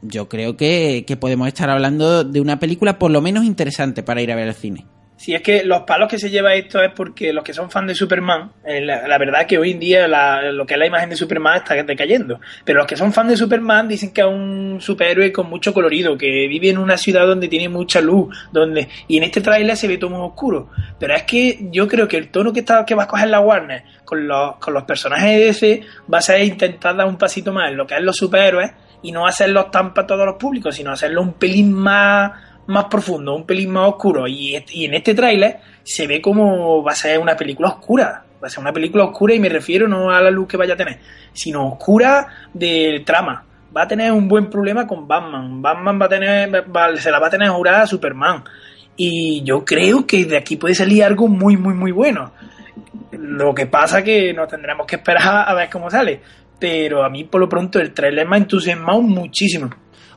yo 0.00 0.30
creo 0.30 0.56
que, 0.56 1.04
que 1.06 1.18
podemos 1.18 1.46
estar 1.46 1.68
hablando 1.68 2.24
de 2.24 2.40
una 2.40 2.58
película 2.58 2.98
por 2.98 3.10
lo 3.10 3.20
menos 3.20 3.44
interesante 3.44 4.02
para 4.02 4.22
ir 4.22 4.32
a 4.32 4.36
ver 4.36 4.48
al 4.48 4.54
cine. 4.54 4.86
Si 5.24 5.34
es 5.34 5.40
que 5.40 5.64
los 5.64 5.84
palos 5.84 6.10
que 6.10 6.18
se 6.18 6.28
lleva 6.28 6.52
esto 6.52 6.82
es 6.82 6.92
porque 6.94 7.32
los 7.32 7.42
que 7.42 7.54
son 7.54 7.70
fans 7.70 7.88
de 7.88 7.94
Superman, 7.94 8.52
eh, 8.62 8.82
la, 8.82 9.16
verdad 9.16 9.46
que 9.46 9.56
hoy 9.56 9.70
en 9.70 9.80
día 9.80 10.06
la- 10.06 10.52
lo 10.52 10.66
que 10.66 10.74
es 10.74 10.78
la 10.78 10.86
imagen 10.86 11.08
de 11.08 11.16
Superman 11.16 11.56
está 11.56 11.74
decayendo. 11.82 12.40
Pero 12.62 12.80
los 12.80 12.86
que 12.86 12.94
son 12.94 13.10
fans 13.10 13.30
de 13.30 13.36
Superman 13.38 13.88
dicen 13.88 14.12
que 14.12 14.20
es 14.20 14.26
un 14.26 14.82
superhéroe 14.82 15.32
con 15.32 15.48
mucho 15.48 15.72
colorido, 15.72 16.18
que 16.18 16.26
vive 16.46 16.68
en 16.68 16.76
una 16.76 16.98
ciudad 16.98 17.26
donde 17.26 17.48
tiene 17.48 17.70
mucha 17.70 18.02
luz, 18.02 18.36
donde 18.52 18.86
y 19.08 19.16
en 19.16 19.22
este 19.22 19.40
tráiler 19.40 19.78
se 19.78 19.88
ve 19.88 19.96
todo 19.96 20.10
muy 20.10 20.20
oscuro. 20.20 20.68
Pero 21.00 21.14
es 21.14 21.22
que 21.22 21.68
yo 21.72 21.88
creo 21.88 22.06
que 22.06 22.18
el 22.18 22.28
tono 22.30 22.52
que 22.52 22.60
está 22.60 22.84
que 22.84 22.94
va 22.94 23.04
a 23.04 23.08
coger 23.08 23.30
la 23.30 23.40
Warner 23.40 23.82
con 24.04 24.28
los, 24.28 24.56
con 24.56 24.74
los 24.74 24.82
personajes 24.82 25.38
de 25.38 25.44
DC 25.46 25.80
va 26.12 26.18
a 26.18 26.20
ser 26.20 26.42
intentar 26.44 26.94
dar 26.94 27.06
un 27.06 27.16
pasito 27.16 27.50
más 27.50 27.70
en 27.70 27.78
lo 27.78 27.86
que 27.86 27.94
es 27.94 28.02
los 28.02 28.16
superhéroes 28.18 28.72
y 29.00 29.10
no 29.10 29.26
hacerlos 29.26 29.70
tan 29.70 29.94
para 29.94 30.06
todos 30.06 30.26
los 30.26 30.34
públicos, 30.36 30.74
sino 30.76 30.90
hacerlo 30.92 31.22
un 31.22 31.32
pelín 31.32 31.72
más 31.72 32.30
más 32.66 32.86
profundo, 32.86 33.34
un 33.34 33.44
pelín 33.44 33.70
más 33.70 33.88
oscuro. 33.88 34.26
Y, 34.26 34.56
y 34.72 34.84
en 34.86 34.94
este 34.94 35.14
tráiler 35.14 35.58
se 35.82 36.06
ve 36.06 36.20
como 36.20 36.82
va 36.82 36.92
a 36.92 36.96
ser 36.96 37.18
una 37.18 37.36
película 37.36 37.68
oscura. 37.68 38.24
Va 38.42 38.46
a 38.46 38.50
ser 38.50 38.60
una 38.60 38.72
película 38.72 39.04
oscura 39.04 39.34
y 39.34 39.40
me 39.40 39.48
refiero 39.48 39.88
no 39.88 40.10
a 40.10 40.20
la 40.20 40.30
luz 40.30 40.48
que 40.48 40.56
vaya 40.56 40.74
a 40.74 40.76
tener, 40.76 40.98
sino 41.32 41.66
oscura 41.66 42.26
del 42.52 43.04
trama. 43.04 43.44
Va 43.74 43.82
a 43.82 43.88
tener 43.88 44.12
un 44.12 44.28
buen 44.28 44.50
problema 44.50 44.86
con 44.86 45.08
Batman. 45.08 45.62
Batman 45.62 46.00
va 46.00 46.06
a 46.06 46.08
tener, 46.08 46.64
se 46.96 47.10
la 47.10 47.18
va 47.18 47.28
a 47.28 47.30
tener 47.30 47.48
jurada 47.48 47.82
a 47.82 47.86
Superman. 47.86 48.44
Y 48.96 49.42
yo 49.44 49.64
creo 49.64 50.06
que 50.06 50.24
de 50.24 50.36
aquí 50.36 50.56
puede 50.56 50.74
salir 50.74 51.02
algo 51.02 51.26
muy, 51.26 51.56
muy, 51.56 51.74
muy 51.74 51.90
bueno. 51.90 52.32
Lo 53.12 53.54
que 53.54 53.66
pasa 53.66 54.04
que 54.04 54.32
nos 54.32 54.48
tendremos 54.48 54.86
que 54.86 54.96
esperar 54.96 55.48
a 55.48 55.54
ver 55.54 55.68
cómo 55.70 55.90
sale. 55.90 56.20
Pero 56.58 57.02
a 57.02 57.08
mí, 57.08 57.24
por 57.24 57.40
lo 57.40 57.48
pronto, 57.48 57.80
el 57.80 57.92
trailer 57.92 58.28
me 58.28 58.36
ha 58.36 58.38
entusiasmado 58.38 59.00
muchísimo. 59.02 59.70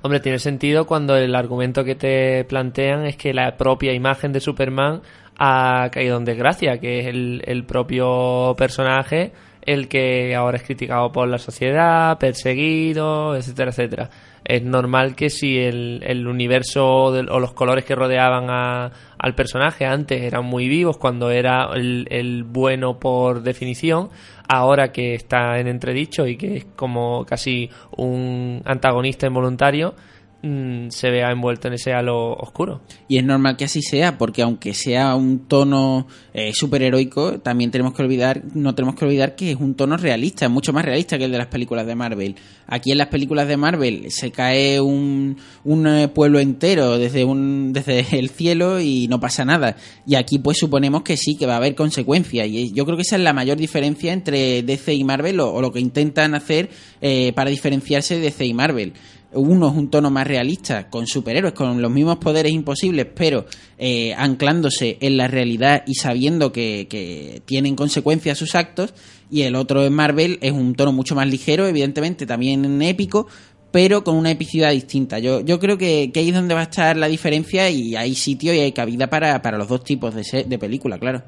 Hombre, 0.08 0.22
tiene 0.22 0.39
sentido 0.39 0.88
cuando 0.88 1.17
el 1.17 1.36
argumento 1.36 1.84
que 1.84 1.93
te 1.93 2.46
plantean 2.46 3.06
es 3.06 3.17
que 3.17 3.34
la 3.34 3.58
propia 3.58 3.91
imagen 3.91 4.32
de 4.32 4.39
Superman 4.39 5.02
ha 5.38 5.89
caído 5.91 6.15
en 6.15 6.24
desgracia, 6.24 6.80
que 6.80 7.00
es 7.00 7.08
el, 7.08 7.65
propio 7.67 8.56
personaje 8.58 9.34
el 9.63 9.89
que 9.89 10.34
ahora 10.34 10.56
es 10.56 10.63
criticado 10.63 11.12
por 11.12 11.28
la 11.28 11.39
sociedad, 11.39 12.17
perseguido, 12.20 13.36
etcétera, 13.36 13.72
etcétera. 13.72 14.10
Es 14.50 14.64
normal 14.64 15.14
que 15.14 15.30
si 15.30 15.58
el, 15.58 16.02
el 16.08 16.26
universo 16.26 17.12
del- 17.12 17.30
o 17.30 17.38
los 17.42 17.52
colores 17.52 17.84
que 17.84 17.96
rodeaban 17.96 18.46
a- 18.50 18.90
al 19.20 19.36
personaje 19.36 19.86
antes 19.86 20.22
eran 20.22 20.46
muy 20.46 20.70
vivos, 20.70 20.98
cuando 20.98 21.30
era 21.32 21.70
el, 21.76 22.08
el 22.10 22.44
bueno 22.46 22.98
por 22.98 23.42
definición, 23.44 24.10
ahora 24.48 24.94
que 24.94 25.16
está 25.16 25.60
en 25.60 25.68
entredicho 25.68 26.26
y 26.28 26.38
que 26.38 26.56
es 26.58 26.66
como 26.78 27.26
casi 27.26 27.70
un 27.98 28.62
antagonista 28.64 29.28
involuntario, 29.28 29.96
mm, 30.41 30.89
se 30.89 31.10
vea 31.10 31.32
envuelto 31.32 31.67
en 31.67 31.76
ese 31.76 31.93
halo 31.93 32.34
oscuro. 32.34 32.82
Y 33.08 33.17
es 33.17 33.23
normal 33.23 33.58
que 33.58 33.65
así 33.65 33.82
sea, 33.82 34.17
porque 34.17 34.41
aunque 34.41 34.73
sea 34.73 35.15
un 35.15 35.47
tono 35.47 36.08
eh, 36.34 36.52
superheroico, 36.54 37.39
también 37.39 37.71
tenemos 37.71 37.93
que 37.93 38.04
olvidar, 38.04 38.43
no 38.54 38.76
tenemos 38.76 38.95
que 38.95 39.06
olvidar 39.06 39.36
que 39.36 39.52
es 39.52 39.58
un 39.58 39.76
tono 39.76 39.97
realista, 39.97 40.45
es 40.45 40.52
mucho 40.52 40.73
más 40.73 40.86
realista 40.86 41.17
que 41.17 41.26
el 41.26 41.32
de 41.32 41.38
las 41.38 41.47
películas 41.47 41.86
de 41.86 41.95
Marvel. 41.95 42.36
Aquí 42.67 42.91
en 42.91 42.97
las 42.97 43.08
películas 43.08 43.47
de 43.47 43.58
Marvel 43.58 44.12
se 44.12 44.32
cae 44.32 44.82
un, 44.82 45.38
un 45.63 45.88
eh, 45.88 46.08
pueblo 46.08 46.39
entero 46.39 46.97
desde 46.97 47.23
un, 47.23 47.71
desde 47.73 48.17
el 48.17 48.30
cielo 48.30 48.80
y 48.80 49.08
no 49.08 49.19
pasa 49.19 49.45
nada. 49.45 49.76
Y 50.06 50.15
aquí 50.15 50.39
pues 50.39 50.58
suponemos 50.58 51.04
que 51.04 51.17
sí, 51.17 51.36
que 51.36 51.45
va 51.45 51.54
a 51.54 51.58
haber 51.58 51.76
consecuencias. 51.76 52.47
Y 52.47 52.73
yo 52.73 52.86
creo 52.86 52.97
que 52.97 53.04
esa 53.04 53.15
es 53.15 53.21
la 53.21 53.34
mayor 53.34 53.58
diferencia 53.58 54.13
entre 54.13 54.63
DC 54.63 54.93
y 54.93 55.04
Marvel, 55.04 55.39
o, 55.39 55.54
o 55.54 55.62
lo 55.62 55.71
que 55.71 55.80
intentan 55.80 56.36
hacer 56.36 56.69
eh, 57.02 57.32
para 57.34 57.50
diferenciarse 57.50 58.15
de 58.15 58.21
DC 58.21 58.45
y 58.45 58.54
Marvel 58.54 58.93
uno 59.34 59.68
es 59.70 59.76
un 59.76 59.90
tono 59.90 60.10
más 60.10 60.26
realista, 60.26 60.90
con 60.90 61.06
superhéroes, 61.08 61.54
con 61.54 61.82
los 61.82 61.92
mismos 61.92 62.18
poderes 62.18 62.52
imposibles, 62.52 63.08
pero 63.13 63.46
eh, 63.78 64.13
anclándose 64.16 64.98
en 65.02 65.18
la 65.18 65.28
realidad 65.28 65.84
y 65.86 65.96
sabiendo 65.96 66.52
que, 66.52 66.88
que, 66.90 67.42
tienen 67.46 67.76
consecuencias 67.76 68.38
sus 68.38 68.56
actos, 68.56 68.94
y 69.30 69.42
el 69.42 69.56
otro 69.56 69.86
en 69.86 69.94
Marvel 69.94 70.40
es 70.42 70.54
un 70.54 70.74
tono 70.76 70.92
mucho 70.94 71.13
más 71.16 71.28
ligero, 71.28 71.68
evidentemente 71.68 72.26
también 72.26 72.82
épico, 72.82 73.28
pero 73.72 74.04
con 74.04 74.16
una 74.16 74.32
epicidad 74.32 74.72
distinta. 74.72 75.20
Yo, 75.20 75.42
yo 75.42 75.60
creo 75.60 75.78
que, 75.78 76.12
que 76.13 76.22
ahí 76.22 76.30
es 76.30 76.36
donde 76.36 76.54
va 76.54 76.62
a 76.62 76.63
estar 76.63 76.96
la 76.96 77.08
diferencia 77.08 77.70
y 77.70 77.96
hay 77.96 78.16
sitio 78.16 78.54
y 78.54 78.60
hay 78.60 78.72
cabida 78.72 79.10
para, 79.10 79.42
para 79.42 79.58
los 79.58 79.68
dos 79.68 79.84
tipos 79.84 80.16
de, 80.16 80.24
se- 80.24 80.46
de 80.46 80.58
película, 80.58 80.98
claro. 80.98 81.24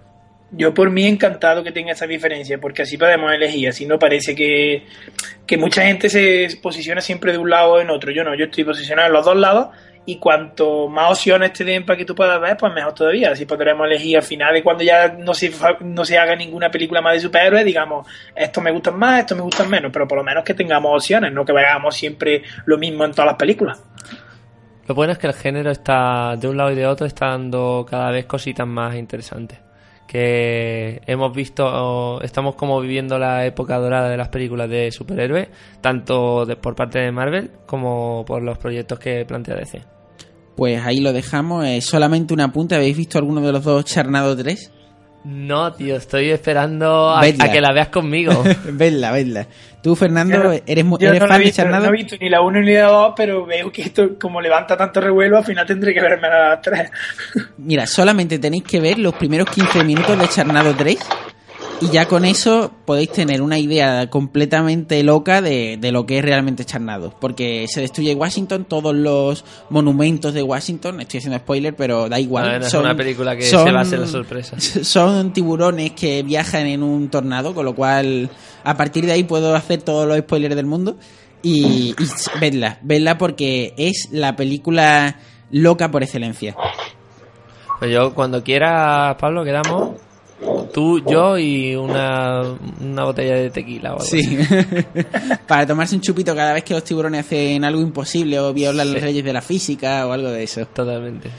Yo 0.51 0.73
por 0.73 0.89
mí 0.89 1.05
encantado 1.05 1.63
que 1.63 1.71
tenga 1.71 1.91
esa 1.91 2.07
diferencia, 2.07 2.57
porque 2.59 2.81
así 2.81 2.97
podemos 2.97 3.31
elegir, 3.31 3.69
así 3.69 3.85
no 3.85 3.99
parece 3.99 4.35
que, 4.35 4.83
que 5.45 5.57
mucha 5.57 5.83
gente 5.83 6.09
se 6.09 6.47
posiciona 6.61 7.01
siempre 7.01 7.31
de 7.31 7.37
un 7.37 7.49
lado 7.49 7.73
o 7.73 7.79
en 7.79 7.89
otro. 7.89 8.11
Yo 8.11 8.23
no, 8.23 8.35
yo 8.35 8.45
estoy 8.45 8.63
posicionado 8.63 9.07
en 9.07 9.13
los 9.13 9.25
dos 9.25 9.37
lados 9.37 9.69
y 10.05 10.17
cuanto 10.17 10.87
más 10.87 11.11
opciones 11.11 11.53
te 11.53 11.63
den 11.63 11.85
para 11.85 11.95
que 11.95 12.03
tú 12.03 12.15
puedas 12.15 12.41
ver, 12.41 12.57
pues 12.57 12.73
mejor 12.73 12.93
todavía. 12.93 13.31
Así 13.31 13.45
podremos 13.45 13.85
elegir 13.85 14.17
al 14.17 14.23
final 14.23 14.53
de 14.55 14.63
cuando 14.63 14.83
ya 14.83 15.09
no 15.09 15.35
se, 15.35 15.51
no 15.81 16.03
se 16.03 16.17
haga 16.17 16.35
ninguna 16.35 16.71
película 16.71 16.99
más 16.99 17.13
de 17.13 17.19
superhéroes, 17.19 17.63
digamos, 17.63 18.07
estos 18.35 18.63
me 18.63 18.71
gustan 18.71 18.97
más, 18.97 19.19
estos 19.19 19.37
me 19.37 19.43
gustan 19.43 19.69
menos, 19.69 19.91
pero 19.93 20.07
por 20.07 20.17
lo 20.17 20.23
menos 20.23 20.43
que 20.43 20.55
tengamos 20.55 20.91
opciones, 20.95 21.31
no 21.31 21.45
que 21.45 21.53
veamos 21.53 21.95
siempre 21.95 22.41
lo 22.65 22.79
mismo 22.79 23.05
en 23.05 23.11
todas 23.11 23.27
las 23.27 23.35
películas. 23.35 23.83
Lo 24.87 24.95
bueno 24.95 25.13
es 25.13 25.19
que 25.19 25.27
el 25.27 25.33
género 25.33 25.69
está 25.69 26.35
de 26.35 26.47
un 26.47 26.57
lado 26.57 26.71
y 26.71 26.75
de 26.75 26.87
otro 26.87 27.05
está 27.05 27.27
dando 27.27 27.85
cada 27.87 28.09
vez 28.09 28.25
cositas 28.25 28.65
más 28.65 28.95
interesantes. 28.95 29.59
Que 30.11 31.01
hemos 31.05 31.31
visto, 31.35 32.19
estamos 32.23 32.55
como 32.55 32.81
viviendo 32.81 33.19
la 33.19 33.45
época 33.45 33.77
dorada 33.77 34.09
de 34.09 34.17
las 34.17 34.29
películas 34.29 34.67
de 34.67 34.91
superhéroes, 34.91 35.49
tanto 35.81 36.47
de- 36.47 36.55
por 36.55 36.73
parte 36.73 36.97
de 36.97 37.11
Marvel 37.11 37.51
como 37.67 38.25
por 38.25 38.41
los 38.41 38.57
proyectos 38.57 38.97
que 38.97 39.23
plantea 39.25 39.53
DC. 39.57 39.83
Pues 40.55 40.83
ahí 40.83 40.99
lo 40.99 41.13
dejamos. 41.13 41.63
Eh, 41.63 41.79
solamente 41.81 42.33
un 42.33 42.41
apunte. 42.41 42.73
¿Habéis 42.73 42.97
visto 42.97 43.19
alguno 43.19 43.39
de 43.41 43.51
los 43.51 43.63
dos 43.63 43.85
Charnado 43.85 44.35
3? 44.35 44.71
No, 45.23 45.73
tío, 45.73 45.97
estoy 45.97 46.29
esperando 46.29 47.09
a, 47.09 47.21
a 47.21 47.51
que 47.51 47.59
la 47.59 47.73
veas 47.73 47.89
conmigo. 47.89 48.43
vedla, 48.71 49.11
vedla. 49.11 49.47
Tú, 49.81 49.95
Fernando, 49.95 50.51
eres, 50.51 50.63
eres 50.65 50.85
no, 50.85 50.97
fan 50.97 51.09
de 51.09 51.39
visto, 51.39 51.55
Charnado. 51.57 51.85
no 51.85 51.93
he 51.93 51.97
visto 51.97 52.15
ni 52.19 52.29
la 52.29 52.41
1 52.41 52.61
ni 52.61 52.73
la 52.73 52.87
2, 52.87 53.13
pero 53.15 53.45
veo 53.45 53.71
que 53.71 53.81
esto, 53.81 54.17
como 54.19 54.41
levanta 54.41 54.75
tanto 54.75 54.99
revuelo, 54.99 55.37
al 55.37 55.45
final 55.45 55.65
tendré 55.65 55.93
que 55.93 56.01
verme 56.01 56.27
las 56.29 56.61
3. 56.61 56.91
Mira, 57.57 57.85
solamente 57.85 58.39
tenéis 58.39 58.63
que 58.63 58.79
ver 58.79 58.99
los 58.99 59.13
primeros 59.13 59.49
15 59.49 59.83
minutos 59.83 60.17
de 60.17 60.27
Charnado 60.27 60.73
3 60.75 60.97
y 61.81 61.89
ya 61.89 62.07
con 62.07 62.25
eso 62.25 62.71
podéis 62.85 63.11
tener 63.11 63.41
una 63.41 63.57
idea 63.57 64.09
completamente 64.09 65.01
loca 65.03 65.41
de, 65.41 65.77
de 65.79 65.91
lo 65.91 66.05
que 66.05 66.17
es 66.17 66.25
realmente 66.25 66.65
Charnado. 66.65 67.13
Porque 67.19 67.65
se 67.67 67.81
destruye 67.81 68.13
Washington, 68.15 68.65
todos 68.65 68.93
los 68.93 69.45
monumentos 69.69 70.33
de 70.33 70.43
Washington, 70.43 70.99
estoy 70.99 71.19
haciendo 71.19 71.39
spoiler, 71.39 71.75
pero 71.75 72.09
da 72.09 72.19
igual. 72.19 72.49
Bueno, 72.49 72.65
es 72.65 72.73
una 72.73 72.95
película 72.95 73.35
que 73.35 73.43
se 73.43 73.55
basa 73.55 73.95
en 73.95 74.01
la 74.01 74.07
sorpresa. 74.07 74.59
Son 74.59 75.31
tiburones 75.31 75.91
que 75.91 76.23
viajan 76.23 76.67
en 76.67 76.83
un 76.83 77.09
tornado, 77.09 77.53
con 77.53 77.65
lo 77.65 77.73
cual 77.75 78.29
a 78.63 78.75
partir 78.75 79.05
de 79.05 79.13
ahí 79.13 79.23
puedo 79.23 79.55
hacer 79.55 79.81
todos 79.81 80.07
los 80.07 80.17
spoilers 80.17 80.55
del 80.55 80.65
mundo. 80.65 80.97
Y, 81.41 81.95
y 81.97 82.39
vedla, 82.41 82.79
vedla 82.81 83.17
porque 83.17 83.73
es 83.77 84.09
la 84.11 84.35
película 84.35 85.17
loca 85.51 85.89
por 85.89 86.03
excelencia. 86.03 86.55
Pues 87.79 87.91
yo, 87.91 88.13
cuando 88.13 88.43
quieras, 88.43 89.15
Pablo, 89.15 89.45
quedamos 89.45 89.91
tú, 90.73 90.99
yo 91.05 91.37
y 91.37 91.75
una, 91.75 92.41
una 92.81 93.03
botella 93.03 93.35
de 93.35 93.49
tequila 93.49 93.91
o 93.91 93.93
algo. 93.95 94.05
Sí. 94.05 94.37
Para 95.47 95.65
tomarse 95.67 95.95
un 95.95 96.01
chupito 96.01 96.35
cada 96.35 96.53
vez 96.53 96.63
que 96.63 96.73
los 96.73 96.83
tiburones 96.83 97.25
hacen 97.25 97.63
algo 97.63 97.81
imposible 97.81 98.39
o 98.39 98.53
violan 98.53 98.87
Sí. 98.87 98.93
las 98.93 99.03
leyes 99.03 99.23
de 99.23 99.33
la 99.33 99.41
física 99.41 100.05
o 100.07 100.11
algo 100.11 100.29
de 100.29 100.43
eso. 100.43 100.65
Totalmente. 100.67 101.29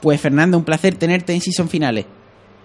Pues 0.00 0.20
Fernando, 0.20 0.56
un 0.56 0.64
placer 0.64 0.94
tenerte 0.96 1.32
en 1.32 1.40
Season 1.40 1.68
Finales. 1.68 2.06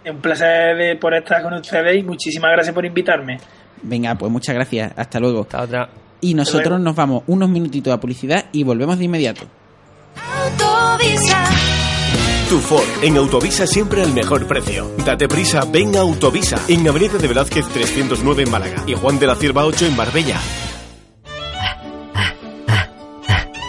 Es 0.04 0.12
un 0.12 0.20
placer 0.22 0.76
de 0.78 0.96
por 0.98 1.14
estar 1.14 1.42
con 1.42 1.54
ustedes 1.54 1.98
y 1.98 2.04
muchísimas 2.04 2.52
gracias 2.52 2.74
por 2.76 2.86
invitarme. 2.86 3.38
Venga, 3.82 4.16
pues 4.16 4.32
muchas 4.32 4.56
gracias. 4.56 4.92
Hasta 4.96 5.20
luego. 5.20 5.42
Hasta 5.42 5.62
otra. 5.62 5.90
Y 6.22 6.34
nosotros 6.34 6.68
luego. 6.70 6.84
nos 6.84 6.96
vamos 6.96 7.24
unos 7.28 7.50
minutitos 7.50 7.94
a 7.94 8.00
publicidad 8.00 8.46
y 8.52 8.64
volvemos 8.64 8.98
de 8.98 9.06
inmediato. 9.06 9.46
Autovisa. 10.16 11.83
Tu 12.54 12.60
Ford, 12.60 12.86
en 13.02 13.18
Autovisa 13.18 13.66
siempre 13.66 14.04
al 14.04 14.14
mejor 14.14 14.46
precio. 14.46 14.92
Date 15.04 15.28
prisa, 15.28 15.66
ven 15.66 15.96
a 15.96 16.02
Autovisa, 16.02 16.62
en 16.68 16.88
Avenida 16.88 17.18
de 17.18 17.28
Velázquez 17.28 17.68
309 17.68 18.44
en 18.44 18.52
Málaga 18.52 18.84
y 18.86 18.94
Juan 18.94 19.18
de 19.18 19.26
la 19.26 19.34
Cierva 19.34 19.66
8 19.66 19.88
en 19.88 19.96
Marbella. 19.96 20.40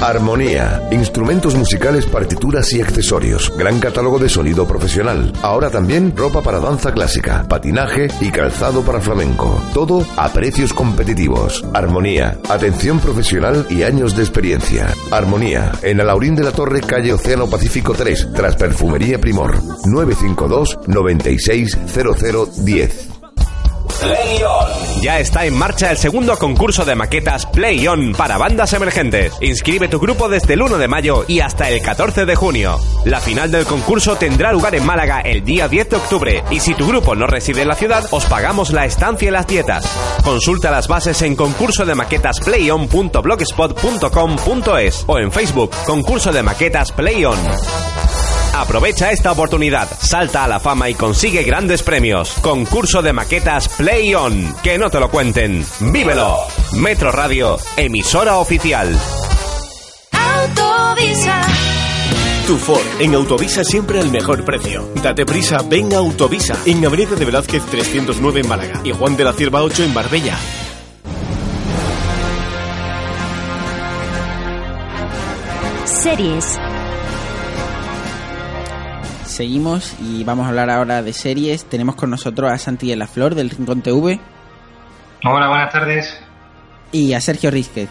Armonía, 0.00 0.88
instrumentos 0.92 1.54
musicales, 1.54 2.06
partituras 2.06 2.72
y 2.72 2.80
accesorios. 2.80 3.52
Gran 3.58 3.80
catálogo 3.80 4.18
de 4.18 4.30
sonido 4.30 4.66
profesional. 4.66 5.30
Ahora 5.42 5.68
también 5.68 6.16
ropa 6.16 6.40
para 6.40 6.58
danza 6.58 6.90
clásica, 6.92 7.44
patinaje 7.46 8.08
y 8.18 8.30
calzado 8.30 8.80
para 8.80 9.02
flamenco. 9.02 9.62
Todo 9.74 10.06
a 10.16 10.32
precios 10.32 10.72
competitivos. 10.72 11.62
Armonía, 11.74 12.38
atención 12.48 12.98
profesional 12.98 13.66
y 13.68 13.82
años 13.82 14.16
de 14.16 14.22
experiencia. 14.22 14.94
Armonía, 15.10 15.72
en 15.82 16.00
Alaurín 16.00 16.34
de 16.34 16.44
la 16.44 16.52
Torre, 16.52 16.80
calle 16.80 17.12
Océano 17.12 17.50
Pacífico 17.50 17.92
3, 17.92 18.28
tras 18.34 18.56
Perfumería 18.56 19.20
Primor. 19.20 19.58
952 19.84 20.78
960010. 20.86 23.19
Play 24.00 24.42
On. 24.42 25.02
Ya 25.02 25.18
está 25.18 25.46
en 25.46 25.56
marcha 25.56 25.90
el 25.90 25.96
segundo 25.96 26.36
concurso 26.36 26.84
de 26.84 26.94
maquetas 26.94 27.46
Play 27.46 27.86
On 27.86 28.12
para 28.12 28.38
bandas 28.38 28.72
emergentes. 28.72 29.32
Inscribe 29.40 29.88
tu 29.88 29.98
grupo 29.98 30.28
desde 30.28 30.54
el 30.54 30.62
1 30.62 30.78
de 30.78 30.88
mayo 30.88 31.24
y 31.26 31.40
hasta 31.40 31.68
el 31.68 31.82
14 31.82 32.26
de 32.26 32.34
junio. 32.34 32.78
La 33.04 33.20
final 33.20 33.50
del 33.50 33.64
concurso 33.64 34.16
tendrá 34.16 34.52
lugar 34.52 34.74
en 34.74 34.84
Málaga 34.84 35.20
el 35.20 35.44
día 35.44 35.68
10 35.68 35.90
de 35.90 35.96
octubre 35.96 36.44
y 36.50 36.60
si 36.60 36.74
tu 36.74 36.86
grupo 36.86 37.14
no 37.14 37.26
reside 37.26 37.62
en 37.62 37.68
la 37.68 37.76
ciudad, 37.76 38.04
os 38.10 38.26
pagamos 38.26 38.72
la 38.72 38.84
estancia 38.84 39.28
y 39.28 39.30
las 39.30 39.46
dietas. 39.46 39.86
Consulta 40.22 40.70
las 40.70 40.88
bases 40.88 41.22
en 41.22 41.36
concurso 41.36 41.86
de 41.86 41.94
maquetas 41.94 42.40
playon.blogspot.com.es 42.40 45.04
o 45.06 45.18
en 45.18 45.32
Facebook 45.32 45.70
concurso 45.86 46.32
de 46.32 46.42
maquetas 46.42 46.92
Play 46.92 47.24
On. 47.24 47.38
Aprovecha 48.54 49.12
esta 49.12 49.32
oportunidad, 49.32 49.88
salta 50.00 50.44
a 50.44 50.48
la 50.48 50.60
fama 50.60 50.88
y 50.88 50.94
consigue 50.94 51.42
grandes 51.42 51.82
premios. 51.82 52.32
Concurso 52.40 53.00
de 53.00 53.12
maquetas 53.12 53.68
Play 53.68 54.14
On. 54.14 54.54
Que 54.62 54.76
no 54.76 54.90
te 54.90 55.00
lo 55.00 55.10
cuenten. 55.10 55.64
¡Vívelo! 55.80 56.36
Metro 56.72 57.12
Radio, 57.12 57.58
emisora 57.76 58.36
oficial. 58.38 58.98
Autovisa. 60.12 61.40
Tu 62.46 62.56
Ford, 62.56 62.82
en 62.98 63.14
Autovisa 63.14 63.62
siempre 63.62 64.00
al 64.00 64.10
mejor 64.10 64.44
precio. 64.44 64.90
Date 65.02 65.24
prisa, 65.24 65.58
ven 65.68 65.92
a 65.92 65.98
Autovisa, 65.98 66.56
en 66.66 66.84
Avenida 66.84 67.14
de 67.14 67.24
Velázquez 67.24 67.62
309 67.66 68.40
en 68.40 68.48
Málaga 68.48 68.80
y 68.82 68.92
Juan 68.92 69.16
de 69.16 69.24
la 69.24 69.32
Cierva 69.32 69.62
8 69.62 69.84
en 69.84 69.94
Marbella. 69.94 70.36
Series. 75.84 76.58
Seguimos 79.40 79.94
y 80.02 80.22
vamos 80.22 80.44
a 80.44 80.48
hablar 80.50 80.68
ahora 80.68 81.02
de 81.02 81.14
series. 81.14 81.64
Tenemos 81.64 81.94
con 81.94 82.10
nosotros 82.10 82.52
a 82.52 82.58
Santi 82.58 82.90
de 82.90 82.96
la 82.96 83.06
Flor 83.06 83.34
del 83.34 83.48
Rincón 83.48 83.80
TV 83.80 84.20
Hola, 85.24 85.48
buenas 85.48 85.72
tardes. 85.72 86.14
y 86.92 87.14
a 87.14 87.22
Sergio 87.22 87.50
Rizquez. 87.50 87.88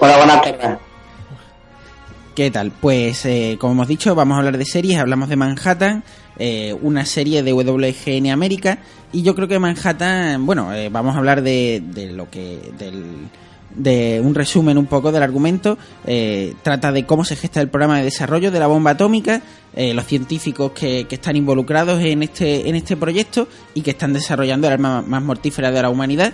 Hola, 0.00 0.16
buenas 0.16 0.40
tardes. 0.40 0.78
¿Qué 2.34 2.50
tal? 2.50 2.70
Pues 2.70 3.26
eh, 3.26 3.58
como 3.60 3.74
hemos 3.74 3.88
dicho, 3.88 4.14
vamos 4.14 4.36
a 4.36 4.38
hablar 4.38 4.56
de 4.56 4.64
series, 4.64 4.98
hablamos 4.98 5.28
de 5.28 5.36
Manhattan, 5.36 6.04
eh, 6.38 6.74
una 6.80 7.04
serie 7.04 7.42
de 7.42 7.52
WGN 7.52 8.30
América, 8.30 8.78
y 9.12 9.20
yo 9.22 9.34
creo 9.34 9.48
que 9.48 9.58
Manhattan, 9.58 10.46
bueno, 10.46 10.72
eh, 10.72 10.88
vamos 10.88 11.14
a 11.14 11.18
hablar 11.18 11.42
de, 11.42 11.82
de 11.84 12.12
lo 12.12 12.30
que, 12.30 12.72
del, 12.78 13.28
de 13.74 14.20
un 14.22 14.34
resumen 14.34 14.78
un 14.78 14.86
poco 14.86 15.12
del 15.12 15.22
argumento, 15.22 15.78
eh, 16.06 16.54
trata 16.62 16.92
de 16.92 17.04
cómo 17.06 17.24
se 17.24 17.36
gesta 17.36 17.60
el 17.60 17.68
programa 17.68 17.98
de 17.98 18.04
desarrollo 18.04 18.50
de 18.50 18.58
la 18.58 18.66
bomba 18.66 18.92
atómica, 18.92 19.42
eh, 19.74 19.94
los 19.94 20.06
científicos 20.06 20.72
que, 20.72 21.04
que 21.04 21.14
están 21.14 21.36
involucrados 21.36 22.02
en 22.02 22.22
este, 22.22 22.68
en 22.68 22.74
este 22.74 22.96
proyecto 22.96 23.48
y 23.74 23.82
que 23.82 23.92
están 23.92 24.12
desarrollando 24.12 24.66
el 24.66 24.74
arma 24.74 25.02
más 25.02 25.22
mortífera 25.22 25.70
de 25.70 25.82
la 25.82 25.90
humanidad. 25.90 26.32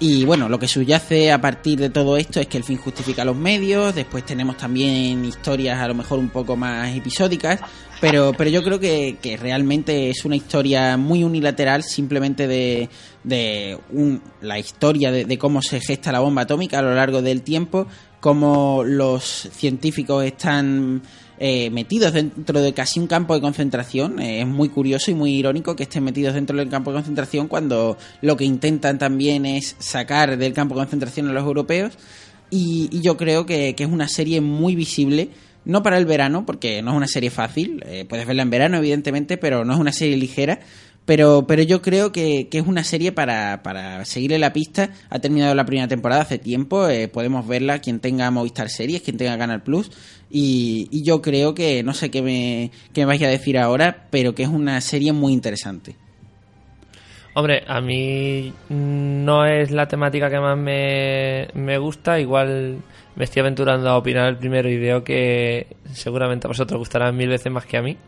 Y 0.00 0.24
bueno, 0.24 0.48
lo 0.48 0.58
que 0.58 0.66
subyace 0.66 1.30
a 1.30 1.40
partir 1.40 1.78
de 1.78 1.88
todo 1.88 2.16
esto 2.16 2.40
es 2.40 2.48
que 2.48 2.58
el 2.58 2.64
fin 2.64 2.76
justifica 2.76 3.24
los 3.24 3.36
medios, 3.36 3.94
después 3.94 4.26
tenemos 4.26 4.56
también 4.56 5.24
historias 5.24 5.78
a 5.78 5.86
lo 5.86 5.94
mejor 5.94 6.18
un 6.18 6.30
poco 6.30 6.56
más 6.56 6.94
episódicas, 6.96 7.60
pero, 8.00 8.32
pero 8.36 8.50
yo 8.50 8.62
creo 8.64 8.80
que, 8.80 9.18
que 9.22 9.36
realmente 9.36 10.10
es 10.10 10.24
una 10.24 10.34
historia 10.34 10.96
muy 10.96 11.22
unilateral 11.22 11.84
simplemente 11.84 12.48
de, 12.48 12.88
de 13.24 13.78
un- 13.90 14.22
la 14.40 14.58
historia 14.58 15.10
de, 15.10 15.38
cómo 15.38 15.60
se 15.62 15.80
gesta 15.80 16.12
la 16.12 16.20
bomba 16.20 16.42
atómica 16.42 16.78
a 16.78 16.82
lo 16.82 16.94
largo 16.94 17.22
del 17.22 17.42
tiempo, 17.42 17.86
cómo 18.20 18.82
los 18.84 19.48
científicos 19.52 20.24
están 20.24 21.02
eh, 21.38 21.68
metidos 21.70 22.12
dentro 22.12 22.60
de 22.62 22.72
casi 22.72 23.00
un 23.00 23.08
campo 23.08 23.34
de 23.34 23.40
concentración. 23.40 24.20
Eh, 24.20 24.42
es 24.42 24.46
muy 24.46 24.68
curioso 24.68 25.10
y 25.10 25.14
muy 25.14 25.32
irónico 25.32 25.74
que 25.74 25.82
estén 25.82 26.04
metidos 26.04 26.34
dentro 26.34 26.56
del 26.56 26.68
campo 26.68 26.90
de 26.92 26.96
concentración 26.98 27.48
cuando 27.48 27.98
lo 28.22 28.36
que 28.36 28.44
intentan 28.44 28.98
también 28.98 29.44
es 29.44 29.74
sacar 29.80 30.38
del 30.38 30.52
campo 30.52 30.74
de 30.76 30.82
concentración 30.82 31.28
a 31.28 31.32
los 31.32 31.42
europeos. 31.44 31.94
Y, 32.50 32.88
y 32.92 33.00
yo 33.00 33.16
creo 33.16 33.46
que, 33.46 33.74
que 33.74 33.82
es 33.82 33.90
una 33.90 34.06
serie 34.06 34.40
muy 34.40 34.76
visible. 34.76 35.30
No 35.64 35.82
para 35.82 35.96
el 35.96 36.04
verano, 36.04 36.44
porque 36.46 36.82
no 36.82 36.90
es 36.92 36.96
una 36.98 37.08
serie 37.08 37.30
fácil. 37.30 37.82
eh, 37.86 38.04
puedes 38.08 38.26
verla 38.26 38.42
en 38.42 38.50
verano, 38.50 38.76
evidentemente, 38.76 39.36
pero 39.38 39.64
no 39.64 39.72
es 39.72 39.80
una 39.80 39.92
serie 39.92 40.16
ligera. 40.16 40.60
Pero, 41.06 41.46
pero 41.46 41.62
yo 41.62 41.82
creo 41.82 42.12
que, 42.12 42.48
que 42.48 42.58
es 42.58 42.66
una 42.66 42.82
serie 42.82 43.12
para, 43.12 43.62
para 43.62 44.04
seguirle 44.06 44.38
la 44.38 44.54
pista. 44.54 44.90
Ha 45.10 45.18
terminado 45.18 45.54
la 45.54 45.66
primera 45.66 45.86
temporada 45.86 46.22
hace 46.22 46.38
tiempo. 46.38 46.88
eh, 46.88 47.08
podemos 47.08 47.46
verla 47.46 47.80
quien 47.80 48.00
tenga 48.00 48.30
Movistar 48.30 48.70
Series, 48.70 49.02
quien 49.02 49.18
tenga 49.18 49.36
Canal 49.36 49.62
Plus. 49.62 49.90
Y, 50.30 51.02
yo 51.04 51.20
creo 51.20 51.54
que, 51.54 51.82
no 51.82 51.92
sé 51.92 52.10
qué 52.10 52.22
me, 52.22 52.70
qué 52.94 53.02
me 53.02 53.06
vais 53.06 53.22
a 53.22 53.28
decir 53.28 53.58
ahora, 53.58 54.06
pero 54.10 54.34
que 54.34 54.44
es 54.44 54.48
una 54.48 54.80
serie 54.80 55.12
muy 55.12 55.32
interesante. 55.34 55.96
Hombre, 57.34 57.64
a 57.66 57.80
mí 57.80 58.52
no 58.70 59.44
es 59.44 59.72
la 59.72 59.86
temática 59.88 60.30
que 60.30 60.38
más 60.38 60.56
me, 60.56 61.48
me 61.52 61.76
gusta. 61.78 62.18
Igual 62.18 62.78
me 63.16 63.24
estoy 63.24 63.40
aventurando 63.40 63.90
a 63.90 63.98
opinar 63.98 64.28
el 64.28 64.38
primero 64.38 64.70
y 64.70 65.02
que 65.02 65.66
seguramente 65.92 66.46
a 66.46 66.48
vosotros 66.48 66.78
gustará 66.78 67.12
mil 67.12 67.28
veces 67.28 67.52
más 67.52 67.66
que 67.66 67.76
a 67.76 67.82
mí. 67.82 67.98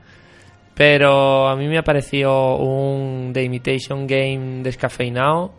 Pero 0.77 1.49
a 1.49 1.57
mí 1.57 1.67
me 1.69 1.79
ha 1.79 1.83
parecido 1.83 2.57
un 2.57 3.31
The 3.33 3.43
Imitation 3.43 4.07
Game 4.07 4.63
descafeinado, 4.63 5.53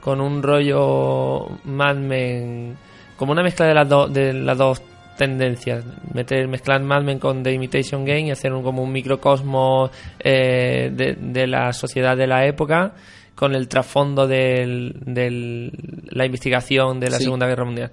con 0.00 0.20
un 0.20 0.42
rollo 0.42 1.46
Mad 1.64 1.96
Men, 1.96 2.76
como 3.16 3.32
una 3.32 3.42
mezcla 3.42 3.66
de 3.66 3.74
las, 3.74 3.88
dos 3.88 4.12
de 4.12 4.32
las 4.32 4.56
dos 4.56 4.82
tendencias. 5.18 5.84
Meter, 6.14 6.48
mezclar 6.48 6.80
Mad 6.80 7.02
Men 7.02 7.18
con 7.18 7.42
The 7.42 7.52
Imitation 7.52 8.04
Game 8.04 8.22
y 8.22 8.30
hacer 8.30 8.52
un, 8.54 8.62
como 8.62 8.82
un 8.82 8.90
microcosmos 8.90 9.90
eh, 10.18 10.90
de, 10.90 11.16
de 11.20 11.46
la 11.46 11.72
sociedad 11.74 12.16
de 12.16 12.26
la 12.26 12.46
época 12.46 12.94
con 13.34 13.54
el 13.54 13.68
trasfondo 13.68 14.26
de 14.26 15.70
la 16.10 16.24
investigación 16.24 16.98
de 16.98 17.10
la 17.10 17.18
Sí. 17.18 17.24
Segunda 17.24 17.46
Guerra 17.46 17.64
Mundial. 17.64 17.90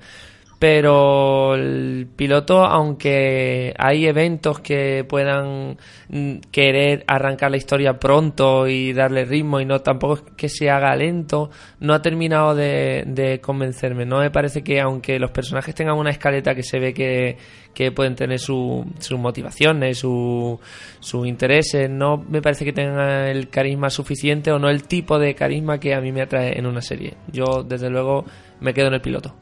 Pero 0.60 1.56
el 1.56 2.06
piloto, 2.18 2.66
aunque 2.66 3.74
hay 3.78 4.06
eventos 4.06 4.60
que 4.60 5.06
puedan 5.08 5.78
mm, 6.10 6.40
querer 6.52 7.06
arrancar 7.08 7.50
la 7.50 7.56
historia 7.56 7.98
pronto 7.98 8.68
y 8.68 8.92
darle 8.92 9.24
ritmo 9.24 9.62
y 9.62 9.66
no 9.66 9.80
tampoco 9.80 10.16
es 10.16 10.22
que 10.36 10.50
se 10.50 10.70
haga 10.70 10.94
lento, 10.98 11.50
no 11.80 11.94
ha 11.94 12.02
terminado 12.02 12.56
de, 12.56 13.40
convencerme. 13.42 14.06
No 14.06 14.20
me 14.20 14.32
parece 14.32 14.62
que 14.62 14.82
aunque 14.82 15.18
los 15.18 15.32
personajes 15.32 15.74
tengan 15.74 15.96
una 15.98 16.10
escaleta 16.10 16.54
que 16.54 16.64
se 16.64 16.78
ve 16.78 16.94
que, 16.94 17.38
que 17.74 17.94
pueden 17.94 18.16
tener 18.16 18.40
su- 18.40 18.86
sus 19.00 19.18
motivaciones, 19.18 19.98
su- 20.00 20.60
sus 21.00 21.26
intereses, 21.26 21.90
no 21.90 22.18
me 22.18 22.42
parece 22.42 22.66
que 22.66 22.74
tengan 22.74 23.28
el 23.28 23.50
carisma 23.50 23.90
suficiente 23.90 24.52
o 24.52 24.60
no 24.60 24.70
el 24.70 24.84
tipo 24.84 25.20
de 25.20 25.36
carisma 25.36 25.80
que 25.80 25.94
a 25.96 26.02
mí 26.02 26.12
me 26.12 26.22
atrae 26.22 26.60
en 26.60 26.66
una 26.66 26.82
serie. 26.82 27.14
Yo, 27.32 27.64
desde 27.64 27.90
luego, 27.90 28.26
me 28.60 28.74
quedo 28.74 28.88
en 28.88 28.96
el 28.96 29.02
piloto. 29.02 29.34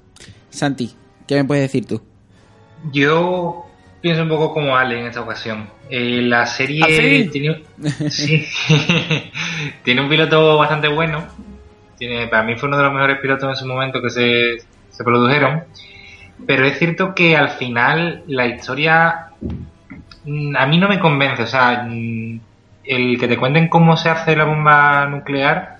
Santi, 0.51 0.91
¿qué 1.28 1.36
me 1.36 1.46
puedes 1.46 1.63
decir 1.63 1.86
tú? 1.86 2.02
Yo 2.92 3.66
pienso 4.02 4.24
un 4.24 4.30
poco 4.30 4.54
como 4.54 4.76
Ale 4.76 5.00
en 5.00 5.08
esta 5.08 5.22
ocasión. 5.22 5.70
Eh, 5.90 6.22
la 6.22 6.46
serie 6.46 6.82
¿Ah, 6.84 6.88
sí? 6.88 7.30
tiene, 7.32 7.63
sí. 8.10 8.46
tiene 9.84 10.02
un 10.02 10.10
piloto 10.10 10.58
bastante 10.58 10.88
bueno. 10.88 11.26
Tiene, 11.98 12.28
para 12.28 12.44
mí 12.44 12.56
fue 12.56 12.68
uno 12.68 12.78
de 12.78 12.84
los 12.84 12.94
mejores 12.94 13.20
pilotos 13.20 13.50
en 13.50 13.56
su 13.56 13.66
momento 13.66 14.02
que 14.02 14.10
se, 14.10 14.58
se 14.90 15.04
produjeron. 15.04 15.63
Pero 16.46 16.66
es 16.66 16.78
cierto 16.78 17.16
que 17.16 17.36
al 17.36 17.50
final 17.50 18.24
la 18.28 18.46
historia 18.46 19.32
mm, 20.26 20.56
a 20.56 20.66
mí 20.68 20.78
no 20.78 20.88
me 20.88 21.00
convence. 21.00 21.44
O 21.44 21.48
sea, 21.48 21.84
mm, 21.88 22.40
el 22.86 23.20
que 23.20 23.28
te 23.28 23.38
cuenten 23.38 23.68
cómo 23.68 23.98
se 23.98 24.10
hace 24.10 24.36
la 24.36 24.46
bomba 24.46 25.08
nuclear 25.08 25.78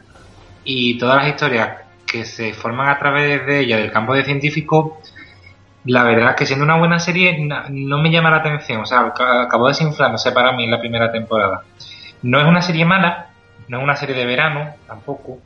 y 0.64 0.98
todas 0.98 1.18
las 1.18 1.28
historias 1.30 1.78
que 2.06 2.26
se 2.26 2.54
forman 2.54 2.90
a 2.90 3.00
través 3.00 3.46
de 3.46 3.60
ella 3.60 3.78
del 3.78 3.92
campo 3.92 4.14
de 4.14 4.26
científico, 4.26 5.02
la 5.88 6.04
verdad 6.04 6.32
es 6.32 6.36
que 6.36 6.45
siendo 6.45 6.65
una 6.65 6.78
buena 6.78 7.00
serie 7.00 7.38
no 7.69 7.97
me 8.02 8.12
llama 8.12 8.30
la 8.32 8.38
atención. 8.38 8.82
O 8.82 8.86
sea, 8.86 9.13
ac- 9.13 9.45
acabó 9.45 9.67
desinflándose 9.67 10.32
para 10.32 10.52
mí 10.52 10.67
la 10.67 10.80
primera 10.80 11.12
temporada. 11.12 11.62
No 12.23 12.39
es 12.39 12.45
una 12.45 12.62
serie 12.62 12.86
mala, 12.86 13.28
no 13.67 13.78
es 13.78 13.84
una 13.84 13.95
serie 13.95 14.15
de 14.15 14.26
verano 14.26 14.71
tampoco, 14.88 15.39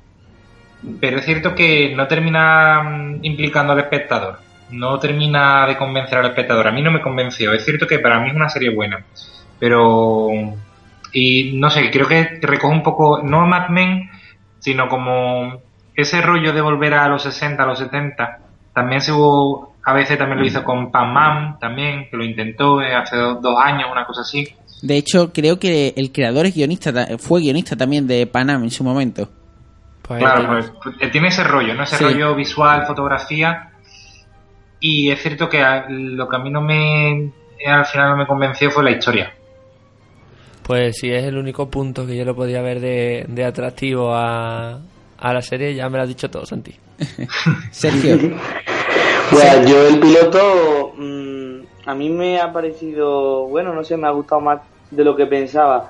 pero 1.00 1.18
es 1.20 1.26
cierto 1.26 1.54
que 1.56 1.94
no 1.96 2.08
termina 2.08 2.82
mm, 2.84 3.20
implicando 3.26 3.74
al 3.74 3.80
espectador. 3.80 4.40
No 4.72 4.98
termina 5.00 5.66
de 5.68 5.76
convencer 5.78 6.18
al 6.18 6.28
espectador. 6.28 6.68
A 6.68 6.72
mí 6.72 6.82
no 6.82 6.92
me 6.92 7.02
convenció. 7.02 7.52
Es 7.54 7.66
cierto 7.66 7.86
que 7.86 8.00
para 8.00 8.20
mí 8.22 8.30
es 8.30 8.36
una 8.36 8.48
serie 8.50 8.74
buena. 8.74 9.04
Pero. 9.60 10.30
Y 11.14 11.52
no 11.60 11.70
sé, 11.70 11.92
creo 11.92 12.08
que 12.08 12.40
recoge 12.42 12.74
un 12.74 12.82
poco. 12.84 13.22
No 13.22 13.42
a 13.42 13.46
Mad 13.46 13.68
Men, 13.70 14.10
sino 14.60 14.88
como 14.88 15.60
ese 15.94 16.22
rollo 16.22 16.54
de 16.54 16.62
volver 16.62 16.94
a 16.94 17.10
los 17.10 17.24
60, 17.24 17.62
a 17.62 17.66
los 17.66 17.80
70. 17.80 18.40
También 18.74 19.02
se 19.02 19.12
hubo. 19.12 19.71
A 19.84 19.94
veces 19.94 20.18
también 20.18 20.40
lo 20.40 20.46
hizo 20.46 20.64
con 20.64 20.92
Pam 20.92 21.12
Mam, 21.14 21.60
también, 21.60 22.08
que 22.10 22.18
lo 22.18 22.24
intentó 22.24 22.82
eh, 22.82 22.94
hace 22.94 23.16
do- 23.16 23.36
dos 23.42 23.56
años, 23.60 23.90
una 23.92 24.06
cosa 24.06 24.22
así. 24.22 24.48
De 24.84 24.98
hecho, 24.98 25.32
creo 25.34 25.58
que 25.60 25.94
el 25.96 26.12
creador 26.12 26.46
es 26.46 26.56
guionista, 26.56 26.92
ta- 26.94 27.18
fue 27.18 27.42
guionista 27.42 27.76
también 27.76 28.06
de 28.08 28.28
Panam 28.28 28.64
en 28.64 28.72
su 28.72 28.84
momento. 28.84 29.30
Claro, 30.08 30.48
pues, 30.50 30.72
pues, 30.84 31.12
tiene 31.12 31.30
ese 31.30 31.44
rollo, 31.44 31.74
¿no? 31.74 31.84
Ese 31.84 31.96
Sí. 31.98 32.04
rollo 32.04 32.36
visual, 32.36 32.86
fotografía. 32.86 33.70
Y 34.80 35.10
es 35.10 35.22
cierto 35.22 35.48
que 35.48 35.64
lo 35.90 36.28
que 36.28 36.36
a 36.36 36.40
mí 36.40 36.50
no 36.50 36.62
me. 36.62 37.32
Al 37.66 37.86
final 37.86 38.10
no 38.10 38.18
me 38.18 38.26
convenció 38.28 38.70
fue 38.72 38.84
la 38.84 38.92
historia. 38.92 39.32
Pues 40.64 40.98
si 41.00 41.12
es 41.12 41.24
el 41.24 41.38
único 41.38 41.70
punto 41.70 42.06
que 42.06 42.16
yo 42.18 42.26
le 42.26 42.34
podía 42.34 42.62
ver 42.62 42.80
de, 42.80 43.26
de 43.28 43.46
atractivo 43.46 44.14
a, 44.14 44.80
a 45.18 45.34
la 45.34 45.42
serie, 45.42 45.76
ya 45.76 45.88
me 45.90 45.98
lo 45.98 46.04
has 46.04 46.10
dicho 46.10 46.30
todo, 46.30 46.46
Santi. 46.46 46.76
Sergio. 47.72 48.18
Pues 49.32 49.66
yo 49.66 49.88
el 49.88 49.98
piloto 50.02 50.92
mm, 50.98 51.60
a 51.86 51.96
mí 51.96 52.10
me 52.10 52.42
ha 52.42 52.52
parecido, 52.52 53.48
bueno, 53.48 53.74
no 53.74 53.82
sé, 53.82 53.96
me 53.96 54.08
ha 54.08 54.12
gustado 54.12 54.42
más 54.42 54.60
de 54.92 55.06
lo 55.06 55.16
que 55.16 55.26
pensaba. 55.26 55.90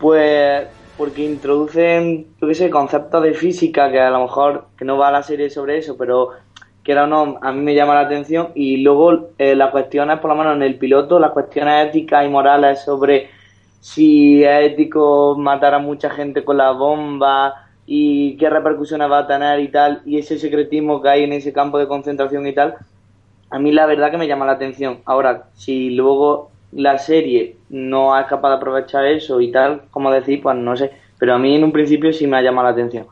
Pues 0.00 0.66
porque 0.98 1.22
introducen, 1.22 2.26
yo 2.40 2.48
qué 2.48 2.54
sé, 2.54 2.68
conceptos 2.68 3.22
de 3.22 3.34
física 3.34 3.88
que 3.90 4.00
a 4.00 4.10
lo 4.10 4.22
mejor 4.22 4.66
que 4.76 4.84
no 4.84 4.98
va 4.98 5.12
la 5.12 5.22
serie 5.22 5.48
sobre 5.48 5.78
eso, 5.78 5.96
pero 5.96 6.30
que 6.82 6.90
era 6.90 7.06
no, 7.06 7.38
a 7.40 7.52
mí 7.52 7.62
me 7.62 7.74
llama 7.74 7.94
la 7.94 8.00
atención 8.00 8.48
y 8.56 8.78
luego 8.78 9.30
eh, 9.38 9.54
las 9.54 9.70
cuestiones, 9.70 10.18
por 10.18 10.30
lo 10.30 10.36
menos 10.36 10.56
en 10.56 10.62
el 10.62 10.76
piloto, 10.76 11.20
las 11.20 11.30
cuestiones 11.30 11.86
éticas 11.86 12.26
y 12.26 12.28
morales 12.28 12.82
sobre 12.82 13.30
si 13.80 14.42
es 14.42 14.72
ético 14.72 15.36
matar 15.38 15.74
a 15.74 15.78
mucha 15.78 16.10
gente 16.10 16.44
con 16.44 16.56
la 16.56 16.72
bomba 16.72 17.65
y 17.86 18.36
qué 18.36 18.50
repercusiones 18.50 19.10
va 19.10 19.20
a 19.20 19.26
tener 19.26 19.60
y 19.60 19.68
tal, 19.68 20.02
y 20.04 20.18
ese 20.18 20.38
secretismo 20.38 21.00
que 21.00 21.08
hay 21.08 21.24
en 21.24 21.32
ese 21.32 21.52
campo 21.52 21.78
de 21.78 21.86
concentración 21.86 22.46
y 22.46 22.52
tal, 22.52 22.74
a 23.50 23.58
mí 23.58 23.72
la 23.72 23.86
verdad 23.86 24.10
que 24.10 24.18
me 24.18 24.26
llama 24.26 24.46
la 24.46 24.52
atención. 24.52 24.98
Ahora, 25.04 25.44
si 25.54 25.90
luego 25.90 26.50
la 26.72 26.98
serie 26.98 27.56
no 27.70 28.18
es 28.18 28.26
capaz 28.26 28.50
de 28.50 28.56
aprovechar 28.56 29.06
eso 29.06 29.40
y 29.40 29.52
tal, 29.52 29.82
como 29.90 30.10
decir, 30.10 30.42
pues 30.42 30.56
no 30.56 30.76
sé. 30.76 30.90
Pero 31.18 31.34
a 31.34 31.38
mí 31.38 31.54
en 31.54 31.64
un 31.64 31.72
principio 31.72 32.12
sí 32.12 32.26
me 32.26 32.36
ha 32.36 32.42
llamado 32.42 32.66
la 32.66 32.72
atención. 32.72 33.06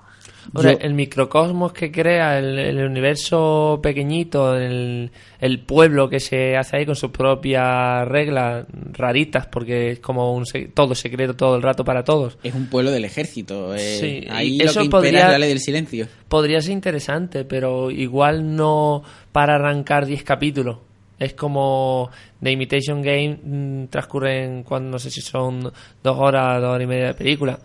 El 0.81 0.95
microcosmos 0.95 1.73
que 1.73 1.91
crea, 1.91 2.39
el, 2.39 2.59
el 2.59 2.85
universo 2.85 3.81
pequeñito, 3.83 4.57
el, 4.57 5.11
el 5.40 5.61
pueblo 5.61 6.09
que 6.09 6.21
se 6.21 6.57
hace 6.57 6.77
ahí 6.79 6.87
con 6.87 6.97
sus 6.97 7.11
propias 7.11 8.07
reglas 8.09 8.67
raritas, 8.92 9.47
porque 9.47 9.92
es 9.92 10.01
como 10.01 10.35
un 10.35 10.47
se- 10.47 10.69
todo 10.69 10.95
secreto 10.95 11.35
todo 11.35 11.57
el 11.57 11.63
rato 11.63 11.85
para 11.85 12.05
todos. 12.05 12.38
Es 12.42 12.55
un 12.55 12.67
pueblo 12.67 12.90
del 12.90 13.05
ejército. 13.05 13.75
eh, 13.75 13.79
Sí, 13.79 14.27
ahí 14.31 14.55
y 14.55 14.59
lo 14.59 14.65
eso 14.71 14.81
que 14.81 14.85
impera 14.87 15.01
podría- 15.01 15.27
es 15.27 15.33
la 15.33 15.38
ley 15.38 15.49
del 15.49 15.61
silencio. 15.61 16.07
Podría 16.29 16.61
ser 16.61 16.73
interesante, 16.73 17.45
pero 17.45 17.90
igual 17.90 18.55
no 18.57 19.03
para 19.33 19.55
arrancar 19.57 20.07
10 20.07 20.23
capítulos. 20.25 20.79
Es 21.19 21.33
como 21.35 22.11
The 22.42 22.51
Imitation 22.51 23.01
Game 23.01 23.38
mm, 23.45 23.87
transcurren 23.87 24.65
cuando 24.65 24.90
no 24.90 24.99
sé 24.99 25.11
si 25.11 25.21
son 25.21 25.61
dos 26.03 26.17
horas, 26.19 26.61
dos 26.61 26.71
horas 26.71 26.83
y 26.83 26.87
media 26.88 27.07
de 27.07 27.15
película. 27.15 27.59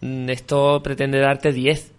Mm, 0.00 0.28
Esto 0.28 0.82
pretende 0.82 1.18
darte 1.20 1.52
10. 1.52 1.92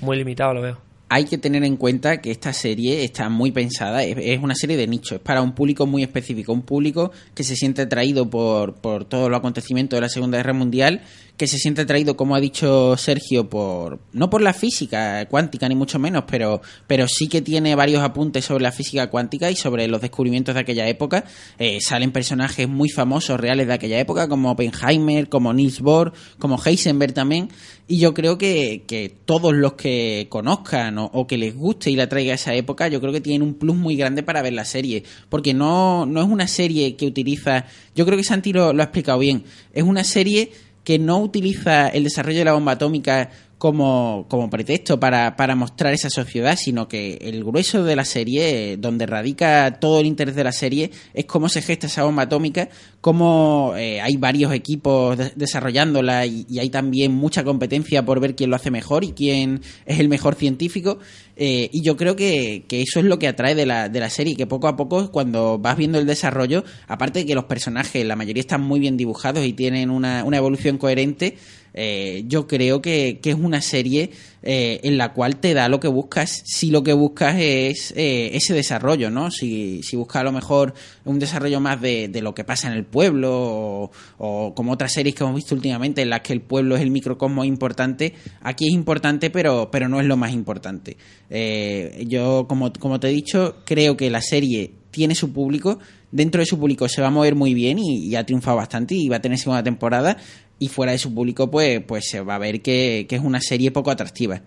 Muy 0.00 0.16
limitado 0.16 0.54
lo 0.54 0.62
veo. 0.62 0.78
hay 1.12 1.24
que 1.24 1.38
tener 1.38 1.64
en 1.64 1.76
cuenta 1.76 2.20
que 2.20 2.30
esta 2.30 2.52
serie 2.52 3.02
está 3.02 3.28
muy 3.28 3.50
pensada, 3.50 4.04
es, 4.04 4.16
es 4.16 4.38
una 4.40 4.54
serie 4.54 4.76
de 4.76 4.86
nicho, 4.86 5.16
es 5.16 5.20
para 5.20 5.42
un 5.42 5.56
público 5.56 5.84
muy 5.84 6.02
específico, 6.04 6.52
un 6.52 6.62
público 6.62 7.10
que 7.34 7.42
se 7.42 7.56
siente 7.56 7.82
atraído 7.82 8.30
por, 8.30 8.74
por 8.74 9.04
todos 9.04 9.28
los 9.28 9.38
acontecimientos 9.38 9.96
de 9.96 10.02
la 10.02 10.08
Segunda 10.08 10.38
Guerra 10.38 10.52
Mundial, 10.52 11.02
que 11.40 11.46
se 11.46 11.56
siente 11.56 11.80
atraído, 11.80 12.18
como 12.18 12.34
ha 12.34 12.38
dicho 12.38 12.98
Sergio, 12.98 13.48
por 13.48 13.98
no 14.12 14.28
por 14.28 14.42
la 14.42 14.52
física 14.52 15.24
cuántica 15.24 15.70
ni 15.70 15.74
mucho 15.74 15.98
menos, 15.98 16.24
pero, 16.30 16.60
pero 16.86 17.08
sí 17.08 17.28
que 17.28 17.40
tiene 17.40 17.74
varios 17.74 18.02
apuntes 18.02 18.44
sobre 18.44 18.62
la 18.62 18.72
física 18.72 19.08
cuántica 19.08 19.50
y 19.50 19.56
sobre 19.56 19.88
los 19.88 20.02
descubrimientos 20.02 20.54
de 20.54 20.60
aquella 20.60 20.86
época. 20.86 21.24
Eh, 21.58 21.78
salen 21.80 22.12
personajes 22.12 22.68
muy 22.68 22.90
famosos 22.90 23.40
reales 23.40 23.68
de 23.68 23.72
aquella 23.72 23.98
época, 23.98 24.28
como 24.28 24.50
Oppenheimer, 24.50 25.30
como 25.30 25.54
Niels 25.54 25.80
Bohr, 25.80 26.12
como 26.38 26.62
Heisenberg 26.62 27.14
también. 27.14 27.48
Y 27.88 28.00
yo 28.00 28.12
creo 28.12 28.36
que, 28.36 28.84
que 28.86 29.10
todos 29.24 29.54
los 29.54 29.72
que 29.72 30.26
conozcan 30.28 30.98
o, 30.98 31.26
que 31.26 31.38
les 31.38 31.56
guste 31.56 31.90
y 31.90 31.96
la 31.96 32.06
traiga 32.06 32.32
a 32.32 32.34
esa 32.34 32.52
época, 32.54 32.88
yo 32.88 33.00
creo 33.00 33.14
que 33.14 33.22
tienen 33.22 33.40
un 33.40 33.54
plus 33.54 33.76
muy 33.76 33.96
grande 33.96 34.22
para 34.22 34.42
ver 34.42 34.52
la 34.52 34.66
serie. 34.66 35.04
Porque 35.30 35.54
no, 35.54 36.04
no 36.04 36.20
es 36.20 36.28
una 36.28 36.46
serie 36.46 36.96
que 36.96 37.06
utiliza. 37.06 37.64
Yo 37.96 38.04
creo 38.04 38.18
que 38.18 38.24
Santi 38.24 38.52
lo 38.52 38.68
ha 38.68 38.82
explicado 38.82 39.18
bien. 39.18 39.44
Es 39.72 39.84
una 39.84 40.04
serie 40.04 40.52
que 40.84 40.98
no 40.98 41.18
utiliza 41.20 41.88
el 41.88 42.04
desarrollo 42.04 42.38
de 42.38 42.44
la 42.44 42.52
bomba 42.54 42.72
atómica 42.72 43.30
como, 43.58 44.24
como 44.30 44.48
pretexto 44.48 44.98
para, 44.98 45.36
para 45.36 45.54
mostrar 45.54 45.92
esa 45.92 46.08
sociedad, 46.08 46.56
sino 46.58 46.88
que 46.88 47.18
el 47.20 47.44
grueso 47.44 47.84
de 47.84 47.94
la 47.94 48.06
serie, 48.06 48.78
donde 48.78 49.04
radica 49.04 49.78
todo 49.78 50.00
el 50.00 50.06
interés 50.06 50.34
de 50.34 50.44
la 50.44 50.52
serie, 50.52 50.90
es 51.12 51.26
cómo 51.26 51.50
se 51.50 51.60
gesta 51.60 51.86
esa 51.86 52.04
bomba 52.04 52.22
atómica, 52.22 52.70
cómo 53.02 53.74
eh, 53.76 54.00
hay 54.00 54.16
varios 54.16 54.54
equipos 54.54 55.18
de- 55.18 55.32
desarrollándola 55.36 56.24
y 56.24 56.58
hay 56.58 56.70
también 56.70 57.12
mucha 57.12 57.44
competencia 57.44 58.02
por 58.02 58.18
ver 58.18 58.34
quién 58.34 58.48
lo 58.48 58.56
hace 58.56 58.70
mejor 58.70 59.04
y 59.04 59.12
quién 59.12 59.60
es 59.84 60.00
el 60.00 60.08
mejor 60.08 60.36
científico. 60.36 60.98
Eh, 61.42 61.70
y 61.72 61.80
yo 61.80 61.96
creo 61.96 62.16
que, 62.16 62.66
que 62.68 62.82
eso 62.82 63.00
es 63.00 63.06
lo 63.06 63.18
que 63.18 63.26
atrae 63.26 63.54
de 63.54 63.64
la, 63.64 63.88
de 63.88 63.98
la 63.98 64.10
serie, 64.10 64.36
que 64.36 64.46
poco 64.46 64.68
a 64.68 64.76
poco, 64.76 65.10
cuando 65.10 65.58
vas 65.58 65.74
viendo 65.74 65.98
el 65.98 66.04
desarrollo, 66.06 66.64
aparte 66.86 67.20
de 67.20 67.24
que 67.24 67.34
los 67.34 67.44
personajes, 67.44 68.04
la 68.04 68.14
mayoría 68.14 68.42
están 68.42 68.60
muy 68.60 68.78
bien 68.78 68.98
dibujados 68.98 69.46
y 69.46 69.54
tienen 69.54 69.88
una, 69.88 70.22
una 70.24 70.36
evolución 70.36 70.76
coherente, 70.76 71.38
eh, 71.72 72.24
yo 72.26 72.46
creo 72.46 72.82
que, 72.82 73.20
que 73.22 73.30
es 73.30 73.36
una 73.36 73.62
serie 73.62 74.10
eh, 74.42 74.80
en 74.84 74.96
la 74.96 75.12
cual 75.12 75.36
te 75.36 75.52
da 75.52 75.68
lo 75.68 75.80
que 75.80 75.88
buscas 75.88 76.42
si 76.44 76.70
lo 76.70 76.82
que 76.82 76.92
buscas 76.92 77.36
es 77.38 77.92
eh, 77.96 78.30
ese 78.34 78.54
desarrollo, 78.54 79.10
¿no? 79.10 79.30
Si, 79.30 79.82
si 79.82 79.96
buscas 79.96 80.20
a 80.20 80.24
lo 80.24 80.32
mejor 80.32 80.74
un 81.04 81.18
desarrollo 81.18 81.60
más 81.60 81.80
de, 81.80 82.08
de 82.08 82.22
lo 82.22 82.34
que 82.34 82.44
pasa 82.44 82.68
en 82.68 82.74
el 82.74 82.84
pueblo 82.84 83.30
o, 83.32 83.90
o 84.18 84.54
como 84.54 84.72
otras 84.72 84.92
series 84.92 85.14
que 85.14 85.24
hemos 85.24 85.36
visto 85.36 85.54
últimamente 85.54 86.02
en 86.02 86.10
las 86.10 86.20
que 86.22 86.32
el 86.32 86.40
pueblo 86.40 86.76
es 86.76 86.82
el 86.82 86.90
microcosmo 86.90 87.44
importante, 87.44 88.14
aquí 88.40 88.66
es 88.66 88.72
importante 88.72 89.30
pero, 89.30 89.70
pero 89.70 89.88
no 89.88 90.00
es 90.00 90.06
lo 90.06 90.16
más 90.16 90.32
importante. 90.32 90.96
Eh, 91.28 92.04
yo, 92.08 92.46
como, 92.48 92.72
como 92.72 92.98
te 92.98 93.08
he 93.08 93.12
dicho, 93.12 93.56
creo 93.64 93.96
que 93.96 94.10
la 94.10 94.22
serie 94.22 94.72
tiene 94.90 95.14
su 95.14 95.32
público, 95.32 95.78
dentro 96.10 96.40
de 96.40 96.46
su 96.46 96.58
público 96.58 96.88
se 96.88 97.00
va 97.00 97.08
a 97.08 97.10
mover 97.10 97.34
muy 97.34 97.54
bien 97.54 97.78
y, 97.78 98.06
y 98.06 98.16
ha 98.16 98.24
triunfado 98.24 98.56
bastante 98.56 98.94
y 98.94 99.08
va 99.08 99.16
a 99.16 99.20
tener 99.20 99.38
segunda 99.38 99.62
temporada 99.62 100.16
y 100.60 100.68
fuera 100.68 100.92
de 100.92 100.98
su 100.98 101.12
público 101.12 101.50
pues, 101.50 101.82
pues 101.82 102.04
se 102.08 102.20
va 102.20 102.36
a 102.36 102.38
ver 102.38 102.60
que, 102.62 103.06
que 103.08 103.16
es 103.16 103.22
una 103.22 103.40
serie 103.40 103.72
poco 103.72 103.90
atractiva. 103.90 104.40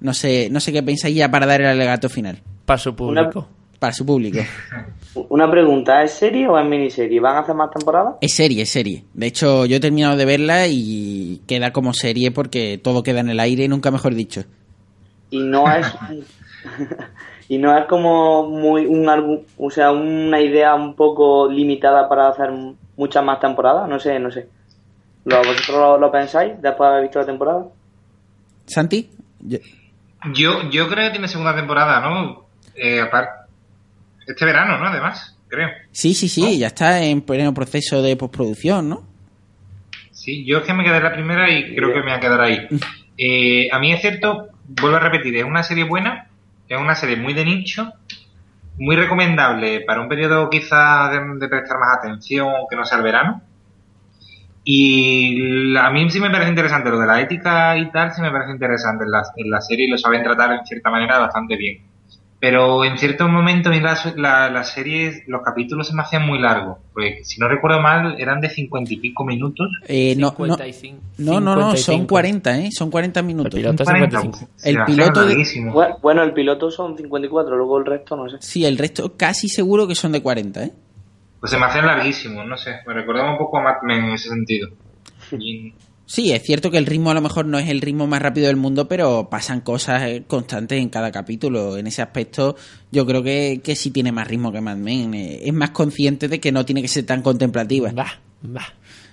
No 0.00 0.12
sé, 0.12 0.48
no 0.50 0.60
sé 0.60 0.72
qué 0.72 0.82
pensáis 0.82 1.14
ya 1.16 1.30
para 1.30 1.46
dar 1.46 1.60
el 1.60 1.68
alegato 1.68 2.08
final. 2.08 2.42
Para 2.66 2.78
su 2.78 2.94
público. 2.94 3.48
Para 3.78 3.92
su 3.92 4.04
público. 4.04 4.40
Una 5.28 5.50
pregunta, 5.50 6.02
¿es 6.02 6.12
serie 6.12 6.48
o 6.48 6.58
es 6.58 6.66
miniserie? 6.66 7.20
¿Van 7.20 7.36
a 7.36 7.40
hacer 7.40 7.54
más 7.54 7.70
temporadas? 7.70 8.14
Es 8.20 8.34
serie, 8.34 8.62
es 8.62 8.70
serie. 8.70 9.04
De 9.14 9.26
hecho, 9.26 9.66
yo 9.66 9.76
he 9.76 9.80
terminado 9.80 10.16
de 10.16 10.24
verla 10.24 10.66
y 10.68 11.42
queda 11.46 11.72
como 11.72 11.92
serie 11.94 12.30
porque 12.30 12.78
todo 12.82 13.02
queda 13.02 13.20
en 13.20 13.30
el 13.30 13.40
aire, 13.40 13.68
nunca 13.68 13.90
mejor 13.90 14.14
dicho. 14.14 14.44
Y 15.30 15.40
no 15.40 15.64
es... 15.72 15.86
y 17.48 17.58
no 17.58 17.76
es 17.76 17.86
como 17.86 18.48
muy 18.48 18.86
un 18.86 19.44
o 19.58 19.70
sea, 19.70 19.92
una 19.92 20.40
idea 20.40 20.74
un 20.74 20.94
poco 20.94 21.48
limitada 21.50 22.08
para 22.08 22.28
hacer 22.28 22.50
muchas 22.96 23.24
más 23.24 23.40
temporadas, 23.40 23.88
no 23.88 23.98
sé, 23.98 24.18
no 24.18 24.30
sé. 24.30 24.48
¿Lo, 25.24 25.38
¿Vosotros 25.38 25.76
lo, 25.76 25.98
lo 25.98 26.10
pensáis 26.12 26.52
después 26.60 26.86
de 26.88 26.92
haber 26.92 27.02
visto 27.02 27.18
la 27.20 27.26
temporada? 27.26 27.64
¿Santi? 28.66 29.10
Yo- 29.40 29.58
Yo, 30.34 30.70
yo 30.70 30.88
creo 30.88 31.06
que 31.06 31.10
tiene 31.12 31.28
segunda 31.28 31.54
temporada, 31.54 32.00
¿no? 32.00 32.46
Eh, 32.74 33.00
aparte, 33.00 33.30
este 34.26 34.44
verano, 34.44 34.78
¿no? 34.78 34.86
Además, 34.86 35.36
creo. 35.48 35.68
Sí, 35.92 36.14
sí, 36.14 36.28
sí, 36.28 36.58
ya 36.58 36.68
está 36.68 37.02
en 37.02 37.20
pleno 37.22 37.52
proceso 37.54 38.00
de 38.02 38.16
postproducción, 38.16 38.88
¿no? 38.88 39.02
Sí, 40.12 40.44
yo 40.44 40.58
es 40.58 40.64
que 40.64 40.74
me 40.74 40.84
quedé 40.84 40.98
en 40.98 41.02
la 41.04 41.12
primera 41.12 41.50
y 41.50 41.74
creo 41.74 41.88
que 41.92 42.00
me 42.00 42.04
voy 42.06 42.12
a 42.12 42.20
quedar 42.20 42.40
ahí. 42.40 42.68
Eh, 43.16 43.68
a 43.72 43.78
mí 43.78 43.92
es 43.92 44.00
cierto, 44.00 44.48
vuelvo 44.80 44.96
a 44.96 45.00
repetir, 45.00 45.36
es 45.36 45.44
una 45.44 45.62
serie 45.62 45.84
buena, 45.84 46.28
es 46.68 46.78
una 46.78 46.94
serie 46.94 47.16
muy 47.16 47.32
de 47.34 47.44
nicho, 47.44 47.90
muy 48.78 48.96
recomendable 48.96 49.80
para 49.80 50.00
un 50.02 50.08
periodo 50.08 50.48
quizá 50.50 51.08
de, 51.10 51.20
de 51.38 51.48
prestar 51.48 51.78
más 51.78 51.98
atención 51.98 52.48
que 52.68 52.76
no 52.76 52.84
sea 52.84 52.98
el 52.98 53.04
verano. 53.04 53.42
Y 54.64 55.38
la- 55.72 55.86
a 55.86 55.90
mí 55.90 56.08
sí 56.10 56.20
me 56.20 56.30
parece 56.30 56.50
interesante 56.50 56.90
lo 56.90 56.98
de 56.98 57.06
la 57.06 57.20
ética 57.20 57.76
y 57.78 57.90
tal, 57.90 58.12
sí 58.14 58.20
me 58.20 58.30
parece 58.30 58.52
interesante 58.52 59.04
en 59.04 59.10
la, 59.10 59.22
en 59.36 59.50
la 59.50 59.60
serie 59.60 59.86
y 59.86 59.90
lo 59.90 59.98
saben 59.98 60.22
tratar 60.22 60.52
en 60.52 60.66
cierta 60.66 60.90
manera 60.90 61.18
bastante 61.18 61.56
bien. 61.56 61.78
Pero 62.42 62.84
en 62.86 62.96
ciertos 62.96 63.28
momentos 63.28 63.70
en 63.76 63.82
la, 63.82 63.98
la, 64.16 64.48
la 64.48 64.64
serie 64.64 65.24
los 65.26 65.42
capítulos 65.42 65.88
se 65.88 65.94
me 65.94 66.00
hacían 66.00 66.26
muy 66.26 66.38
largos. 66.38 66.78
Pues 66.94 67.28
si 67.28 67.38
no 67.38 67.48
recuerdo 67.48 67.82
mal, 67.82 68.16
eran 68.18 68.40
de 68.40 68.48
cincuenta 68.48 68.94
y 68.94 68.96
pico 68.96 69.26
minutos. 69.26 69.68
Eh, 69.86 70.14
no, 70.16 70.28
no, 70.38 70.56
55. 70.56 71.00
no, 71.18 71.32
no, 71.38 71.54
no, 71.54 71.60
son 71.76 71.76
55. 71.76 72.06
40, 72.08 72.58
¿eh? 72.60 72.68
Son 72.72 72.90
40 72.90 73.22
minutos. 73.22 73.54
El 73.54 73.60
piloto 73.60 73.82
es 73.82 73.88
40, 73.90 74.20
55. 74.22 74.52
se 74.56 74.70
El 74.70 74.84
piloto 74.86 75.26
de- 75.26 75.98
bueno, 76.00 76.22
el 76.22 76.32
piloto 76.32 76.70
son 76.70 76.96
54, 76.96 77.56
luego 77.58 77.78
el 77.78 77.84
resto 77.84 78.16
no 78.16 78.26
sé. 78.30 78.36
Sí, 78.40 78.64
el 78.64 78.78
resto 78.78 79.14
casi 79.18 79.48
seguro 79.50 79.86
que 79.86 79.94
son 79.94 80.12
de 80.12 80.22
40, 80.22 80.64
¿eh? 80.64 80.72
Pues 81.40 81.50
se 81.50 81.58
me 81.58 81.64
hacían 81.66 81.86
larguísimos, 81.86 82.46
no 82.46 82.56
sé. 82.56 82.76
Me 82.86 82.92
recordaba 82.94 83.32
un 83.32 83.38
poco 83.38 83.58
a 83.58 83.62
Mad 83.62 83.82
Men 83.82 84.04
en 84.04 84.10
ese 84.12 84.28
sentido. 84.28 84.68
Y- 85.38 85.72
Sí, 86.06 86.32
es 86.32 86.42
cierto 86.42 86.72
que 86.72 86.78
el 86.78 86.86
ritmo 86.86 87.12
a 87.12 87.14
lo 87.14 87.20
mejor 87.20 87.46
no 87.46 87.56
es 87.56 87.68
el 87.68 87.80
ritmo 87.80 88.08
más 88.08 88.20
rápido 88.20 88.48
del 88.48 88.56
mundo, 88.56 88.88
pero 88.88 89.28
pasan 89.30 89.60
cosas 89.60 90.02
eh, 90.02 90.24
constantes 90.26 90.80
en 90.80 90.88
cada 90.88 91.12
capítulo. 91.12 91.76
En 91.78 91.86
ese 91.86 92.02
aspecto, 92.02 92.56
yo 92.90 93.06
creo 93.06 93.22
que, 93.22 93.60
que 93.62 93.76
sí 93.76 93.92
tiene 93.92 94.10
más 94.10 94.26
ritmo 94.26 94.50
que 94.50 94.60
Mad 94.60 94.76
Men. 94.78 95.14
Eh, 95.14 95.42
Es 95.44 95.52
más 95.54 95.70
consciente 95.70 96.26
de 96.26 96.40
que 96.40 96.50
no 96.50 96.64
tiene 96.66 96.82
que 96.82 96.88
ser 96.88 97.06
tan 97.06 97.22
contemplativa. 97.22 97.92
Va, 97.92 98.06
va. 98.44 98.64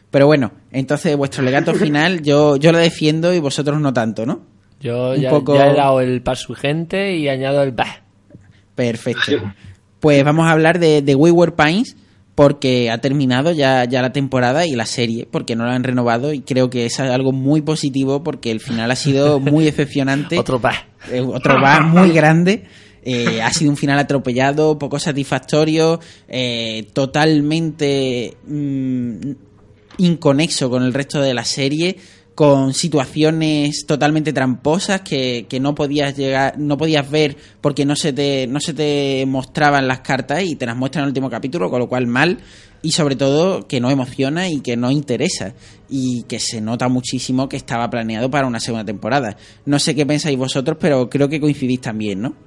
Pero 0.10 0.26
bueno, 0.26 0.52
entonces 0.72 1.16
vuestro 1.16 1.44
legato 1.44 1.72
final 1.76 2.24
yo, 2.24 2.56
yo 2.58 2.72
lo 2.72 2.80
defiendo 2.80 3.32
y 3.32 3.40
vosotros 3.40 3.80
no 3.80 3.94
tanto, 3.94 4.26
¿no? 4.26 4.42
Yo 4.80 5.12
Un 5.12 5.22
ya, 5.22 5.30
poco- 5.30 5.54
ya 5.56 5.68
he 5.68 5.76
dado 5.76 6.02
el 6.02 6.24
par 6.24 6.38
gente 6.56 7.16
y 7.16 7.30
añado 7.30 7.62
el 7.62 7.74
bah. 7.74 8.02
Perfecto. 8.74 9.54
Pues 10.00 10.24
vamos 10.24 10.48
a 10.48 10.52
hablar 10.52 10.80
de, 10.80 11.02
de 11.04 11.14
Wayward 11.16 11.54
Pines 11.56 11.96
porque 12.38 12.92
ha 12.92 13.00
terminado 13.00 13.52
ya, 13.52 13.84
ya 13.86 14.04
la 14.04 14.12
temporada 14.14 14.64
y 14.68 14.76
la 14.76 14.86
serie, 14.86 15.28
porque 15.30 15.56
no 15.56 15.66
la 15.66 15.74
han 15.74 15.84
renovado 15.84 16.34
y 16.34 16.42
creo 16.42 16.70
que 16.70 16.86
es 16.86 17.00
algo 17.00 17.32
muy 17.32 17.64
positivo 17.64 18.22
porque 18.24 18.52
el 18.52 18.60
final 18.60 18.92
ha 18.92 18.96
sido 18.96 19.40
muy 19.40 19.66
decepcionante. 19.66 20.38
Otro 20.38 20.60
bah. 20.60 20.86
Eh, 21.12 21.20
otro 21.20 21.60
va 21.60 21.82
muy 21.82 22.12
grande. 22.12 22.66
Eh, 23.02 23.42
ha 23.42 23.52
sido 23.52 23.72
un 23.72 23.76
final 23.76 23.98
atropellado, 23.98 24.78
poco 24.78 25.00
satisfactorio, 25.00 26.00
eh, 26.28 26.86
totalmente 26.94 28.38
mm, 28.46 29.32
inconexo 29.98 30.70
con 30.70 30.84
el 30.84 30.94
resto 30.94 31.20
de 31.20 31.34
la 31.34 31.44
serie, 31.44 31.98
con 32.38 32.76
situaciones 32.76 33.88
totalmente 33.88 34.32
tramposas 34.32 35.02
que, 35.02 35.48
que 35.50 35.60
no 35.60 35.74
podías 35.74 36.16
llegar, 36.16 36.60
no 36.60 36.78
podías 36.78 37.10
ver 37.10 37.36
porque 37.62 37.84
no 37.84 37.96
se 37.96 38.14
te, 38.14 38.46
no 38.46 38.60
se 38.60 38.76
te 38.76 39.26
mostraban 39.26 39.88
las 39.88 40.02
cartas 40.02 40.44
y 40.44 40.56
te 40.56 40.68
las 40.68 40.78
muestran 40.78 41.02
en 41.02 41.06
el 41.06 41.10
último 41.10 41.32
capítulo, 41.32 41.72
con 41.72 41.80
lo 41.80 41.90
cual 41.90 42.06
mal 42.06 42.38
y 42.84 42.92
sobre 42.92 43.16
todo 43.16 43.68
que 43.68 43.80
no 43.80 43.90
emociona 43.90 44.50
y 44.50 44.60
que 44.60 44.78
no 44.78 44.92
interesa 44.92 45.56
y 45.90 46.26
que 46.28 46.38
se 46.40 46.62
nota 46.62 46.90
muchísimo 46.90 47.50
que 47.50 47.58
estaba 47.58 47.90
planeado 47.90 48.30
para 48.30 48.46
una 48.46 48.60
segunda 48.60 48.86
temporada. 48.86 49.36
No 49.66 49.80
sé 49.80 49.96
qué 49.96 50.06
pensáis 50.06 50.38
vosotros, 50.38 50.78
pero 50.80 51.10
creo 51.10 51.30
que 51.30 51.42
coincidís 51.42 51.82
también, 51.82 52.22
¿no? 52.22 52.47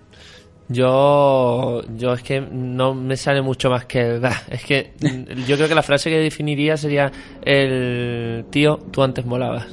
Yo, 0.72 1.82
yo 1.96 2.12
es 2.12 2.22
que 2.22 2.40
no 2.40 2.94
me 2.94 3.16
sale 3.16 3.42
mucho 3.42 3.68
más 3.70 3.86
que 3.86 4.20
es 4.50 4.64
que 4.64 4.92
yo 5.48 5.56
creo 5.56 5.68
que 5.68 5.74
la 5.74 5.82
frase 5.82 6.10
que 6.10 6.18
definiría 6.18 6.76
sería 6.76 7.10
el 7.42 8.44
tío, 8.50 8.78
tú 8.92 9.02
antes 9.02 9.26
molabas, 9.26 9.66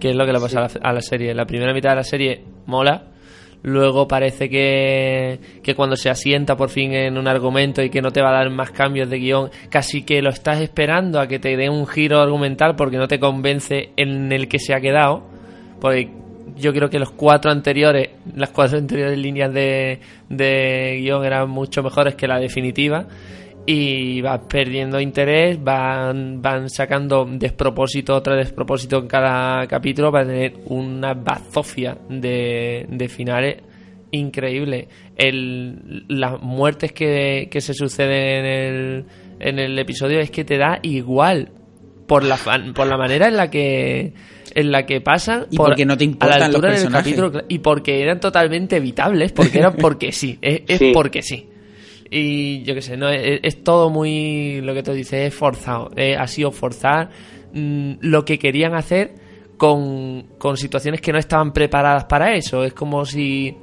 que 0.00 0.08
es 0.08 0.16
lo 0.16 0.24
que 0.24 0.32
le 0.32 0.40
pasa 0.40 0.60
a, 0.60 0.62
la, 0.62 0.70
a 0.80 0.92
la 0.94 1.02
serie. 1.02 1.34
La 1.34 1.44
primera 1.44 1.74
mitad 1.74 1.90
de 1.90 1.96
la 1.96 2.02
serie 2.02 2.42
mola, 2.64 3.08
luego 3.62 4.08
parece 4.08 4.48
que, 4.48 5.38
que 5.62 5.74
cuando 5.74 5.96
se 5.96 6.08
asienta 6.08 6.56
por 6.56 6.70
fin 6.70 6.94
en 6.94 7.18
un 7.18 7.28
argumento 7.28 7.82
y 7.82 7.90
que 7.90 8.00
no 8.00 8.10
te 8.10 8.22
va 8.22 8.30
a 8.30 8.38
dar 8.38 8.48
más 8.48 8.70
cambios 8.70 9.10
de 9.10 9.18
guion, 9.18 9.50
casi 9.68 10.02
que 10.02 10.22
lo 10.22 10.30
estás 10.30 10.62
esperando 10.62 11.20
a 11.20 11.28
que 11.28 11.38
te 11.38 11.58
dé 11.58 11.68
un 11.68 11.86
giro 11.86 12.20
argumental 12.22 12.74
porque 12.74 12.96
no 12.96 13.06
te 13.06 13.20
convence 13.20 13.90
en 13.98 14.32
el 14.32 14.48
que 14.48 14.60
se 14.60 14.72
ha 14.72 14.80
quedado, 14.80 15.24
porque 15.78 16.10
yo 16.56 16.72
creo 16.72 16.88
que 16.88 16.98
los 16.98 17.10
cuatro 17.10 17.50
anteriores, 17.50 18.10
las 18.34 18.50
cuatro 18.50 18.78
anteriores 18.78 19.18
líneas 19.18 19.52
de, 19.52 20.00
de 20.28 20.98
guion 21.00 21.24
eran 21.24 21.50
mucho 21.50 21.82
mejores 21.82 22.14
que 22.14 22.26
la 22.26 22.38
definitiva 22.38 23.06
y 23.66 24.20
vas 24.20 24.40
perdiendo 24.48 25.00
interés, 25.00 25.62
van, 25.62 26.40
van 26.40 26.70
sacando 26.70 27.26
despropósito 27.28 28.22
tras 28.22 28.38
despropósito 28.38 28.98
en 28.98 29.08
cada 29.08 29.66
capítulo 29.66 30.12
para 30.12 30.26
tener 30.26 30.54
una 30.66 31.14
bazofia 31.14 31.98
de, 32.08 32.86
de 32.88 33.08
finales 33.08 33.56
increíble. 34.12 34.88
El, 35.16 36.04
las 36.08 36.40
muertes 36.40 36.92
que, 36.92 37.48
que 37.50 37.60
se 37.60 37.74
suceden 37.74 38.44
en 38.44 38.46
el, 38.46 39.04
en 39.40 39.58
el 39.58 39.78
episodio 39.78 40.20
es 40.20 40.30
que 40.30 40.44
te 40.44 40.58
da 40.58 40.78
igual 40.82 41.50
por 42.06 42.22
la, 42.22 42.38
por 42.74 42.86
la 42.86 42.96
manera 42.96 43.26
en 43.26 43.36
la 43.36 43.50
que 43.50 44.12
en 44.56 44.72
la 44.72 44.84
que 44.86 45.00
pasan 45.00 45.46
Y 45.50 45.56
por- 45.56 45.66
porque 45.68 45.84
no 45.86 45.96
te 45.96 46.04
a 46.04 46.06
la 46.06 46.10
importan 46.12 46.38
los 46.38 46.46
altura 46.48 46.68
del 46.70 46.76
personajes. 46.82 47.14
capítulo 47.14 47.44
y 47.48 47.58
porque 47.60 48.02
eran 48.02 48.18
totalmente 48.18 48.76
evitables 48.78 49.30
porque 49.32 49.58
eran 49.58 49.74
porque 49.80 50.10
sí 50.12 50.38
es, 50.42 50.62
es 50.66 50.78
Sí. 50.78 50.90
porque 50.92 51.22
sí 51.22 51.48
y 52.10 52.62
yo 52.62 52.74
qué 52.74 52.82
sé 52.82 52.96
no 52.96 53.08
es, 53.08 53.40
es 53.42 53.62
todo 53.64 53.90
muy 53.90 54.60
lo 54.62 54.74
que 54.74 54.82
tú 54.82 54.92
dices 54.92 55.28
es 55.28 55.34
forzado 55.34 55.90
Eh, 55.96 56.16
ha 56.16 56.26
sido 56.26 56.50
forzar 56.52 57.10
mm, 57.52 57.92
lo 58.00 58.24
que 58.24 58.38
querían 58.38 58.74
hacer 58.74 59.14
con, 59.56 60.22
con 60.38 60.56
situaciones 60.56 61.00
que 61.00 61.12
no 61.12 61.18
estaban 61.18 61.52
preparadas 61.52 62.04
para 62.04 62.34
eso 62.34 62.64
es 62.64 62.72
como 62.74 63.04
si 63.04 63.56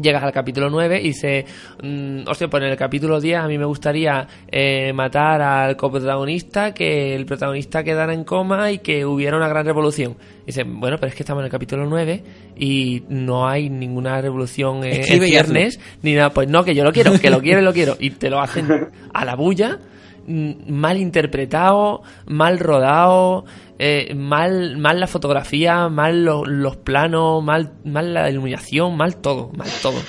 llegas 0.00 0.22
al 0.22 0.32
capítulo 0.32 0.70
9 0.70 1.00
y 1.00 1.08
dices, 1.08 1.44
mm, 1.82 2.28
hostia, 2.28 2.48
pues 2.48 2.62
en 2.62 2.70
el 2.70 2.76
capítulo 2.76 3.20
10 3.20 3.38
a 3.38 3.48
mí 3.48 3.58
me 3.58 3.64
gustaría 3.64 4.26
eh, 4.50 4.92
matar 4.92 5.42
al 5.42 5.76
coprotagonista, 5.76 6.72
que 6.72 7.14
el 7.14 7.26
protagonista 7.26 7.82
quedara 7.82 8.12
en 8.12 8.24
coma 8.24 8.70
y 8.72 8.78
que 8.78 9.04
hubiera 9.04 9.36
una 9.36 9.48
gran 9.48 9.64
revolución. 9.66 10.16
Y 10.42 10.46
dices, 10.46 10.64
bueno, 10.66 10.96
pero 10.98 11.08
es 11.08 11.14
que 11.14 11.22
estamos 11.22 11.40
en 11.42 11.46
el 11.46 11.50
capítulo 11.50 11.86
9 11.86 12.22
y 12.56 13.04
no 13.08 13.48
hay 13.48 13.70
ninguna 13.70 14.20
revolución 14.20 14.84
eh, 14.84 15.02
en 15.06 15.20
viernes, 15.20 15.80
ni 16.02 16.14
nada, 16.14 16.30
pues 16.30 16.48
no, 16.48 16.64
que 16.64 16.74
yo 16.74 16.84
lo 16.84 16.92
quiero, 16.92 17.18
que 17.18 17.30
lo 17.30 17.40
quiero 17.40 17.60
y 17.60 17.64
lo 17.64 17.72
quiero. 17.72 17.96
Y 17.98 18.10
te 18.10 18.30
lo 18.30 18.40
hacen 18.40 18.68
a 19.12 19.24
la 19.24 19.34
bulla, 19.34 19.78
mal 20.26 20.98
interpretado, 20.98 22.02
mal 22.26 22.58
rodado, 22.58 23.44
eh, 23.78 24.14
mal, 24.14 24.76
mal 24.78 25.00
la 25.00 25.06
fotografía, 25.06 25.88
mal 25.88 26.24
lo- 26.24 26.44
los 26.44 26.76
planos, 26.76 27.42
mal, 27.42 27.72
mal 27.84 28.14
la 28.14 28.30
iluminación, 28.30 28.96
mal 28.96 29.16
todo, 29.16 29.50
mal 29.56 29.68
todo. 29.82 30.00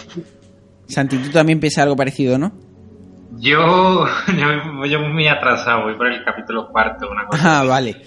Santi, 0.87 1.17
tú 1.17 1.29
también 1.31 1.59
piensas 1.59 1.83
algo 1.83 1.95
parecido, 1.95 2.37
¿no? 2.37 2.51
Yo, 3.37 4.05
yo, 4.37 4.85
yo 4.85 4.99
muy 5.01 5.27
atrasado, 5.27 5.83
voy 5.83 5.95
por 5.95 6.07
el 6.07 6.23
capítulo 6.23 6.67
cuarto, 6.69 7.09
una 7.09 7.25
cosa. 7.25 7.59
Ah, 7.59 7.63
vale. 7.65 7.97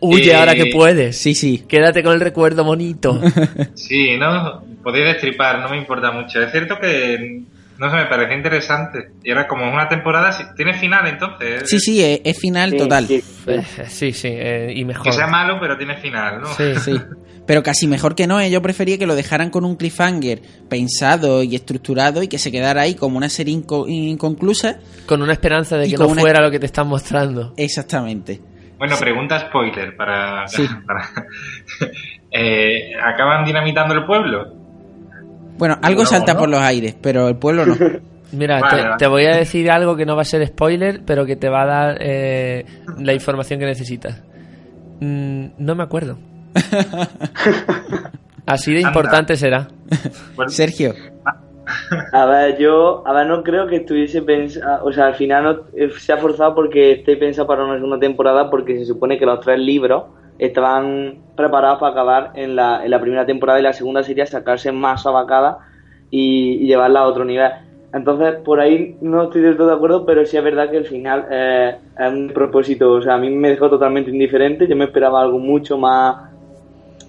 Huye 0.00 0.30
Eh, 0.30 0.34
ahora 0.36 0.54
que 0.54 0.66
puedes. 0.72 1.18
Sí, 1.18 1.34
sí. 1.34 1.64
Quédate 1.68 2.02
con 2.02 2.14
el 2.14 2.20
recuerdo 2.20 2.64
bonito. 2.64 3.20
Sí, 3.74 4.16
no, 4.16 4.62
podéis 4.82 5.06
destripar, 5.06 5.58
no 5.60 5.68
me 5.68 5.76
importa 5.76 6.12
mucho. 6.12 6.40
Es 6.40 6.50
cierto 6.52 6.78
que, 6.80 7.42
no 7.80 7.90
sé, 7.90 7.96
me 7.96 8.06
pareció 8.06 8.36
interesante. 8.36 9.10
Y 9.24 9.30
era 9.30 9.48
como 9.48 9.68
una 9.72 9.88
temporada, 9.88 10.30
si- 10.32 10.44
tiene 10.54 10.74
final 10.74 11.06
entonces. 11.08 11.68
Sí, 11.68 11.80
sí, 11.80 12.04
es, 12.04 12.20
es 12.24 12.38
final 12.38 12.76
total. 12.76 13.06
Eh, 13.10 13.22
Sí, 13.88 14.12
sí, 14.12 14.28
eh, 14.30 14.72
y 14.76 14.84
mejor. 14.84 15.04
Que 15.04 15.12
sea 15.12 15.26
malo, 15.26 15.58
pero 15.58 15.76
tiene 15.78 15.96
final, 15.96 16.42
¿no? 16.42 16.46
Sí, 16.54 16.74
Sí. 16.76 17.00
Pero 17.46 17.64
casi 17.64 17.88
mejor 17.88 18.14
que 18.14 18.28
no, 18.28 18.38
¿eh? 18.38 18.48
yo 18.48 18.62
prefería 18.62 18.96
que 18.96 19.06
lo 19.08 19.16
dejaran 19.16 19.50
con 19.50 19.64
un 19.64 19.74
cliffhanger 19.74 20.40
pensado 20.68 21.42
y 21.42 21.56
estructurado 21.56 22.22
y 22.22 22.28
que 22.28 22.38
se 22.38 22.52
quedara 22.52 22.82
ahí 22.82 22.94
como 22.94 23.16
una 23.16 23.28
serie 23.28 23.52
inco- 23.56 23.86
inconclusa. 23.88 24.78
Con 25.06 25.20
una 25.20 25.32
esperanza 25.32 25.76
de 25.76 25.88
que 25.90 25.96
no 25.96 26.06
una- 26.06 26.20
fuera 26.20 26.40
lo 26.42 26.50
que 26.52 26.60
te 26.60 26.66
están 26.66 26.86
mostrando. 26.86 27.52
Exactamente. 27.56 28.40
Bueno, 28.78 28.96
pregunta 29.00 29.40
spoiler 29.40 29.96
para... 29.96 30.46
Sí. 30.46 30.64
para- 30.86 31.08
Eh, 32.32 32.92
¿Acaban 33.02 33.44
dinamitando 33.44 33.94
el 33.94 34.04
pueblo? 34.04 34.54
Bueno, 35.60 35.78
algo 35.82 36.00
No, 36.02 36.06
salta 36.08 36.34
¿no? 36.34 36.40
por 36.40 36.48
los 36.48 36.60
aires, 36.60 36.96
pero 37.00 37.28
el 37.28 37.36
pueblo 37.36 37.66
no. 37.66 37.76
Mira, 38.32 38.60
Vale, 38.60 38.76
te, 38.76 38.82
vale. 38.82 38.96
te 38.98 39.06
voy 39.08 39.24
a 39.26 39.36
decir 39.36 39.70
algo 39.70 39.94
que 39.96 40.06
no 40.06 40.14
va 40.16 40.22
a 40.22 40.24
ser 40.24 40.44
spoiler, 40.46 41.02
pero 41.04 41.26
que 41.26 41.36
te 41.36 41.48
va 41.48 41.62
a 41.62 41.66
dar 41.66 41.98
eh, 42.00 42.64
la 42.98 43.12
información 43.12 43.58
que 43.60 43.66
necesitas. 43.66 44.22
Mm, 45.00 45.46
no 45.58 45.74
me 45.74 45.82
acuerdo. 45.82 46.16
Así 48.46 48.72
de 48.72 48.80
importante 48.80 49.36
será. 49.36 49.68
Sergio. 50.48 50.94
A 52.12 52.26
ver, 52.26 52.58
yo, 52.58 53.02
a 53.06 53.12
ver, 53.12 53.26
no 53.26 53.42
creo 53.44 53.66
que 53.68 53.76
estuviese 53.76 54.22
pensado, 54.22 54.84
o 54.84 54.92
sea, 54.92 55.06
al 55.06 55.14
final 55.14 55.44
no, 55.44 55.50
eh, 55.76 55.88
se 55.98 56.12
ha 56.12 56.16
forzado 56.16 56.54
porque 56.54 56.92
esté 56.92 57.16
pensado 57.16 57.46
para 57.46 57.64
una 57.64 57.74
segunda 57.76 57.98
temporada 57.98 58.50
porque 58.50 58.76
se 58.78 58.84
supone 58.86 59.18
que 59.18 59.26
los 59.26 59.40
tres 59.40 59.58
libros 59.60 60.04
estaban 60.40 61.18
preparados 61.36 61.78
para 61.78 61.92
acabar 61.92 62.32
en 62.34 62.56
la, 62.56 62.82
en 62.84 62.90
la 62.90 63.00
primera 63.00 63.26
temporada 63.26 63.60
y 63.60 63.62
la 63.62 63.74
segunda 63.74 64.02
sería 64.02 64.26
sacarse 64.26 64.72
más 64.72 65.06
abacada 65.06 65.58
y, 66.10 66.66
llevarla 66.66 67.00
a 67.00 67.06
otro 67.06 67.24
nivel. 67.24 67.50
Entonces, 67.92 68.36
por 68.44 68.60
ahí 68.60 68.96
no 69.00 69.24
estoy 69.24 69.42
del 69.42 69.56
todo 69.56 69.68
de 69.68 69.74
acuerdo, 69.74 70.06
pero 70.06 70.24
sí 70.24 70.36
es 70.36 70.44
verdad 70.44 70.70
que 70.70 70.78
el 70.78 70.86
final 70.86 71.26
eh, 71.30 71.76
es 71.98 72.12
un 72.12 72.28
propósito, 72.28 72.92
o 72.92 73.02
sea, 73.02 73.14
a 73.14 73.18
mí 73.18 73.30
me 73.30 73.50
dejó 73.50 73.68
totalmente 73.68 74.10
indiferente, 74.10 74.66
yo 74.66 74.76
me 74.76 74.84
esperaba 74.84 75.20
algo 75.20 75.38
mucho 75.38 75.76
más 75.76 76.30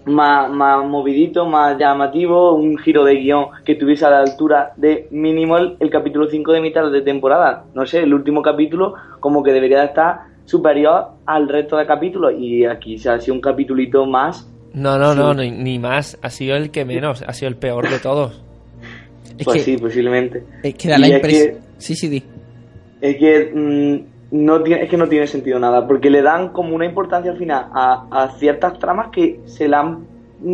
más, 0.05 0.49
más 0.49 0.83
movidito, 0.83 1.45
más 1.45 1.77
llamativo, 1.77 2.55
un 2.55 2.77
giro 2.79 3.03
de 3.03 3.17
guion 3.17 3.49
que 3.63 3.73
estuviese 3.73 4.03
a 4.05 4.09
la 4.09 4.19
altura 4.21 4.73
de 4.75 5.07
mínimo 5.11 5.57
el, 5.57 5.77
el 5.79 5.91
capítulo 5.91 6.27
5 6.27 6.51
de 6.51 6.61
mitad 6.61 6.91
de 6.91 7.01
temporada. 7.01 7.65
No 7.75 7.85
sé, 7.85 7.99
el 7.99 8.13
último 8.13 8.41
capítulo 8.41 8.95
como 9.19 9.43
que 9.43 9.53
debería 9.53 9.81
de 9.81 9.85
estar 9.85 10.30
superior 10.51 11.07
al 11.25 11.47
resto 11.47 11.77
de 11.77 11.85
capítulos 11.85 12.33
y 12.37 12.65
aquí 12.65 12.97
se 12.97 13.09
ha 13.09 13.19
sido 13.19 13.35
un 13.35 13.41
capitulito 13.41 14.05
más. 14.05 14.47
No, 14.73 14.97
no, 14.97 15.13
Sí. 15.13 15.19
no, 15.19 15.33
ni, 15.33 15.51
ni 15.51 15.79
más. 15.79 16.17
Ha 16.21 16.29
sido 16.29 16.55
el 16.55 16.71
que 16.71 16.85
menos, 16.85 17.23
ha 17.27 17.33
sido 17.33 17.49
el 17.49 17.55
peor 17.57 17.89
de 17.89 17.99
todos. 17.99 18.43
Es 19.37 19.45
pues 19.45 19.57
que, 19.57 19.63
sí, 19.63 19.77
posiblemente. 19.77 20.43
es 20.61 20.75
que 20.75 20.89
da 20.89 20.99
la 20.99 21.07
impresión. 21.07 21.55
Sí, 21.77 21.95
sí, 21.95 22.09
di. 22.09 22.23
Es 22.99 23.15
que 23.17 23.51
mm, 23.55 24.43
no 24.45 24.61
tiene, 24.61 24.83
es 24.83 24.89
que 24.89 24.97
no 24.97 25.07
tiene 25.07 25.25
sentido 25.25 25.57
nada, 25.57 25.87
porque 25.87 26.09
le 26.11 26.21
dan 26.21 26.49
como 26.49 26.75
una 26.75 26.85
importancia 26.85 27.31
al 27.31 27.37
final 27.37 27.65
a, 27.73 28.05
a 28.11 28.29
ciertas 28.37 28.77
tramas 28.77 29.07
que 29.11 29.39
se 29.45 29.67
la 29.67 29.79
han, 29.79 30.05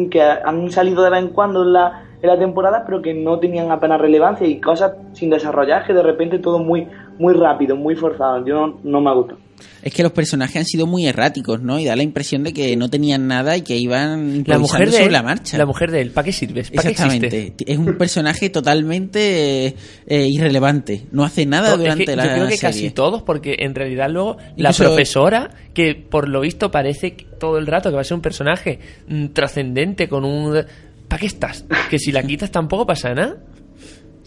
que 0.09 0.21
han 0.21 0.71
salido 0.71 1.03
de 1.03 1.09
vez 1.09 1.19
en 1.21 1.29
cuando 1.29 1.63
en 1.63 1.73
la, 1.73 2.05
en 2.21 2.29
la 2.29 2.39
temporada, 2.39 2.83
pero 2.85 3.01
que 3.01 3.13
no 3.13 3.39
tenían 3.39 3.71
apenas 3.71 3.99
relevancia 3.99 4.47
y 4.47 4.61
cosas 4.61 4.93
sin 5.13 5.31
desarrollar 5.31 5.85
que 5.85 5.93
de 5.93 6.03
repente 6.03 6.39
todo 6.39 6.59
muy 6.59 6.87
muy 7.19 7.33
rápido, 7.33 7.75
muy 7.75 7.95
forzado. 7.95 8.45
Yo 8.45 8.67
no, 8.67 8.79
no 8.83 9.01
me 9.01 9.13
gusta. 9.15 9.35
Es 9.81 9.93
que 9.93 10.03
los 10.03 10.11
personajes 10.11 10.55
han 10.57 10.65
sido 10.65 10.85
muy 10.87 11.07
erráticos, 11.07 11.61
¿no? 11.61 11.79
Y 11.79 11.85
da 11.85 11.95
la 11.95 12.03
impresión 12.03 12.43
de 12.43 12.53
que 12.53 12.75
no 12.75 12.89
tenían 12.89 13.27
nada 13.27 13.55
y 13.57 13.61
que 13.61 13.77
iban 13.77 14.43
La 14.45 14.57
mujer 14.59 14.87
de 14.87 14.91
sobre 14.93 15.05
él, 15.05 15.11
la 15.11 15.23
marcha. 15.23 15.57
la 15.57 15.65
mujer 15.65 15.91
de 15.91 16.01
él, 16.01 16.11
¿para 16.11 16.25
qué 16.25 16.31
sirves? 16.33 16.69
¿Para 16.71 16.83
qué? 16.83 16.89
Exactamente. 16.89 17.53
Es 17.65 17.77
un 17.77 17.97
personaje 17.97 18.49
totalmente 18.49 19.75
eh, 20.07 20.27
irrelevante. 20.27 21.05
No 21.11 21.23
hace 21.23 21.45
nada 21.45 21.69
No, 21.69 21.73
es 21.75 21.79
durante 21.79 22.05
que 22.05 22.15
la 22.15 22.25
yo 22.25 22.31
creo 22.31 22.47
que 22.47 22.57
serie. 22.57 22.69
casi 22.75 22.89
todos, 22.91 23.21
porque 23.23 23.55
en 23.59 23.75
realidad 23.75 24.09
luego 24.09 24.37
la 24.55 24.73
profesora, 24.73 25.51
que 25.73 25.95
por 25.95 26.27
lo 26.27 26.41
visto 26.41 26.71
parece 26.71 27.13
que 27.13 27.25
todo 27.39 27.57
el 27.57 27.67
rato 27.67 27.89
que 27.89 27.95
va 27.95 28.01
a 28.01 28.05
ser 28.05 28.15
un 28.15 28.21
personaje 28.21 28.79
mm, 29.07 29.27
trascendente 29.27 30.07
con 30.09 30.25
un... 30.25 30.63
¿Para 31.07 31.19
qué 31.21 31.27
estás? 31.27 31.63
Que 31.89 31.99
si 31.99 32.11
la 32.11 32.21
quitas 32.23 32.51
tampoco 32.51 32.85
pasa 32.85 33.13
nada. 33.13 33.37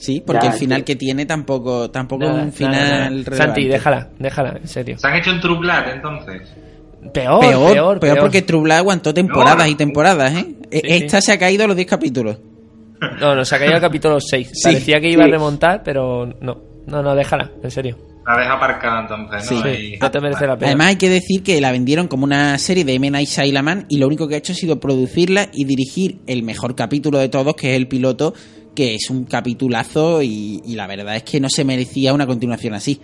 Sí, 0.00 0.22
porque 0.26 0.46
Ya, 0.46 0.52
el 0.52 0.58
final 0.58 0.78
sí. 0.80 0.84
que 0.84 0.96
tiene 0.96 1.26
tampoco 1.26 1.90
tampoco 1.90 2.24
Nada, 2.24 2.38
es 2.40 2.44
un 2.46 2.52
final 2.52 2.72
nada. 2.72 3.08
relevante. 3.10 3.36
Santi, 3.36 3.68
déjala, 3.68 4.08
déjala, 4.18 4.58
en 4.62 4.66
serio. 4.68 4.98
¿Se 4.98 5.06
han 5.06 5.16
hecho 5.16 5.30
un 5.30 5.40
True 5.40 5.58
Blood 5.58 5.88
entonces? 5.94 6.42
Peor, 7.12 7.40
Peor, 7.40 7.72
peor, 7.72 8.00
peor, 8.00 8.18
porque 8.18 8.42
True 8.42 8.62
Blood 8.62 8.76
aguantó 8.78 9.12
temporadas 9.14 9.68
y 9.68 9.74
temporadas, 9.74 10.32
¿eh? 10.34 10.46
E- 10.70 10.80
sí. 10.80 11.04
Esta 11.04 11.20
se 11.20 11.32
ha 11.32 11.38
caído 11.38 11.64
a 11.64 11.66
los 11.66 11.76
10 11.76 11.88
capítulos. 11.88 12.38
No, 13.20 13.34
no, 13.34 13.44
se 13.44 13.54
ha 13.54 13.58
caído 13.58 13.74
el 13.76 13.80
capítulo 13.80 14.18
6. 14.20 14.48
Sí, 14.52 14.60
Parecía 14.64 15.00
que 15.00 15.10
iba 15.10 15.24
sí. 15.24 15.28
a 15.30 15.32
remontar, 15.32 15.82
pero 15.84 16.26
no. 16.40 16.62
No, 16.86 17.02
no, 17.02 17.14
déjala, 17.14 17.50
en 17.62 17.70
serio. 17.70 17.96
La 18.26 18.36
deja 18.38 18.52
aparcada 18.54 19.00
entonces, 19.02 19.50
¿no? 19.50 19.62
Sí. 19.62 19.94
Y- 19.94 19.98
No 19.98 20.10
te 20.10 20.20
merece 20.20 20.46
la 20.46 20.56
pena. 20.56 20.68
Además 20.68 20.86
hay 20.88 20.96
que 20.96 21.08
decir 21.08 21.42
que 21.42 21.60
la 21.60 21.72
vendieron 21.72 22.06
como 22.08 22.24
una 22.24 22.56
serie 22.58 22.84
de 22.84 22.94
M. 22.94 23.10
Night 23.10 23.28
Shyamalan 23.28 23.86
y 23.88 23.98
lo 23.98 24.06
único 24.06 24.28
que 24.28 24.34
ha 24.34 24.38
hecho 24.38 24.52
ha 24.52 24.56
sido 24.56 24.78
producirla 24.80 25.48
y 25.52 25.64
dirigir 25.64 26.18
el 26.26 26.42
mejor 26.42 26.74
capítulo 26.74 27.18
de 27.18 27.28
todos, 27.28 27.54
que 27.54 27.70
es 27.72 27.76
el 27.76 27.88
piloto, 27.88 28.34
que 28.74 28.94
es 28.94 29.10
un 29.10 29.24
capitulazo 29.24 30.22
y, 30.22 30.62
y 30.64 30.74
la 30.74 30.86
verdad 30.86 31.16
es 31.16 31.22
que 31.22 31.40
no 31.40 31.48
se 31.48 31.64
merecía 31.64 32.14
una 32.14 32.26
continuación 32.26 32.74
así. 32.74 33.00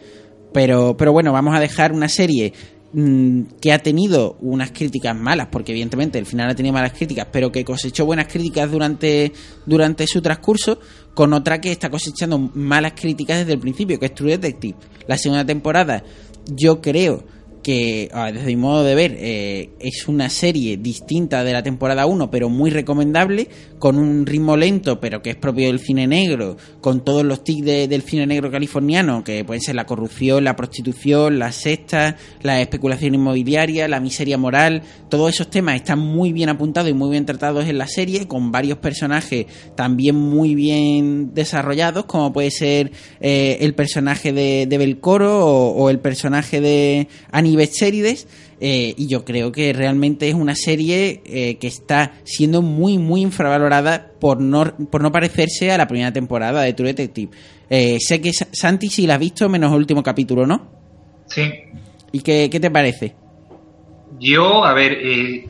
Pero, 0.52 0.96
pero 0.96 1.12
bueno, 1.12 1.32
vamos 1.32 1.54
a 1.54 1.60
dejar 1.60 1.92
una 1.92 2.08
serie 2.08 2.52
mm, 2.92 3.42
que 3.60 3.72
ha 3.72 3.78
tenido 3.78 4.38
unas 4.40 4.70
críticas 4.70 5.14
malas, 5.14 5.48
porque 5.52 5.72
evidentemente 5.72 6.18
el 6.18 6.24
final 6.24 6.48
ha 6.48 6.54
tenido 6.54 6.72
malas 6.72 6.92
críticas, 6.92 7.26
pero 7.30 7.52
que 7.52 7.64
cosechó 7.64 8.06
buenas 8.06 8.26
críticas 8.26 8.70
durante, 8.70 9.32
durante 9.66 10.06
su 10.06 10.22
transcurso, 10.22 10.78
con 11.12 11.34
otra 11.34 11.60
que 11.60 11.72
está 11.72 11.90
cosechando 11.90 12.38
malas 12.38 12.92
críticas 12.94 13.40
desde 13.40 13.52
el 13.52 13.58
principio, 13.58 13.98
que 13.98 14.06
es 14.06 14.14
True 14.14 14.38
Detective. 14.38 14.78
La 15.06 15.18
segunda 15.18 15.44
temporada, 15.44 16.02
yo 16.46 16.80
creo 16.80 17.24
que 17.66 18.08
desde 18.32 18.46
mi 18.46 18.54
modo 18.54 18.84
de 18.84 18.94
ver 18.94 19.16
eh, 19.18 19.70
es 19.80 20.06
una 20.06 20.30
serie 20.30 20.76
distinta 20.76 21.42
de 21.42 21.52
la 21.52 21.64
temporada 21.64 22.06
1 22.06 22.30
pero 22.30 22.48
muy 22.48 22.70
recomendable 22.70 23.48
con 23.80 23.98
un 23.98 24.24
ritmo 24.24 24.56
lento 24.56 25.00
pero 25.00 25.20
que 25.20 25.30
es 25.30 25.36
propio 25.36 25.66
del 25.66 25.80
cine 25.80 26.06
negro 26.06 26.56
con 26.80 27.04
todos 27.04 27.24
los 27.24 27.42
tics 27.42 27.64
de- 27.66 27.88
del 27.88 28.02
cine 28.02 28.24
negro 28.24 28.52
californiano 28.52 29.24
que 29.24 29.44
pueden 29.44 29.60
ser 29.60 29.74
la 29.74 29.84
corrupción, 29.84 30.44
la 30.44 30.54
prostitución, 30.54 31.40
las 31.40 31.56
sectas, 31.56 32.14
la 32.40 32.60
especulación 32.60 33.16
inmobiliaria, 33.16 33.88
la 33.88 33.98
miseria 33.98 34.38
moral 34.38 34.82
todos 35.08 35.30
esos 35.34 35.50
temas 35.50 35.74
están 35.74 35.98
muy 35.98 36.32
bien 36.32 36.48
apuntados 36.50 36.88
y 36.88 36.94
muy 36.94 37.10
bien 37.10 37.26
tratados 37.26 37.66
en 37.66 37.78
la 37.78 37.88
serie 37.88 38.28
con 38.28 38.52
varios 38.52 38.78
personajes 38.78 39.46
también 39.74 40.14
muy 40.14 40.54
bien 40.54 41.34
desarrollados 41.34 42.04
como 42.04 42.32
puede 42.32 42.52
ser 42.52 42.92
eh, 43.20 43.56
el 43.60 43.74
personaje 43.74 44.32
de, 44.32 44.66
de 44.68 44.78
Belcoro 44.78 45.44
o, 45.44 45.70
o 45.72 45.90
el 45.90 45.98
personaje 45.98 46.60
de 46.60 47.08
Annie 47.32 47.55
Becherides 47.56 48.28
eh, 48.60 48.94
y 48.96 49.06
yo 49.08 49.24
creo 49.24 49.52
que 49.52 49.72
realmente 49.72 50.28
es 50.28 50.34
una 50.34 50.54
serie 50.54 51.20
eh, 51.26 51.56
que 51.56 51.66
está 51.66 52.12
siendo 52.24 52.62
muy 52.62 52.96
muy 52.98 53.20
infravalorada 53.22 54.12
por 54.20 54.40
no, 54.40 54.64
por 54.90 55.02
no 55.02 55.10
parecerse 55.12 55.70
a 55.72 55.78
la 55.78 55.86
primera 55.88 56.12
temporada 56.12 56.62
de 56.62 56.72
True 56.72 56.88
Detective. 56.88 57.32
Eh, 57.68 57.98
sé 58.00 58.20
que 58.20 58.32
Sa- 58.32 58.48
Santi 58.52 58.88
sí 58.88 59.06
la 59.06 59.14
has 59.14 59.20
visto 59.20 59.48
menos 59.48 59.72
el 59.72 59.78
último 59.78 60.02
capítulo, 60.02 60.46
¿no? 60.46 60.68
Sí. 61.26 61.50
¿Y 62.12 62.20
qué, 62.20 62.48
qué 62.50 62.60
te 62.60 62.70
parece? 62.70 63.14
Yo, 64.18 64.64
a 64.64 64.72
ver, 64.72 64.92
eh, 64.92 65.48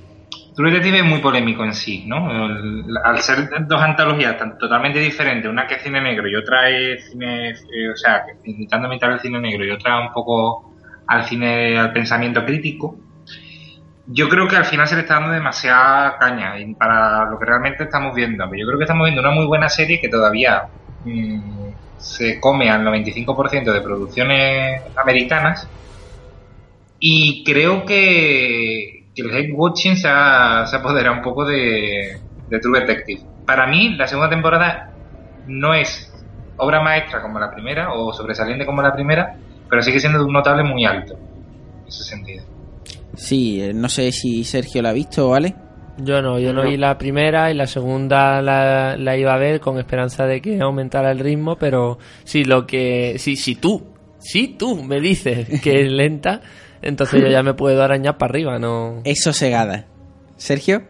True 0.57 0.71
Detective 0.71 0.99
es 1.01 1.05
muy 1.05 1.21
polémico 1.21 1.63
en 1.65 1.75
sí, 1.75 2.05
¿no? 2.07 2.47
El- 2.47 2.85
al 3.05 3.21
ser 3.21 3.49
dos 3.69 3.81
antologías 3.81 4.39
tan 4.39 4.57
totalmente 4.59 4.99
diferentes, 4.99 5.51
una 5.51 5.67
que 5.67 5.75
es 5.75 5.83
cine 5.83 6.01
negro 6.01 6.27
y 6.29 6.35
otra 6.35 6.71
es 6.71 7.11
cine, 7.11 7.53
o 7.93 7.97
sea, 7.97 8.23
intentando 8.45 8.89
imitar 8.89 9.13
el 9.13 9.21
cine 9.21 9.39
negro 9.39 9.65
y 9.67 9.71
otra 9.71 10.01
un 10.01 10.13
poco 10.13 10.66
al 11.07 11.25
cine, 11.25 11.79
al 11.79 11.93
pensamiento 11.93 12.45
crítico, 12.45 12.97
yo 14.07 14.29
creo 14.29 14.47
que 14.47 14.57
al 14.57 14.65
final 14.65 14.87
se 14.87 14.95
le 14.95 15.03
está 15.03 15.15
dando 15.15 15.33
demasiada 15.33 16.17
caña 16.19 16.55
para 16.79 17.29
lo 17.29 17.39
que 17.39 17.45
realmente 17.45 17.85
estamos 17.85 18.15
viendo. 18.15 18.45
Yo 18.45 18.67
creo 18.67 18.79
que 18.79 18.85
estamos 18.85 19.05
viendo 19.05 19.21
una 19.21 19.33
muy 19.33 19.47
buena 19.47 19.69
serie 19.69 20.01
que 20.01 20.09
todavía 20.09 20.69
mm, 21.05 21.69
se 21.99 22.39
come 22.41 22.71
al 22.71 22.85
95% 22.85 23.73
de 23.73 23.81
producciones 23.81 24.83
americanas 24.97 25.69
y 27.01 27.43
creo 27.45 27.85
que, 27.85 29.07
que 29.15 29.23
el 29.23 29.35
hate 29.35 29.53
watching 29.53 29.97
se 29.97 30.09
ha, 30.09 30.67
se 30.67 30.77
ha 30.77 30.79
apoderado 30.79 31.17
un 31.17 31.23
poco 31.23 31.45
de, 31.45 32.21
de 32.49 32.59
True 32.61 32.81
Detective. 32.81 33.23
Para 33.45 33.67
mí, 33.67 33.91
la 33.97 34.07
segunda 34.07 34.31
temporada 34.31 34.93
no 35.47 35.75
es 35.75 36.13
obra 36.57 36.81
maestra 36.81 37.21
como 37.23 37.39
la 37.39 37.51
primera 37.51 37.93
o 37.93 38.13
sobresaliente 38.13 38.65
como 38.65 38.83
la 38.83 38.95
primera, 38.95 39.37
pero 39.69 39.83
sigue 39.83 40.01
siendo 40.01 40.25
un 40.25 40.33
notable 40.33 40.63
muy 40.65 40.85
alto 40.85 41.15
en 41.15 41.89
ese 41.89 42.05
sentido. 42.05 42.45
Sí, 43.15 43.61
eh, 43.63 43.73
no 43.75 43.89
sé 43.89 44.13
si 44.13 44.45
Sergio 44.45 44.83
la 44.83 44.91
ha 44.91 44.93
visto, 44.93 45.29
¿vale? 45.31 45.55
Yo 45.99 46.21
no, 46.21 46.39
yo 46.39 46.53
no 46.53 46.63
vi 46.65 46.77
la 46.77 46.99
primera 46.99 47.51
y 47.51 47.55
la 47.55 47.67
segunda 47.67 48.43
la, 48.43 48.97
la 48.99 49.17
iba 49.17 49.33
a 49.33 49.39
ver 49.39 49.61
con 49.61 49.79
esperanza 49.79 50.27
de 50.27 50.43
que 50.43 50.61
aumentara 50.61 51.11
el 51.11 51.19
ritmo, 51.21 51.57
pero 51.57 51.99
si 52.25 52.45
lo 52.45 52.67
que 52.67 53.15
si 53.19 53.37
si 53.37 53.55
tú, 53.55 53.83
si 54.19 54.49
tú 54.49 54.83
me 54.83 55.01
dices 55.01 55.49
que 55.63 55.81
es 55.81 55.91
lenta, 55.91 56.43
entonces 56.83 57.23
yo 57.23 57.29
ya 57.29 57.43
me 57.43 57.55
puedo 57.55 57.83
arañar 57.83 58.19
para 58.19 58.31
arriba, 58.31 58.59
no. 58.59 59.01
Es 59.05 59.23
sosegada. 59.23 59.87
Sergio. 60.37 60.83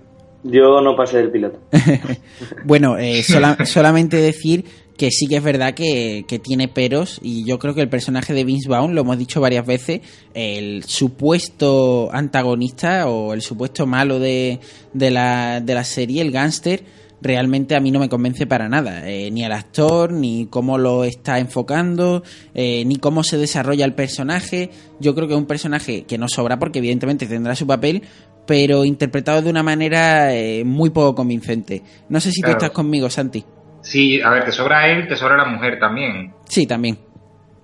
Yo 0.42 0.80
no 0.80 0.96
pasé 0.96 1.18
del 1.18 1.30
piloto. 1.30 1.60
Bueno, 2.64 2.98
eh, 2.98 3.22
sola- 3.22 3.64
solamente 3.64 4.16
decir 4.16 4.64
que 4.96 5.10
sí 5.10 5.26
que 5.26 5.36
es 5.36 5.42
verdad 5.42 5.74
que, 5.74 6.24
que 6.26 6.38
tiene 6.38 6.68
peros 6.68 7.18
y 7.22 7.44
yo 7.44 7.58
creo 7.58 7.74
que 7.74 7.82
el 7.82 7.88
personaje 7.88 8.32
de 8.32 8.44
Vince 8.44 8.68
Vaughn, 8.68 8.94
lo 8.94 9.02
hemos 9.02 9.18
dicho 9.18 9.40
varias 9.40 9.66
veces, 9.66 10.00
el 10.34 10.84
supuesto 10.84 12.08
antagonista 12.12 13.06
o 13.08 13.34
el 13.34 13.42
supuesto 13.42 13.86
malo 13.86 14.18
de, 14.18 14.60
de, 14.92 15.10
la, 15.10 15.60
de 15.60 15.74
la 15.74 15.84
serie, 15.84 16.22
el 16.22 16.30
gángster, 16.30 16.84
realmente 17.20 17.74
a 17.74 17.80
mí 17.80 17.90
no 17.90 17.98
me 17.98 18.08
convence 18.08 18.46
para 18.46 18.68
nada. 18.68 19.08
Eh, 19.10 19.30
ni 19.30 19.44
al 19.44 19.52
actor, 19.52 20.12
ni 20.12 20.46
cómo 20.46 20.78
lo 20.78 21.04
está 21.04 21.38
enfocando, 21.38 22.22
eh, 22.54 22.84
ni 22.86 22.96
cómo 22.96 23.22
se 23.24 23.38
desarrolla 23.38 23.84
el 23.84 23.94
personaje. 23.94 24.70
Yo 25.00 25.14
creo 25.14 25.26
que 25.26 25.34
es 25.34 25.38
un 25.40 25.46
personaje 25.46 26.04
que 26.04 26.18
no 26.18 26.28
sobra 26.28 26.58
porque 26.58 26.78
evidentemente 26.78 27.26
tendrá 27.26 27.54
su 27.56 27.66
papel, 27.66 28.02
pero 28.46 28.84
interpretado 28.84 29.42
de 29.42 29.50
una 29.50 29.62
manera 29.62 30.34
eh, 30.34 30.62
muy 30.64 30.90
poco 30.90 31.14
convincente. 31.16 31.82
No 32.08 32.20
sé 32.20 32.30
si 32.30 32.40
Claro. 32.42 32.58
tú 32.58 32.64
estás 32.66 32.74
conmigo, 32.74 33.10
Santi. 33.10 33.44
Sí, 33.86 34.20
a 34.20 34.30
ver, 34.30 34.44
te 34.44 34.50
sobra 34.50 34.88
él, 34.88 35.06
te 35.06 35.14
sobra 35.14 35.36
la 35.36 35.44
mujer 35.44 35.78
también. 35.78 36.34
Sí, 36.48 36.66
también. 36.66 36.98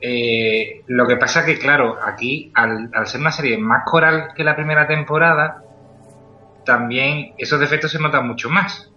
Eh, 0.01 0.83
lo 0.87 1.05
que 1.09 1.17
pasa 1.17 1.45
que, 1.45 1.59
claro, 1.59 1.99
aquí, 2.01 2.53
al, 2.55 2.91
al 2.95 3.09
ser 3.09 3.21
una 3.21 3.33
serie 3.33 3.59
más 3.59 3.83
coral 3.85 4.29
que 4.37 4.45
la 4.45 4.55
primera 4.55 4.87
temporada, 4.87 5.65
también 6.65 7.33
esos 7.39 7.59
defectos 7.59 7.91
se 7.91 7.99
notan 7.99 8.29
mucho 8.29 8.49
más. 8.51 8.89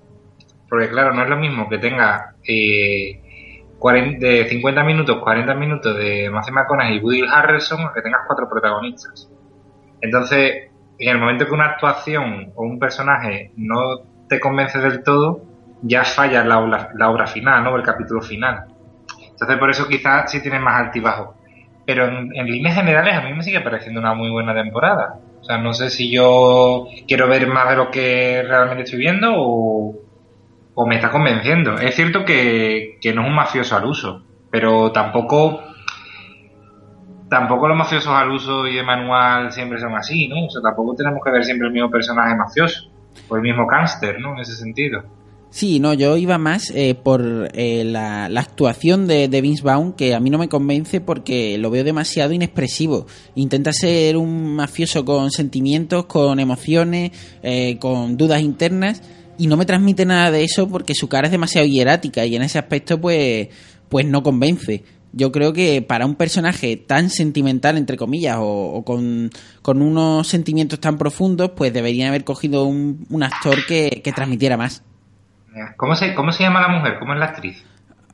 Porque, 0.70 0.88
claro, 0.88 1.16
no 1.16 1.24
es 1.24 1.30
lo 1.30 1.38
mismo 1.38 1.68
que 1.68 1.80
tenga 1.80 2.36
eh, 2.48 3.64
40 3.80 4.24
de 4.24 4.48
50 4.48 4.84
minutos, 4.84 5.18
40 5.18 5.56
minutos 5.56 5.98
de 5.98 6.30
Matthew 6.30 6.54
McConaughey 6.54 6.98
y 6.98 7.00
Woody 7.00 7.24
Harrelson, 7.28 7.92
que 7.92 8.04
tengas 8.04 8.22
cuatro 8.28 8.48
protagonistas. 8.48 9.32
Entonces, 10.00 10.70
en 11.00 11.10
el 11.10 11.18
momento 11.18 11.48
que 11.48 11.54
una 11.54 11.72
actuación 11.72 12.52
o 12.54 12.66
un 12.66 12.78
personaje 12.78 13.52
no 13.58 14.02
te 14.30 14.40
convence 14.40 14.78
del 14.78 15.02
todo, 15.02 15.55
ya 15.88 16.04
falla 16.04 16.44
la 16.44 16.60
obra, 17.10 17.28
final, 17.28 17.64
¿no? 17.64 17.76
El 17.76 17.84
capítulo 17.84 18.22
final. 18.22 18.66
Entonces, 19.30 19.58
por 19.58 19.70
eso 19.70 19.88
quizás 19.88 20.32
sí 20.32 20.42
tiene 20.42 20.60
más 20.60 20.82
altibajo. 20.82 21.36
Pero 21.86 22.08
en, 22.08 22.46
líneas 22.48 22.76
generales 22.76 23.16
a 23.16 23.22
mí 23.22 23.34
me 23.34 23.44
sigue 23.44 23.62
pareciendo 23.62 24.00
una 24.00 24.16
muy 24.16 24.30
buena 24.30 24.54
temporada. 24.54 25.20
O 25.40 25.44
sea, 25.44 25.60
no 25.60 25.74
sé 25.74 25.92
si 25.92 26.12
yo 26.12 26.88
quiero 27.08 27.28
ver 27.28 27.48
más 27.48 27.70
de 27.70 27.76
lo 27.76 27.92
que 27.92 28.44
realmente 28.48 28.84
estoy 28.84 29.00
viendo 29.00 29.34
o, 29.36 29.96
me 30.88 30.96
está 30.96 31.12
convenciendo. 31.12 31.76
Es 31.78 31.96
cierto 31.96 32.26
que, 32.26 32.98
que 33.00 33.14
no 33.14 33.22
es 33.22 33.28
un 33.28 33.36
mafioso 33.36 33.78
al 33.78 33.86
uso, 33.86 34.24
pero 34.50 34.92
tampoco 34.92 35.62
tampoco 37.30 37.68
los 37.68 37.78
mafiosos 37.78 38.14
al 38.14 38.32
uso 38.32 38.68
y 38.68 38.76
de 38.76 38.84
manual 38.84 39.52
siempre 39.52 39.80
son 39.80 39.96
así, 39.96 40.28
¿no? 40.28 40.46
O 40.46 40.50
sea, 40.50 40.62
tampoco 40.62 40.96
tenemos 40.96 41.22
que 41.24 41.32
ver 41.32 41.44
siempre 41.44 41.68
el 41.68 41.74
mismo 41.74 41.90
personaje 41.90 42.36
mafioso 42.36 42.92
o 43.28 43.36
el 43.36 43.42
mismo 43.42 43.66
gángster, 43.68 44.20
¿no? 44.20 44.34
En 44.34 44.40
ese 44.40 44.56
sentido. 44.56 45.04
Sí, 45.56 45.80
no, 45.80 45.94
yo 45.94 46.18
iba 46.18 46.38
más 46.38 46.70
eh, 46.76 46.96
por 46.96 47.50
eh, 47.54 47.86
la, 47.86 48.28
la 48.28 48.42
actuación 48.42 49.08
de, 49.08 49.30
Vince 49.42 49.64
Vaughn, 49.64 49.94
que 49.94 50.14
a 50.14 50.20
mí 50.20 50.30
no 50.30 50.38
me 50.38 50.50
convence 50.50 51.00
porque 51.00 51.58
lo 51.58 51.72
veo 51.72 51.86
demasiado 51.86 52.34
inexpresivo. 52.34 53.08
Intenta 53.36 53.72
ser 53.72 54.18
un 54.18 54.54
mafioso 54.54 55.06
con 55.06 55.32
sentimientos, 55.32 56.08
con 56.08 56.42
emociones, 56.42 57.12
eh, 57.42 57.78
con 57.80 58.18
dudas 58.18 58.42
internas, 58.42 59.02
y 59.38 59.48
no 59.48 59.56
me 59.56 59.66
transmite 59.66 60.06
nada 60.06 60.30
de 60.30 60.44
eso 60.44 60.68
porque 60.68 60.94
su 60.94 61.08
cara 61.08 61.28
es 61.28 61.32
demasiado 61.32 61.66
hierática 61.66 62.26
y 62.26 62.36
en 62.36 62.42
ese 62.42 62.60
aspecto 62.60 63.00
pues, 63.00 63.48
pues 63.88 64.06
no 64.06 64.24
convence. 64.24 64.84
Yo 65.14 65.32
creo 65.32 65.54
que 65.54 65.82
para 65.82 66.06
un 66.06 66.16
personaje 66.16 66.76
tan 66.76 67.10
sentimental, 67.10 67.78
entre 67.78 67.96
comillas, 67.96 68.40
o, 68.42 68.74
o 68.74 68.84
con, 68.84 69.30
con 69.62 69.82
unos 69.82 70.28
sentimientos 70.28 70.82
tan 70.82 70.98
profundos, 70.98 71.52
pues 71.56 71.72
deberían 71.72 72.10
haber 72.10 72.26
cogido 72.26 72.66
un, 72.66 73.06
un 73.10 73.24
actor 73.24 73.66
que, 73.66 74.02
que 74.04 74.12
transmitiera 74.12 74.58
más. 74.58 74.84
¿Cómo 75.78 75.96
se, 75.96 76.14
¿Cómo 76.14 76.32
se 76.32 76.44
llama 76.44 76.62
la 76.62 76.68
mujer? 76.70 76.98
¿Cómo 77.00 77.14
es 77.14 77.20
la 77.20 77.26
actriz? 77.26 77.64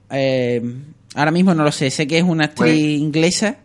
Eh, 0.09 0.61
ahora 1.15 1.31
mismo 1.31 1.53
no 1.53 1.63
lo 1.63 1.71
sé, 1.71 1.89
sé 1.89 2.07
que 2.07 2.17
es 2.17 2.23
una 2.23 2.45
actriz 2.45 2.57
Pues- 2.73 2.99
inglesa, 2.99 3.57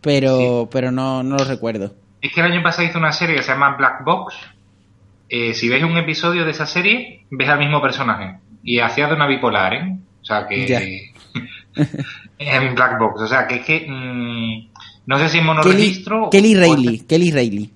pero, 0.00 0.68
pero 0.70 0.90
no, 0.92 1.22
no 1.22 1.36
lo 1.36 1.44
recuerdo. 1.44 1.94
Es 2.20 2.32
que 2.32 2.40
el 2.40 2.52
año 2.52 2.62
pasado 2.62 2.88
hizo 2.88 2.98
una 2.98 3.12
serie 3.12 3.36
que 3.36 3.42
se 3.42 3.52
llama 3.52 3.76
Black 3.76 4.04
Box. 4.04 4.34
Eh, 5.28 5.54
si 5.54 5.68
ves 5.68 5.82
un 5.82 5.96
episodio 5.96 6.44
de 6.44 6.50
esa 6.52 6.66
serie, 6.66 7.24
ves 7.30 7.48
al 7.48 7.58
mismo 7.58 7.80
personaje. 7.82 8.38
Y 8.62 8.78
hacía 8.80 9.06
de 9.08 9.14
una 9.14 9.26
bipolar, 9.26 9.74
¿eh? 9.74 9.96
O 10.22 10.24
sea 10.24 10.46
que... 10.46 10.66
Ya. 10.66 10.80
en 12.38 12.74
Black 12.74 12.98
Box. 12.98 13.22
O 13.22 13.26
sea 13.26 13.46
que 13.46 13.56
es 13.56 13.64
que... 13.64 13.86
mm, 13.88 14.68
no 15.06 15.18
sé 15.18 15.28
si 15.28 15.38
en 15.38 15.44
Kelly, 15.44 15.56
monorregistro... 15.56 16.30
Kelly 16.30 16.54
o- 16.56 16.60
Reilly, 16.60 17.00
Kelly 17.00 17.30
Reilly. 17.30 17.70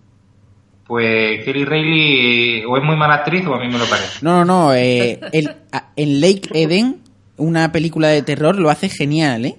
Pues 0.91 1.45
Kelly 1.45 1.65
Reilly 1.65 2.65
o 2.65 2.77
es 2.77 2.83
muy 2.83 2.97
mala 2.97 3.15
actriz 3.15 3.47
o 3.47 3.55
a 3.55 3.61
mí 3.61 3.69
me 3.69 3.79
lo 3.79 3.85
parece. 3.89 4.09
No, 4.23 4.45
no, 4.45 4.45
no, 4.45 4.75
eh, 4.75 5.21
el- 5.31 5.55
en 5.95 6.21
Lake 6.21 6.49
Eden, 6.53 6.97
una 7.37 7.71
película 7.71 8.09
de 8.09 8.23
terror, 8.23 8.59
lo 8.59 8.71
hace 8.71 8.89
genial, 8.89 9.45
¿eh? 9.45 9.57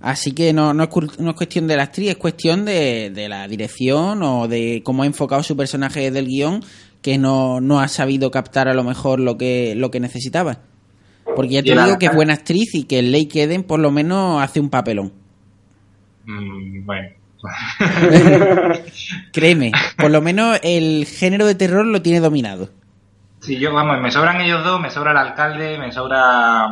Así 0.00 0.30
que 0.30 0.52
no, 0.52 0.72
no, 0.74 0.84
es, 0.84 0.88
cur- 0.88 1.18
no 1.18 1.30
es 1.30 1.36
cuestión 1.36 1.66
de 1.66 1.76
la 1.76 1.82
actriz, 1.82 2.10
es 2.10 2.16
cuestión 2.16 2.64
de, 2.64 3.10
de 3.10 3.28
la 3.28 3.48
dirección 3.48 4.22
o 4.22 4.46
de 4.46 4.82
cómo 4.84 5.02
ha 5.02 5.06
enfocado 5.06 5.42
su 5.42 5.56
personaje 5.56 6.12
del 6.12 6.28
guion, 6.28 6.62
que 7.02 7.18
no, 7.18 7.60
no 7.60 7.80
ha 7.80 7.88
sabido 7.88 8.30
captar 8.30 8.68
a 8.68 8.74
lo 8.74 8.84
mejor 8.84 9.18
lo 9.18 9.36
que, 9.36 9.74
lo 9.74 9.90
que 9.90 9.98
necesitaba. 9.98 10.60
Porque 11.34 11.54
ya 11.54 11.62
te 11.64 11.70
digo 11.86 11.98
que 11.98 12.06
es 12.06 12.14
buena 12.14 12.34
actriz 12.34 12.72
y 12.76 12.84
que 12.84 13.00
en 13.00 13.10
Lake 13.10 13.42
Eden 13.42 13.64
por 13.64 13.80
lo 13.80 13.90
menos 13.90 14.40
hace 14.40 14.60
un 14.60 14.70
papelón. 14.70 15.12
Mm, 16.24 16.86
bueno, 16.86 17.08
Créeme, 19.32 19.72
por 19.96 20.10
lo 20.10 20.20
menos 20.20 20.58
el 20.62 21.06
género 21.06 21.46
de 21.46 21.54
terror 21.54 21.86
lo 21.86 22.02
tiene 22.02 22.20
dominado. 22.20 22.70
Sí, 23.40 23.58
yo, 23.58 23.72
vamos, 23.72 24.00
me 24.00 24.10
sobran 24.10 24.40
ellos 24.40 24.64
dos, 24.64 24.80
me 24.80 24.90
sobra 24.90 25.12
el 25.12 25.18
alcalde, 25.18 25.78
me 25.78 25.92
sobra... 25.92 26.66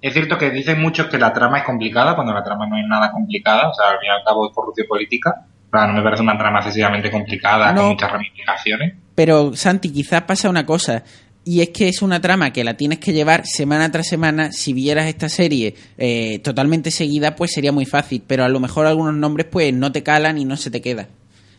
Es 0.00 0.12
cierto 0.14 0.38
que 0.38 0.50
dicen 0.50 0.80
muchos 0.80 1.06
que 1.08 1.18
la 1.18 1.32
trama 1.32 1.58
es 1.58 1.64
complicada, 1.64 2.14
cuando 2.14 2.32
la 2.32 2.42
trama 2.42 2.66
no 2.66 2.78
es 2.78 2.86
nada 2.86 3.10
complicada, 3.10 3.68
o 3.68 3.74
sea, 3.74 3.90
al 3.90 3.98
fin 3.98 4.08
y 4.08 4.10
al 4.10 4.24
cabo 4.24 4.46
es 4.48 4.54
corrupción 4.54 4.86
política. 4.88 5.44
Claro, 5.70 5.88
no 5.92 5.98
me 5.98 6.02
parece 6.04 6.22
una 6.22 6.38
trama 6.38 6.60
excesivamente 6.60 7.10
complicada, 7.10 7.72
No. 7.72 7.80
con 7.82 7.90
muchas 7.90 8.10
ramificaciones. 8.10 8.94
Pero, 9.14 9.54
Santi, 9.54 9.92
quizás 9.92 10.22
pasa 10.22 10.48
una 10.48 10.64
cosa. 10.64 11.02
Y 11.50 11.62
es 11.62 11.70
que 11.70 11.88
es 11.88 12.02
una 12.02 12.20
trama 12.20 12.52
que 12.52 12.62
la 12.62 12.74
tienes 12.74 12.98
que 12.98 13.14
llevar 13.14 13.46
semana 13.46 13.90
tras 13.90 14.06
semana. 14.06 14.52
Si 14.52 14.74
vieras 14.74 15.06
esta 15.06 15.30
serie 15.30 15.74
eh, 15.96 16.40
totalmente 16.40 16.90
seguida, 16.90 17.36
pues 17.36 17.52
sería 17.54 17.72
muy 17.72 17.86
fácil. 17.86 18.22
Pero 18.26 18.44
a 18.44 18.50
lo 18.50 18.60
mejor 18.60 18.84
algunos 18.84 19.14
nombres 19.14 19.46
pues 19.50 19.72
no 19.72 19.90
te 19.90 20.02
calan 20.02 20.36
y 20.36 20.44
no 20.44 20.58
se 20.58 20.70
te 20.70 20.82
queda. 20.82 21.08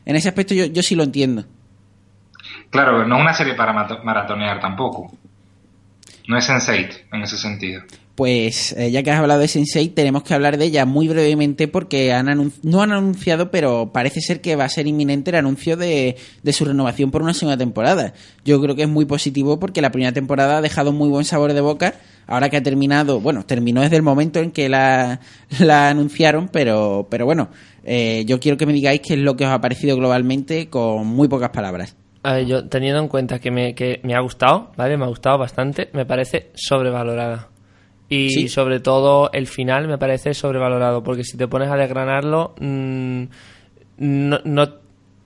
En 0.05 0.15
ese 0.15 0.29
aspecto 0.29 0.53
yo, 0.53 0.65
yo 0.65 0.83
sí 0.83 0.93
lo 0.93 1.01
entiendo. 1.01 1.45
Claro, 2.69 3.07
no 3.07 3.15
es 3.15 3.21
una 3.21 3.33
serie 3.33 3.55
para 3.55 3.73
maratonear 3.73 4.59
tampoco. 4.59 5.11
No 6.27 6.37
es 6.37 6.47
Sense8 6.47 7.05
en 7.11 7.23
ese 7.23 7.39
sentido. 7.39 7.81
Pues 8.19 8.73
eh, 8.73 8.91
ya 8.91 9.01
que 9.01 9.11
has 9.11 9.19
hablado 9.21 9.39
de 9.39 9.45
Sense8, 9.45 9.93
tenemos 9.93 10.23
que 10.23 10.33
hablar 10.33 10.57
de 10.57 10.65
ella 10.65 10.85
muy 10.85 11.07
brevemente 11.07 11.69
porque 11.69 12.11
han 12.11 12.51
no 12.63 12.81
han 12.81 12.91
anunciado, 12.91 13.49
pero 13.49 13.93
parece 13.93 14.19
ser 14.19 14.41
que 14.41 14.57
va 14.57 14.65
a 14.65 14.69
ser 14.69 14.87
inminente 14.87 15.29
el 15.31 15.37
anuncio 15.37 15.77
de, 15.77 16.17
de 16.43 16.51
su 16.51 16.65
renovación 16.65 17.11
por 17.11 17.21
una 17.21 17.33
segunda 17.33 17.55
temporada. 17.55 18.11
Yo 18.43 18.59
creo 18.61 18.75
que 18.75 18.81
es 18.81 18.89
muy 18.89 19.05
positivo 19.05 19.57
porque 19.57 19.81
la 19.81 19.93
primera 19.93 20.11
temporada 20.11 20.57
ha 20.57 20.61
dejado 20.61 20.91
muy 20.91 21.07
buen 21.07 21.23
sabor 21.23 21.53
de 21.53 21.61
boca. 21.61 21.93
Ahora 22.27 22.49
que 22.49 22.57
ha 22.57 22.61
terminado, 22.61 23.21
bueno, 23.21 23.45
terminó 23.45 23.79
desde 23.83 23.95
el 23.95 24.03
momento 24.03 24.39
en 24.41 24.51
que 24.51 24.67
la, 24.67 25.21
la 25.57 25.87
anunciaron, 25.87 26.49
pero, 26.49 27.07
pero 27.09 27.23
bueno, 27.23 27.47
eh, 27.85 28.25
yo 28.27 28.41
quiero 28.41 28.57
que 28.57 28.65
me 28.65 28.73
digáis 28.73 28.99
qué 28.99 29.13
es 29.13 29.19
lo 29.21 29.37
que 29.37 29.45
os 29.45 29.51
ha 29.51 29.61
parecido 29.61 29.95
globalmente 29.95 30.67
con 30.67 31.07
muy 31.07 31.29
pocas 31.29 31.51
palabras. 31.51 31.95
A 32.23 32.33
ver, 32.33 32.45
yo 32.47 32.67
teniendo 32.67 32.99
en 32.99 33.07
cuenta 33.07 33.39
que 33.39 33.49
me, 33.49 33.73
que 33.75 34.01
me 34.03 34.13
ha 34.13 34.19
gustado, 34.19 34.73
¿vale? 34.75 34.97
Me 34.97 35.05
ha 35.05 35.07
gustado 35.07 35.37
bastante, 35.37 35.89
me 35.93 36.05
parece 36.05 36.51
sobrevalorada. 36.53 37.47
Y 38.09 38.29
Sí. 38.31 38.47
sobre 38.47 38.79
todo 38.79 39.29
el 39.33 39.45
final 39.47 39.87
me 39.87 39.97
parece 39.99 40.33
sobrevalorado, 40.33 41.03
porque 41.03 41.23
si 41.23 41.37
te 41.37 41.47
pones 41.47 41.69
a 41.69 41.75
desgranarlo, 41.75 42.55
mm, 42.59 43.23
no, 43.99 44.39
no, 44.43 44.65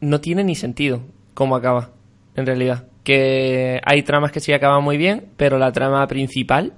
no 0.02 0.22
tiene 0.22 0.44
ni 0.44 0.56
sentido 0.56 1.02
cómo 1.34 1.56
acaba, 1.56 1.92
en 2.36 2.46
realidad. 2.46 2.86
Que 3.04 3.80
hay 3.86 4.04
tramas 4.04 4.32
que 4.32 4.40
sí 4.40 4.54
acaban 4.54 4.84
muy 4.84 4.98
bien, 4.98 5.26
pero 5.38 5.58
la 5.58 5.72
trama 5.72 6.06
principal 6.08 6.74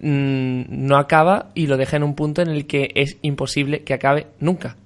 mm, 0.00 0.62
no 0.68 0.96
acaba 0.96 1.50
y 1.54 1.66
lo 1.66 1.76
deja 1.76 1.96
en 1.96 2.04
un 2.04 2.14
punto 2.14 2.42
en 2.42 2.48
el 2.48 2.66
que 2.66 2.90
es 2.94 3.18
imposible 3.22 3.82
que 3.82 3.94
acabe 3.94 4.28
nunca. 4.38 4.76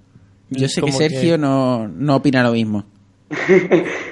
Yo 0.50 0.68
sé 0.68 0.76
que 0.80 0.86
Como 0.86 0.98
Sergio 0.98 1.36
No, 1.36 1.88
no 1.88 2.16
opina 2.16 2.42
lo 2.42 2.52
mismo. 2.52 2.84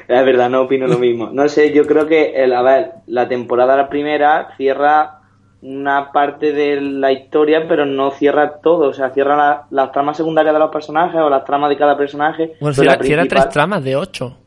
Es 0.09 0.27
verdad, 0.27 0.51
no 0.51 0.63
opino 0.63 0.87
lo 0.87 0.99
mismo. 0.99 1.31
No 1.33 1.49
sé, 1.49 1.73
yo 1.73 1.87
creo 1.87 2.07
que, 2.07 2.33
el, 2.35 2.53
a 2.53 2.61
ver, 2.63 2.91
la 3.07 3.29
temporada 3.29 3.77
la 3.77 3.89
primera 3.89 4.49
cierra 4.59 5.22
una 5.63 6.11
parte 6.13 6.53
de 6.53 6.81
la 6.81 7.13
historia, 7.13 7.67
pero 7.69 7.87
no 7.87 8.11
cierra 8.11 8.59
todo. 8.63 8.89
O 8.89 8.93
sea, 8.93 9.11
cierra 9.11 9.37
la- 9.37 9.63
las 9.71 9.93
tramas 9.93 10.17
secundarias 10.17 10.53
de 10.53 10.59
los 10.59 10.71
personajes 10.71 11.21
o 11.21 11.31
las 11.31 11.45
tramas 11.45 11.71
de 11.71 11.77
cada 11.77 11.97
personaje. 11.97 12.55
Bueno, 12.61 12.75
cierra, 12.75 13.25
tres 13.27 13.49
tramas 13.49 13.83
de 13.85 13.97
ocho. 13.97 14.39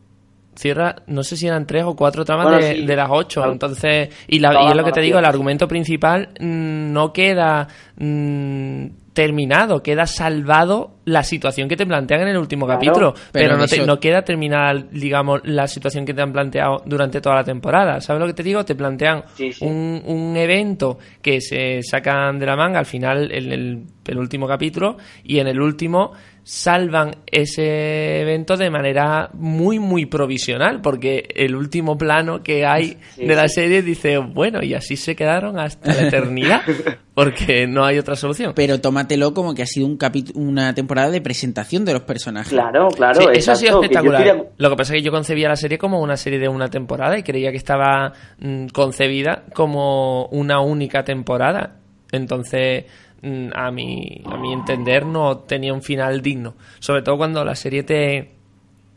Cierra, 0.57 0.95
no 1.07 1.21
sé 1.23 1.35
si 1.35 1.47
eran 1.47 1.65
tres 1.67 1.83
o 1.83 1.95
cuatro 1.97 2.23
tramas 2.23 2.45
Bueno, 2.45 2.59
de, 2.61 2.75
sí. 2.75 2.85
de 2.85 2.95
las 2.95 3.09
ocho. 3.11 3.41
Claro. 3.41 3.51
Entonces, 3.53 4.09
y, 4.27 4.39
la, 4.39 4.53
y 4.63 4.67
es 4.69 4.75
lo 4.75 4.83
que 4.85 4.91
te 4.93 5.01
digo, 5.01 5.19
el 5.19 5.25
argumento 5.25 5.67
principal 5.67 6.29
mm, 6.39 6.93
no 6.93 7.11
queda 7.11 7.67
mm, 7.97 8.85
terminado, 9.13 9.83
queda 9.83 10.05
salvado 10.05 10.94
la 11.05 11.23
situación 11.23 11.69
que 11.69 11.77
te 11.77 11.85
plantean 11.85 12.21
en 12.21 12.27
el 12.29 12.37
último 12.37 12.65
Claro, 12.65 12.79
capítulo. 12.79 13.13
pero 13.31 13.45
Pero, 13.49 13.57
no, 13.57 13.67
te- 13.67 13.75
eso- 13.77 13.85
no 13.85 13.99
queda 13.99 14.23
terminada, 14.23 14.73
digamos, 14.91 15.41
la 15.43 15.67
situación 15.67 16.05
que 16.05 16.13
te 16.13 16.21
han 16.21 16.33
planteado 16.33 16.81
durante 16.85 17.21
toda 17.21 17.35
la 17.35 17.43
temporada. 17.43 18.01
¿Sabes 18.01 18.19
lo 18.21 18.27
que 18.27 18.33
te 18.33 18.43
digo? 18.43 18.65
Te 18.65 18.75
plantean 18.75 19.23
Sí, 19.35 19.53
sí. 19.53 19.63
Un, 19.65 20.01
un 20.05 20.35
evento 20.37 20.97
que 21.21 21.41
se 21.41 21.81
sacan 21.83 22.39
de 22.39 22.45
la 22.45 22.55
manga 22.55 22.79
al 22.79 22.85
final, 22.85 23.31
en 23.31 23.51
el, 23.51 23.83
el 24.07 24.17
último 24.17 24.47
capítulo, 24.47 24.97
y 25.23 25.39
en 25.39 25.47
el 25.47 25.59
último 25.61 26.11
salvan 26.47 27.15
ese 27.25 28.21
evento 28.21 28.55
de 28.55 28.69
manera 28.69 29.29
muy, 29.33 29.79
muy 29.79 30.05
provisional, 30.05 30.79
porque 30.81 31.27
el 31.35 31.55
último 31.55 31.97
plano 31.97 32.43
que 32.43 32.65
hay 32.67 32.97
Sí, 33.15 33.25
de 33.25 33.35
la 33.35 33.47
sí. 33.47 33.55
serie 33.55 33.81
dice, 33.81 34.17
bueno, 34.19 34.61
y 34.63 34.75
así 34.75 34.95
se 34.95 35.15
quedaron 35.15 35.57
hasta 35.57 35.91
la 35.93 36.07
eternidad, 36.07 36.61
porque 37.15 37.65
no 37.65 37.83
hay 37.83 37.97
otra 37.97 38.15
solución. 38.15 38.53
Pero 38.55 38.79
tómatelo 38.79 39.33
como 39.33 39.55
que 39.55 39.63
ha 39.63 39.65
sido 39.65 39.87
un 39.87 39.97
una 40.35 40.73
temporada 40.75 40.94
de 40.95 41.21
presentación 41.21 41.85
de 41.85 41.93
los 41.93 42.01
personajes. 42.03 42.51
Claro, 42.51 42.87
claro. 42.89 43.21
Sí, 43.21 43.27
eso 43.33 43.51
ha 43.51 43.55
sido 43.55 43.79
que 43.79 43.87
espectacular. 43.87 44.47
Lo 44.57 44.69
que 44.69 44.75
pasa 44.75 44.93
es 44.93 44.99
que 44.99 45.05
yo 45.05 45.11
concebía 45.11 45.49
la 45.49 45.55
serie 45.55 45.77
como 45.77 46.01
una 46.01 46.17
serie 46.17 46.39
de 46.39 46.47
una 46.47 46.69
temporada 46.69 47.17
y 47.17 47.23
creía 47.23 47.51
que 47.51 47.57
estaba 47.57 48.13
mm, 48.39 48.67
concebida 48.67 49.43
como 49.53 50.25
una 50.27 50.61
única 50.61 51.03
temporada. 51.03 51.75
Entonces, 52.11 52.85
mm, 53.21 53.49
a 53.53 53.71
mi, 53.71 54.21
a 54.25 54.37
mi 54.37 54.53
entender, 54.53 55.05
no 55.05 55.39
tenía 55.39 55.73
un 55.73 55.81
final 55.81 56.21
digno. 56.21 56.55
Sobre 56.79 57.01
todo 57.01 57.17
cuando 57.17 57.43
la 57.43 57.55
serie 57.55 57.83
te. 57.83 58.31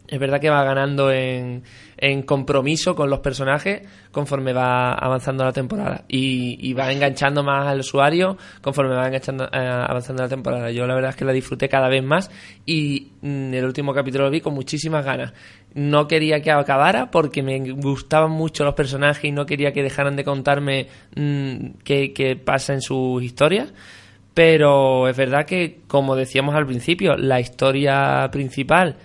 Es 0.06 0.18
verdad 0.18 0.40
que 0.40 0.48
va 0.48 0.64
ganando 0.64 1.10
en, 1.10 1.62
en 1.98 2.22
compromiso 2.22 2.94
con 2.94 3.10
los 3.10 3.20
personajes 3.20 3.82
conforme 4.12 4.52
va 4.52 4.94
avanzando 4.94 5.44
la 5.44 5.52
temporada 5.52 6.04
y, 6.08 6.56
y 6.60 6.72
va 6.72 6.90
enganchando 6.92 7.42
más 7.42 7.66
al 7.66 7.80
usuario 7.80 8.36
conforme 8.62 8.94
va 8.94 9.06
enganchando, 9.06 9.44
eh, 9.44 9.58
avanzando 9.58 10.22
la 10.22 10.28
temporada. 10.28 10.70
Yo 10.70 10.86
la 10.86 10.94
verdad 10.94 11.10
es 11.10 11.16
que 11.16 11.24
la 11.24 11.32
disfruté 11.32 11.68
cada 11.68 11.88
vez 11.88 12.02
más 12.02 12.30
y 12.64 13.12
mm, 13.20 13.54
el 13.54 13.64
último 13.64 13.92
capítulo 13.92 14.24
lo 14.24 14.30
vi 14.30 14.40
con 14.40 14.54
muchísimas 14.54 15.04
ganas. 15.04 15.32
No 15.74 16.08
quería 16.08 16.40
que 16.40 16.50
acabara 16.50 17.10
porque 17.10 17.42
me 17.42 17.58
gustaban 17.72 18.30
mucho 18.30 18.64
los 18.64 18.74
personajes 18.74 19.24
y 19.24 19.32
no 19.32 19.46
quería 19.46 19.72
que 19.72 19.82
dejaran 19.82 20.16
de 20.16 20.24
contarme 20.24 20.88
mm, 21.14 21.78
qué, 21.84 22.40
pasa 22.42 22.72
en 22.72 22.80
sus 22.80 23.22
historias. 23.22 23.72
Pero 24.34 25.08
es 25.08 25.16
verdad 25.16 25.46
que, 25.46 25.80
como 25.88 26.14
decíamos 26.14 26.54
al 26.54 26.66
principio, 26.66 27.16
la 27.16 27.40
historia 27.40 28.28
principal, 28.30 28.96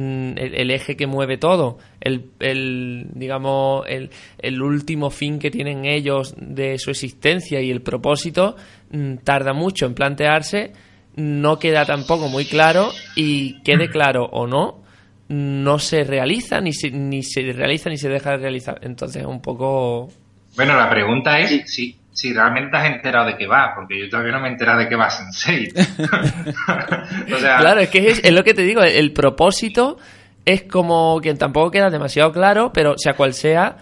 el, 0.00 0.54
el 0.54 0.70
eje 0.70 0.96
que 0.96 1.06
mueve 1.06 1.36
todo, 1.36 1.78
el, 2.00 2.30
el, 2.40 3.06
digamos, 3.14 3.84
el, 3.88 4.10
el 4.38 4.62
último 4.62 5.10
fin 5.10 5.38
que 5.38 5.50
tienen 5.50 5.84
ellos 5.84 6.34
de 6.38 6.78
su 6.78 6.90
existencia 6.90 7.60
y 7.60 7.70
el 7.70 7.82
propósito, 7.82 8.56
mm, 8.90 9.16
tarda 9.18 9.52
mucho 9.52 9.86
en 9.86 9.94
plantearse, 9.94 10.72
no 11.16 11.58
queda 11.58 11.84
tampoco 11.84 12.28
muy 12.28 12.44
claro 12.44 12.90
y 13.16 13.60
quede 13.62 13.88
claro 13.88 14.24
o 14.32 14.46
no, 14.46 14.82
no 15.28 15.78
se 15.78 16.02
realiza, 16.04 16.60
ni 16.60 16.72
se, 16.72 16.90
ni 16.90 17.22
se 17.22 17.42
realiza 17.52 17.88
ni 17.88 17.96
se 17.96 18.08
deja 18.08 18.32
de 18.32 18.38
realizar. 18.38 18.80
Entonces, 18.82 19.24
un 19.24 19.40
poco 19.40 20.08
Bueno, 20.56 20.76
la 20.76 20.90
pregunta 20.90 21.38
es 21.38 21.70
si, 21.70 21.96
si 22.12 22.32
realmente 22.34 22.76
has 22.76 22.86
enterado 22.86 23.26
de 23.26 23.36
qué 23.36 23.46
va, 23.46 23.72
porque 23.74 23.98
yo 24.00 24.08
todavía 24.08 24.32
no 24.32 24.40
me 24.40 24.48
he 24.48 24.52
enterado 24.52 24.78
de 24.80 24.88
qué 24.88 24.96
va 24.96 25.08
Sensei. 25.10 25.68
o 27.34 27.38
sea, 27.38 27.58
Claro, 27.58 27.80
es 27.80 27.88
que 27.88 28.08
es, 28.08 28.20
es 28.24 28.32
lo 28.32 28.42
que 28.44 28.54
te 28.54 28.62
digo, 28.62 28.82
el, 28.82 28.92
el 28.94 29.12
propósito 29.12 29.98
es 30.44 30.62
como 30.64 31.20
que 31.20 31.32
tampoco 31.34 31.70
queda 31.70 31.90
demasiado 31.90 32.32
claro, 32.32 32.72
pero 32.72 32.94
sea 32.96 33.14
cual 33.14 33.34
sea, 33.34 33.76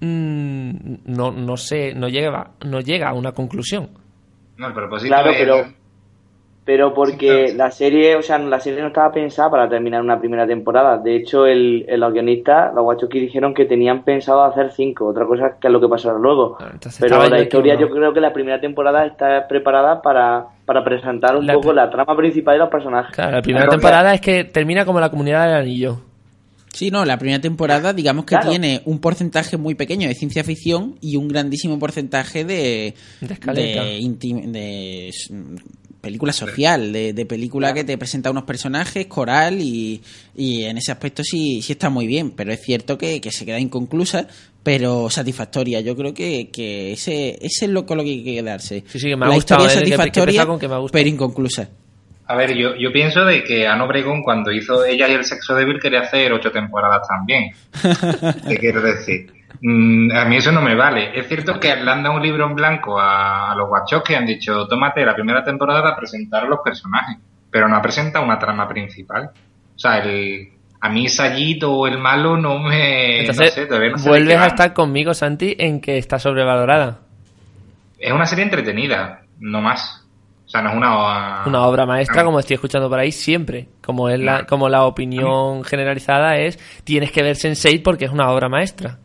mm, 0.00 0.70
no, 1.06 1.30
no 1.32 1.56
sé, 1.56 1.94
no 1.94 2.08
llega, 2.08 2.50
no 2.64 2.80
llega 2.80 3.08
a 3.10 3.12
una 3.14 3.32
conclusión. 3.32 3.90
no, 4.56 4.68
el 4.68 4.72
propósito 4.74 5.08
Claro, 5.14 5.30
es- 5.30 5.36
pero, 5.38 5.64
pero 6.64 6.94
porque 6.94 7.52
la 7.54 7.70
serie, 7.70 8.16
o 8.16 8.22
sea, 8.22 8.38
la 8.38 8.58
serie 8.58 8.80
no 8.80 8.86
estaba 8.88 9.12
pensada 9.12 9.50
para 9.50 9.68
terminar 9.68 10.00
una 10.00 10.18
primera 10.18 10.46
temporada. 10.46 10.96
De 10.96 11.16
hecho, 11.16 11.44
el, 11.46 11.84
el- 11.88 12.00
los 12.00 12.12
guionistas, 12.12 12.74
los 12.74 12.84
Wachowski 12.86 13.20
dijeron 13.20 13.52
que 13.52 13.66
tenían 13.66 14.02
pensado 14.02 14.42
hacer 14.44 14.72
cinco. 14.72 15.06
Otra 15.08 15.26
cosa 15.26 15.46
es 15.48 15.52
que 15.60 15.66
es 15.66 15.72
lo 15.72 15.80
que 15.80 15.88
pasará 15.88 16.18
luego. 16.18 16.56
entonces 16.72 16.98
Pero 17.00 17.28
la 17.28 17.40
historia, 17.42 17.78
yo 17.78 17.90
creo 17.90 18.14
que 18.14 18.20
la 18.20 18.32
primera 18.32 18.60
temporada 18.60 19.04
está 19.04 19.46
preparada 19.46 20.00
para, 20.00 20.46
para 20.64 20.82
presentar 20.82 21.36
un 21.36 21.46
La 21.46 21.52
poco 21.54 21.72
la 21.74 21.90
trama 21.90 22.16
principal 22.16 22.54
de 22.54 22.58
los 22.60 22.70
personajes. 22.70 23.14
Claro, 23.14 23.32
la 23.32 23.42
primera 23.42 23.64
Entonces, 23.64 23.82
temporada 23.82 24.14
es 24.14 24.20
que 24.22 24.44
termina 24.44 24.84
como 24.86 25.00
la 25.00 25.10
comunidad 25.10 25.46
del 25.46 25.56
anillo. 25.56 26.00
Sí, 26.72 26.90
no, 26.90 27.04
la 27.04 27.18
primera 27.18 27.40
temporada, 27.40 27.92
digamos 27.92 28.24
que 28.24 28.34
Claro. 28.34 28.50
tiene 28.50 28.80
un 28.86 28.98
porcentaje 28.98 29.56
muy 29.56 29.76
pequeño 29.76 30.08
de 30.08 30.14
ciencia 30.14 30.42
ficción 30.42 30.96
y 31.00 31.14
un 31.16 31.28
grandísimo 31.28 31.78
porcentaje 31.78 32.44
de, 32.44 32.94
De 33.20 33.28
de, 33.52 34.00
de, 34.50 35.10
película 36.04 36.32
social, 36.32 36.92
de, 36.92 37.12
de 37.12 37.26
película 37.26 37.74
que 37.74 37.82
te 37.84 37.98
presenta 37.98 38.30
unos 38.30 38.44
personajes, 38.44 39.06
coral 39.06 39.60
y, 39.60 40.00
y 40.36 40.62
en 40.64 40.78
ese 40.78 40.92
aspecto 40.92 41.22
sí, 41.24 41.60
sí 41.62 41.72
está 41.72 41.90
muy 41.90 42.06
bien, 42.06 42.30
pero 42.30 42.52
es 42.52 42.60
cierto 42.62 42.96
que, 42.96 43.20
que 43.20 43.32
se 43.32 43.44
queda 43.44 43.58
inconclusa, 43.58 44.28
pero 44.62 45.10
satisfactoria. 45.10 45.80
Yo 45.80 45.96
creo 45.96 46.14
que, 46.14 46.50
que 46.50 46.92
ese, 46.92 47.38
ese 47.44 47.64
es 47.64 47.70
lo 47.70 47.84
con 47.86 47.98
lo 47.98 48.04
que 48.04 48.10
hay 48.10 48.22
que 48.24 48.34
quedarse. 48.34 48.84
Sí, 48.86 48.98
sí, 49.00 49.08
que 49.08 49.16
me 49.16 49.24
ha 49.26 49.28
La 49.28 49.34
gustado, 49.34 49.64
historia 49.64 49.80
eh, 49.80 49.84
que- 49.84 49.90
que 49.90 49.96
satisfactoria, 49.96 50.30
empieza 50.42 50.46
con 50.46 50.58
que 50.60 50.68
me 50.68 50.74
ha 50.74 50.78
gustado. 50.78 50.92
pero 50.98 51.08
inconclusa. 51.08 51.68
A 52.26 52.36
ver, 52.36 52.54
yo, 52.54 52.74
yo 52.76 52.90
pienso 52.90 53.24
de 53.24 53.44
que 53.44 53.66
Ana 53.66 53.84
Obregón 53.84 54.22
cuando 54.22 54.50
hizo 54.50 54.84
Ella 54.84 55.08
y 55.08 55.12
el 55.12 55.24
sexo 55.24 55.54
débil 55.54 55.78
quería 55.78 56.00
hacer 56.00 56.32
ocho 56.32 56.50
temporadas 56.50 57.06
también. 57.06 57.52
¿Qué 58.48 58.56
quiero 58.56 58.80
decir? 58.80 59.30
Mm, 59.60 60.10
a 60.12 60.24
mí 60.24 60.36
eso 60.36 60.50
no 60.50 60.62
me 60.62 60.74
vale. 60.74 61.18
Es 61.18 61.28
cierto 61.28 61.60
que 61.60 61.74
le 61.76 61.90
han 61.90 62.02
dado 62.02 62.16
un 62.16 62.22
libro 62.22 62.46
en 62.46 62.54
blanco 62.54 62.98
a, 62.98 63.52
a 63.52 63.54
los 63.54 63.68
guachos 63.68 64.02
que 64.02 64.16
han 64.16 64.26
dicho, 64.26 64.66
tómate 64.66 65.04
la 65.04 65.14
primera 65.14 65.44
temporada 65.44 65.82
para 65.82 65.96
presentar 65.96 66.44
a 66.44 66.48
los 66.48 66.60
personajes, 66.64 67.18
pero 67.50 67.68
no 67.68 67.76
ha 67.76 67.82
presentado 67.82 68.24
una 68.24 68.38
trama 68.38 68.66
principal. 68.68 69.30
O 69.74 69.78
sea, 69.78 69.98
el, 69.98 70.48
a 70.84 70.88
mí 70.90 71.08
Sayito 71.08 71.72
o 71.72 71.86
el 71.86 71.98
malo 71.98 72.36
no 72.36 72.58
me... 72.58 73.20
Entonces, 73.20 73.46
no 73.46 73.52
sé, 73.52 73.66
todavía 73.66 73.90
no 73.90 73.96
sé 73.96 74.04
de 74.04 74.10
vuelves 74.10 74.36
a 74.36 74.46
estar 74.48 74.72
conmigo, 74.74 75.14
Santi, 75.14 75.56
en 75.58 75.80
que 75.80 75.96
está 75.96 76.18
sobrevalorada. 76.18 76.98
Es 77.98 78.12
una 78.12 78.26
serie 78.26 78.44
entretenida, 78.44 79.22
no 79.40 79.62
más. 79.62 80.03
O 80.46 80.48
sea, 80.48 80.60
no 80.62 80.70
es 80.70 80.76
una... 80.76 81.42
Una 81.46 81.62
obra 81.66 81.86
maestra, 81.86 82.22
como 82.24 82.38
estoy 82.38 82.54
escuchando 82.54 82.88
por 82.88 82.98
ahí, 82.98 83.10
siempre. 83.12 83.68
Como 83.82 84.08
es 84.08 84.20
la, 84.20 84.44
como 84.46 84.68
la 84.68 84.84
opinión 84.84 85.64
generalizada 85.64 86.38
es, 86.38 86.58
tienes 86.84 87.10
que 87.12 87.22
ver 87.22 87.36
Sense8 87.36 87.82
porque 87.82 88.04
es 88.04 88.10
una 88.12 88.30
obra 88.30 88.48
maestra. 88.48 88.98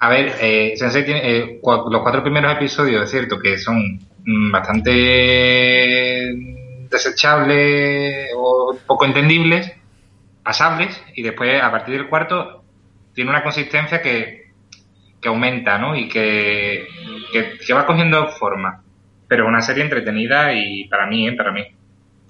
A 0.00 0.08
ver, 0.08 0.32
eh, 0.40 0.74
Sensei 0.76 1.04
tiene 1.04 1.20
eh, 1.24 1.60
cua- 1.60 1.90
los 1.90 2.02
cuatro 2.02 2.22
primeros 2.22 2.52
episodios, 2.52 3.02
es 3.02 3.10
cierto 3.10 3.38
que 3.38 3.58
son 3.58 3.98
mm, 4.24 4.50
bastante 4.52 6.34
desechables 6.88 8.30
o 8.36 8.76
poco 8.86 9.04
entendibles, 9.04 9.72
pasables, 10.42 11.00
y 11.14 11.22
después 11.22 11.62
a 11.62 11.70
partir 11.70 11.94
del 11.96 12.08
cuarto 12.08 12.62
tiene 13.14 13.30
una 13.30 13.42
consistencia 13.42 14.00
que, 14.00 14.52
que 15.20 15.28
aumenta, 15.28 15.78
¿no? 15.78 15.96
Y 15.96 16.08
que, 16.08 16.86
que, 17.32 17.58
que 17.66 17.74
va 17.74 17.84
cogiendo 17.86 18.28
forma. 18.28 18.82
Pero 19.28 19.46
una 19.46 19.60
serie 19.60 19.84
entretenida 19.84 20.52
y 20.54 20.88
para 20.88 21.06
mí, 21.06 21.28
¿eh? 21.28 21.32
para 21.32 21.52
mí. 21.52 21.62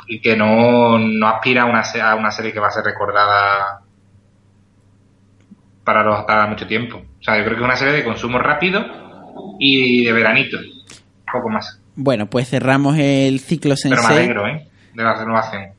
Y 0.09 0.21
que 0.21 0.37
no, 0.37 0.99
no 0.99 1.29
aspira 1.29 1.63
a 1.63 1.67
una, 1.67 1.83
a 1.83 2.15
una 2.17 2.31
serie 2.31 2.53
que 2.53 2.61
va 2.61 2.69
a 2.69 2.73
ser 2.73 2.85
recordada 2.85 3.81
para, 5.85 6.03
los, 6.03 6.25
para 6.25 6.47
mucho 6.47 6.67
tiempo. 6.67 6.99
O 6.99 7.23
sea, 7.23 7.39
yo 7.39 7.45
creo 7.45 7.57
que 7.57 7.63
es 7.63 7.67
una 7.67 7.77
serie 7.77 7.95
de 7.95 8.05
consumo 8.05 8.39
rápido 8.39 8.85
y 9.59 10.05
de 10.05 10.13
veranito. 10.13 10.59
Poco 11.31 11.49
más. 11.51 11.81
Bueno, 11.95 12.27
pues 12.27 12.49
cerramos 12.49 12.97
el 12.99 13.41
ciclo 13.41 13.75
Pero 13.83 13.97
me 13.97 14.03
Sensei. 14.03 14.17
alegro, 14.19 14.47
¿eh? 14.47 14.69
De 14.95 15.03
la 15.03 15.15
renovación. 15.15 15.78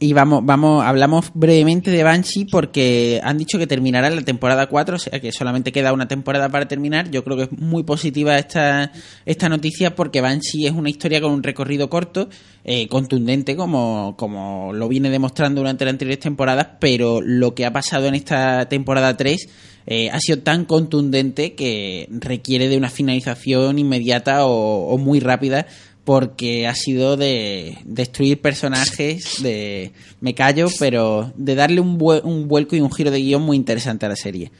Y 0.00 0.12
vamos, 0.12 0.46
vamos, 0.46 0.84
hablamos 0.84 1.32
brevemente 1.34 1.90
de 1.90 2.04
Banshee 2.04 2.44
porque 2.44 3.20
han 3.24 3.36
dicho 3.36 3.58
que 3.58 3.66
terminará 3.66 4.08
la 4.10 4.22
temporada 4.22 4.68
4, 4.68 4.94
o 4.94 4.98
sea 4.98 5.18
que 5.18 5.32
solamente 5.32 5.72
queda 5.72 5.92
una 5.92 6.06
temporada 6.06 6.48
para 6.48 6.68
terminar. 6.68 7.10
Yo 7.10 7.24
creo 7.24 7.36
que 7.36 7.42
es 7.44 7.52
muy 7.52 7.82
positiva 7.82 8.36
esta, 8.36 8.92
esta 9.26 9.48
noticia 9.48 9.96
porque 9.96 10.20
Banshee 10.20 10.66
es 10.66 10.72
una 10.72 10.88
historia 10.88 11.20
con 11.20 11.32
un 11.32 11.42
recorrido 11.42 11.90
corto, 11.90 12.28
eh, 12.62 12.86
contundente, 12.86 13.56
como, 13.56 14.14
como 14.16 14.72
lo 14.72 14.86
viene 14.86 15.10
demostrando 15.10 15.62
durante 15.62 15.84
las 15.84 15.94
anteriores 15.94 16.20
temporadas, 16.20 16.68
pero 16.78 17.20
lo 17.20 17.56
que 17.56 17.66
ha 17.66 17.72
pasado 17.72 18.06
en 18.06 18.14
esta 18.14 18.68
temporada 18.68 19.16
3 19.16 19.48
eh, 19.90 20.10
ha 20.10 20.20
sido 20.20 20.40
tan 20.42 20.64
contundente 20.64 21.54
que 21.54 22.06
requiere 22.10 22.68
de 22.68 22.76
una 22.76 22.90
finalización 22.90 23.80
inmediata 23.80 24.46
o, 24.46 24.90
o 24.90 24.98
muy 24.98 25.18
rápida 25.18 25.66
porque 26.08 26.66
ha 26.66 26.74
sido 26.74 27.18
de 27.18 27.76
destruir 27.84 28.40
personajes, 28.40 29.42
de 29.42 29.92
me 30.22 30.32
callo, 30.32 30.68
pero 30.78 31.34
de 31.36 31.54
darle 31.54 31.82
un, 31.82 31.98
un 32.24 32.48
vuelco 32.48 32.74
y 32.74 32.80
un 32.80 32.90
giro 32.90 33.10
de 33.10 33.20
guion 33.20 33.42
muy 33.42 33.58
interesante 33.58 34.06
a 34.06 34.08
la 34.08 34.16
serie. 34.16 34.50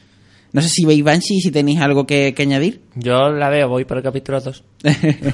No 0.53 0.61
sé 0.61 0.69
si 0.69 0.85
veis 0.85 1.03
Banshee 1.03 1.37
y 1.37 1.41
si 1.41 1.49
tenéis 1.49 1.81
algo 1.81 2.05
que, 2.05 2.35
que 2.35 2.43
añadir. 2.43 2.81
Yo 2.93 3.31
la 3.31 3.49
veo, 3.49 3.67
voy 3.67 3.83
por 3.85 3.97
el 3.97 4.03
capítulo 4.03 4.39
2. 4.39 4.63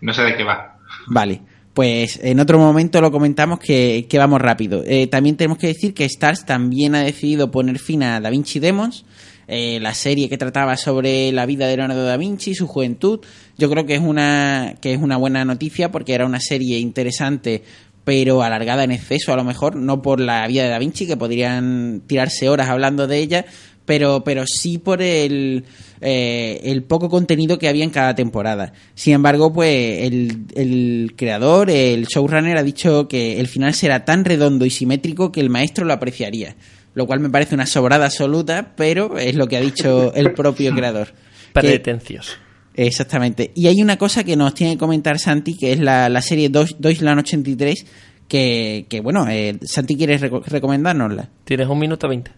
No 0.00 0.14
sé 0.14 0.22
de 0.22 0.36
qué 0.36 0.44
va. 0.44 0.78
Vale, 1.08 1.40
pues 1.74 2.20
en 2.22 2.38
otro 2.38 2.60
momento 2.60 3.00
lo 3.00 3.10
comentamos 3.10 3.58
que, 3.58 4.06
que 4.08 4.18
vamos 4.18 4.40
rápido. 4.40 4.84
Eh, 4.86 5.08
también 5.08 5.36
tenemos 5.36 5.58
que 5.58 5.66
decir 5.66 5.94
que 5.94 6.04
Stars 6.04 6.46
también 6.46 6.94
ha 6.94 7.02
decidido 7.02 7.50
poner 7.50 7.80
fin 7.80 8.04
a 8.04 8.20
Da 8.20 8.30
Vinci 8.30 8.60
Demons, 8.60 9.04
eh, 9.50 9.80
la 9.80 9.94
serie 9.94 10.28
que 10.28 10.36
trataba 10.36 10.76
sobre 10.76 11.32
la 11.32 11.46
vida 11.46 11.66
de 11.66 11.78
Leonardo 11.78 12.04
da 12.04 12.18
Vinci, 12.18 12.54
su 12.54 12.66
juventud. 12.66 13.20
Yo 13.58 13.68
creo 13.68 13.84
que 13.84 13.96
es 13.96 14.00
una 14.00 14.76
que 14.80 14.94
es 14.94 15.02
una 15.02 15.16
buena 15.16 15.44
noticia 15.44 15.90
porque 15.90 16.14
era 16.14 16.24
una 16.24 16.40
serie 16.40 16.78
interesante 16.78 17.62
pero 18.08 18.42
alargada 18.42 18.84
en 18.84 18.92
exceso 18.92 19.34
a 19.34 19.36
lo 19.36 19.44
mejor, 19.44 19.76
no 19.76 20.00
por 20.00 20.18
la 20.18 20.46
vida 20.46 20.62
de 20.62 20.70
Da 20.70 20.78
Vinci, 20.78 21.06
que 21.06 21.18
podrían 21.18 22.00
tirarse 22.06 22.48
horas 22.48 22.70
hablando 22.70 23.06
de 23.06 23.18
ella, 23.18 23.44
pero, 23.84 24.24
pero 24.24 24.46
sí 24.46 24.78
por 24.78 25.02
el, 25.02 25.64
eh, 26.00 26.58
el 26.64 26.84
poco 26.84 27.10
contenido 27.10 27.58
que 27.58 27.68
había 27.68 27.84
en 27.84 27.90
cada 27.90 28.14
temporada. 28.14 28.72
Sin 28.94 29.12
embargo, 29.12 29.52
pues 29.52 30.06
el, 30.06 30.46
el 30.54 31.12
creador, 31.16 31.68
el 31.68 32.06
showrunner, 32.06 32.56
ha 32.56 32.62
dicho 32.62 33.08
que 33.08 33.38
el 33.40 33.46
final 33.46 33.74
será 33.74 34.06
tan 34.06 34.24
redondo 34.24 34.64
y 34.64 34.70
simétrico 34.70 35.30
que 35.30 35.40
el 35.40 35.50
maestro 35.50 35.84
lo 35.84 35.92
apreciaría. 35.92 36.56
Lo 36.94 37.06
cual 37.06 37.20
me 37.20 37.28
parece 37.28 37.54
una 37.54 37.66
sobrada 37.66 38.06
absoluta, 38.06 38.72
pero 38.74 39.18
es 39.18 39.34
lo 39.34 39.48
que 39.48 39.58
ha 39.58 39.60
dicho 39.60 40.14
el 40.14 40.32
propio 40.32 40.72
creador. 40.74 41.08
Pretencioso. 41.52 42.47
Exactamente. 42.80 43.50
Y 43.56 43.66
hay 43.66 43.82
una 43.82 43.96
cosa 43.96 44.22
que 44.22 44.36
nos 44.36 44.54
tiene 44.54 44.74
que 44.74 44.78
comentar 44.78 45.18
Santi, 45.18 45.56
que 45.58 45.72
es 45.72 45.80
la, 45.80 46.08
la 46.08 46.22
serie 46.22 46.48
Deutschland 46.48 47.18
83, 47.18 48.22
que, 48.28 48.86
que 48.88 49.00
bueno, 49.00 49.26
eh, 49.28 49.58
Santi 49.62 49.96
quiere 49.96 50.16
reco- 50.20 50.44
recomendárnosla. 50.46 51.28
Tienes 51.44 51.66
un 51.66 51.78
minuto 51.80 52.08
veinte. 52.08 52.30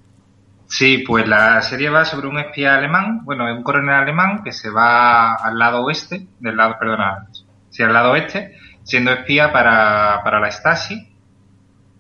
Sí, 0.67 1.05
pues 1.07 1.29
la 1.29 1.61
serie 1.61 1.91
va 1.91 2.07
sobre 2.07 2.29
un 2.29 2.39
espía 2.39 2.77
alemán, 2.77 3.21
bueno, 3.25 3.45
un 3.55 3.63
coronel 3.63 3.95
alemán 3.97 4.41
que 4.43 4.53
se 4.53 4.71
va 4.71 5.35
al 5.35 5.59
lado 5.59 5.83
oeste, 5.85 6.27
del 6.39 6.57
lado, 6.57 6.77
perdona, 6.81 7.27
sí, 7.69 7.83
al 7.83 7.93
lado 7.93 8.13
oeste, 8.13 8.55
siendo 8.83 9.11
espía 9.13 9.53
para, 9.53 10.23
para 10.25 10.41
la 10.41 10.51
Stasi, 10.51 11.07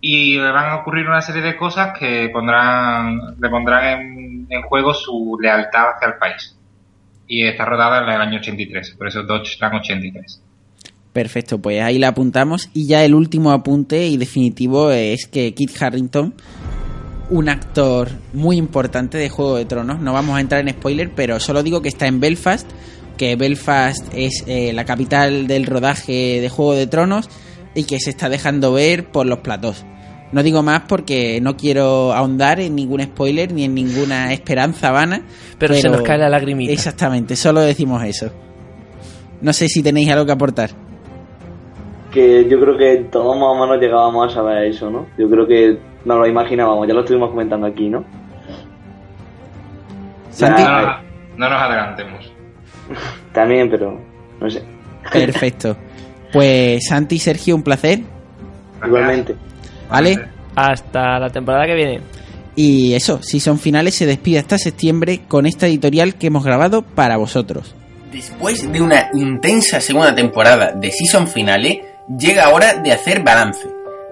y 0.00 0.36
le 0.38 0.50
van 0.50 0.70
a 0.70 0.76
ocurrir 0.76 1.06
una 1.06 1.20
serie 1.20 1.42
de 1.42 1.56
cosas 1.56 1.98
que 1.98 2.30
pondrán, 2.32 3.18
le 3.38 3.50
pondrán 3.50 3.84
en, 4.00 4.46
en 4.48 4.62
juego 4.62 4.94
su 4.94 5.36
lealtad 5.42 5.90
hacia 5.96 6.08
el 6.08 6.14
país. 6.14 6.56
Y 7.32 7.44
está 7.46 7.64
rodada 7.64 8.02
en 8.02 8.08
el 8.08 8.20
año 8.20 8.40
83, 8.40 8.96
por 8.98 9.06
eso 9.06 9.22
Deutschland 9.22 9.76
83. 9.76 10.42
Perfecto, 11.12 11.62
pues 11.62 11.80
ahí 11.80 11.96
la 11.96 12.08
apuntamos. 12.08 12.70
Y 12.74 12.88
ya 12.88 13.04
el 13.04 13.14
último 13.14 13.52
apunte 13.52 14.08
y 14.08 14.16
definitivo 14.16 14.90
es 14.90 15.28
que 15.28 15.54
Kit 15.54 15.80
Harrington, 15.80 16.34
un 17.30 17.48
actor 17.48 18.08
muy 18.32 18.56
importante 18.56 19.16
de 19.16 19.28
Juego 19.28 19.58
de 19.58 19.64
Tronos, 19.64 20.00
no 20.00 20.12
vamos 20.12 20.36
a 20.36 20.40
entrar 20.40 20.60
en 20.60 20.74
spoiler, 20.74 21.12
pero 21.14 21.38
solo 21.38 21.62
digo 21.62 21.80
que 21.82 21.88
está 21.88 22.08
en 22.08 22.18
Belfast, 22.18 22.68
que 23.16 23.36
Belfast 23.36 24.12
es 24.12 24.42
eh, 24.48 24.72
la 24.72 24.84
capital 24.84 25.46
del 25.46 25.66
rodaje 25.66 26.40
de 26.40 26.48
Juego 26.48 26.74
de 26.74 26.88
Tronos 26.88 27.30
y 27.76 27.84
que 27.84 28.00
se 28.00 28.10
está 28.10 28.28
dejando 28.28 28.72
ver 28.72 29.12
por 29.12 29.26
los 29.26 29.38
platós. 29.38 29.86
No 30.32 30.42
digo 30.42 30.62
más 30.62 30.82
porque 30.86 31.40
no 31.40 31.56
quiero 31.56 32.12
ahondar 32.12 32.60
en 32.60 32.76
ningún 32.76 33.02
spoiler 33.02 33.52
ni 33.52 33.64
en 33.64 33.74
ninguna 33.74 34.32
esperanza 34.32 34.92
vana. 34.92 35.22
Pero 35.58 35.74
se 35.74 35.88
nos 35.88 36.02
cae 36.02 36.18
la 36.18 36.28
lagrimita. 36.28 36.72
Exactamente, 36.72 37.34
solo 37.36 37.60
decimos 37.60 38.02
eso. 38.04 38.30
No 39.40 39.52
sé 39.52 39.68
si 39.68 39.82
tenéis 39.82 40.10
algo 40.10 40.26
que 40.26 40.32
aportar. 40.32 40.70
Que 42.12 42.48
yo 42.48 42.60
creo 42.60 42.76
que 42.76 42.96
todos 43.10 43.36
más 43.36 43.48
o 43.48 43.54
menos 43.54 43.80
llegábamos 43.80 44.30
a 44.30 44.34
saber 44.34 44.64
eso, 44.64 44.90
¿no? 44.90 45.06
Yo 45.18 45.28
creo 45.28 45.46
que 45.46 45.78
nos 46.04 46.18
lo 46.18 46.26
imaginábamos, 46.26 46.86
ya 46.86 46.94
lo 46.94 47.00
estuvimos 47.00 47.30
comentando 47.30 47.66
aquí, 47.66 47.88
¿no? 47.88 48.04
Santi. 50.30 50.62
No, 50.62 50.82
no, 50.82 50.98
no 51.36 51.50
nos 51.50 51.62
adelantemos. 51.62 52.32
También, 53.32 53.70
pero 53.70 54.00
no 54.40 54.50
sé. 54.50 54.62
Perfecto. 55.12 55.76
Pues 56.32 56.86
Santi, 56.88 57.18
Sergio, 57.18 57.56
un 57.56 57.64
placer. 57.64 58.02
Igualmente. 58.86 59.34
¿Vale? 59.90 60.18
Hasta 60.54 61.18
la 61.18 61.30
temporada 61.30 61.66
que 61.66 61.74
viene. 61.74 62.00
Y 62.56 62.94
eso, 62.94 63.22
si 63.22 63.40
son 63.40 63.58
finales, 63.58 63.94
se 63.94 64.06
despide 64.06 64.38
hasta 64.38 64.58
septiembre 64.58 65.22
con 65.28 65.46
esta 65.46 65.66
editorial 65.66 66.14
que 66.14 66.26
hemos 66.26 66.44
grabado 66.44 66.82
para 66.82 67.16
vosotros. 67.16 67.74
Después 68.12 68.70
de 68.70 68.80
una 68.80 69.10
intensa 69.14 69.80
segunda 69.80 70.14
temporada 70.14 70.72
de 70.72 70.90
Season 70.90 71.28
Finale, 71.28 71.84
llega 72.18 72.50
hora 72.50 72.74
de 72.74 72.92
hacer 72.92 73.22
balance. 73.22 73.68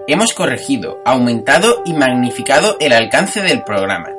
Hemos 0.07 0.33
corregido, 0.33 0.99
aumentado 1.05 1.83
y 1.85 1.93
magnificado 1.93 2.77
el 2.79 2.93
alcance 2.93 3.41
del 3.41 3.63
programa. 3.63 4.09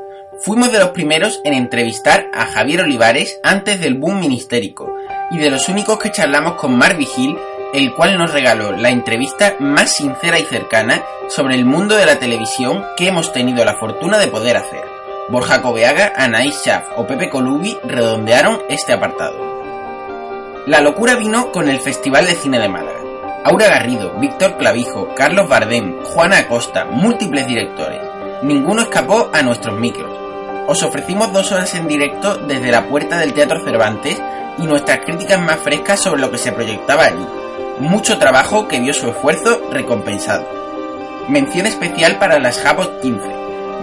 Fuimos 0.42 0.70
de 0.70 0.78
los 0.78 0.90
primeros 0.90 1.40
en 1.44 1.54
entrevistar 1.54 2.30
a 2.32 2.46
Javier 2.46 2.82
Olivares 2.82 3.40
antes 3.42 3.80
del 3.80 3.94
boom 3.94 4.20
ministérico 4.20 4.94
y 5.30 5.38
de 5.38 5.50
los 5.50 5.68
únicos 5.68 5.98
que 5.98 6.12
charlamos 6.12 6.54
con 6.54 6.76
Mark 6.76 6.96
Vigil, 6.96 7.36
el 7.72 7.94
cual 7.94 8.18
nos 8.18 8.32
regaló 8.32 8.72
la 8.72 8.90
entrevista 8.90 9.56
más 9.60 9.94
sincera 9.94 10.38
y 10.38 10.44
cercana 10.44 11.04
sobre 11.28 11.54
el 11.54 11.64
mundo 11.64 11.96
de 11.96 12.06
la 12.06 12.18
televisión 12.18 12.84
que 12.96 13.08
hemos 13.08 13.32
tenido 13.32 13.64
la 13.64 13.76
fortuna 13.78 14.18
de 14.18 14.28
poder 14.28 14.56
hacer. 14.56 14.84
Borja 15.28 15.62
Coveaga, 15.62 16.12
Anaís 16.16 16.56
Schaff 16.56 16.88
o 16.96 17.06
Pepe 17.06 17.30
Colubi 17.30 17.78
redondearon 17.84 18.62
este 18.68 18.92
apartado. 18.92 19.38
La 20.66 20.80
locura 20.80 21.14
vino 21.14 21.52
con 21.52 21.68
el 21.68 21.80
Festival 21.80 22.26
de 22.26 22.34
Cine 22.34 22.58
de 22.58 22.68
Málaga. 22.68 22.98
Aura 23.44 23.68
Garrido, 23.68 24.12
Víctor 24.18 24.58
Clavijo, 24.58 25.14
Carlos 25.14 25.48
Bardem, 25.48 26.02
Juana 26.02 26.38
Acosta, 26.38 26.84
múltiples 26.84 27.46
directores. 27.46 28.00
Ninguno 28.42 28.82
escapó 28.82 29.30
a 29.32 29.42
nuestros 29.42 29.78
micros. 29.78 30.12
Os 30.66 30.82
ofrecimos 30.82 31.32
dos 31.32 31.50
horas 31.52 31.74
en 31.74 31.88
directo 31.88 32.36
desde 32.36 32.70
la 32.70 32.86
puerta 32.86 33.18
del 33.18 33.32
Teatro 33.32 33.64
Cervantes 33.64 34.20
y 34.58 34.66
nuestras 34.66 35.00
críticas 35.04 35.40
más 35.40 35.56
frescas 35.60 36.00
sobre 36.00 36.20
lo 36.20 36.30
que 36.30 36.38
se 36.38 36.52
proyectaba 36.52 37.04
allí. 37.04 37.26
Mucho 37.80 38.18
trabajo 38.18 38.68
que 38.68 38.78
vio 38.78 38.92
su 38.92 39.08
esfuerzo 39.08 39.62
recompensado. 39.72 40.46
Mención 41.30 41.64
especial 41.64 42.18
para 42.18 42.38
las 42.38 42.58
Japot 42.58 43.00
15, 43.00 43.20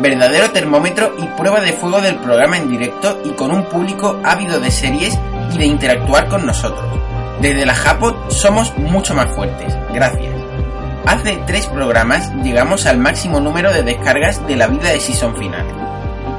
verdadero 0.02 0.52
termómetro 0.52 1.16
y 1.18 1.26
prueba 1.36 1.62
de 1.62 1.74
fuego 1.74 2.00
del 2.00 2.18
programa 2.18 2.58
en 2.58 2.70
directo 2.70 3.20
y 3.26 3.32
con 3.32 3.50
un 3.50 3.64
público 3.64 4.20
ávido 4.24 4.60
de 4.60 4.70
series 4.70 5.18
y 5.52 5.58
de 5.58 5.66
interactuar 5.66 6.28
con 6.30 6.45
nosotros. 6.45 6.86
Desde 7.41 7.66
la 7.66 7.74
Japot 7.74 8.30
somos 8.30 8.78
mucho 8.78 9.16
más 9.16 9.36
fuertes. 9.36 9.76
Gracias. 9.91 10.36
Hace 11.08 11.39
tres 11.48 11.66
programas 11.66 12.32
llegamos 12.43 12.86
al 12.86 13.00
máximo 13.00 13.39
número 13.39 13.74
de 13.74 13.82
descargas 13.82 14.45
de 14.45 14.58
la 14.58 14.68
vida 14.68 14.91
de 14.91 15.00
Season 15.00 15.36
Final. 15.36 15.66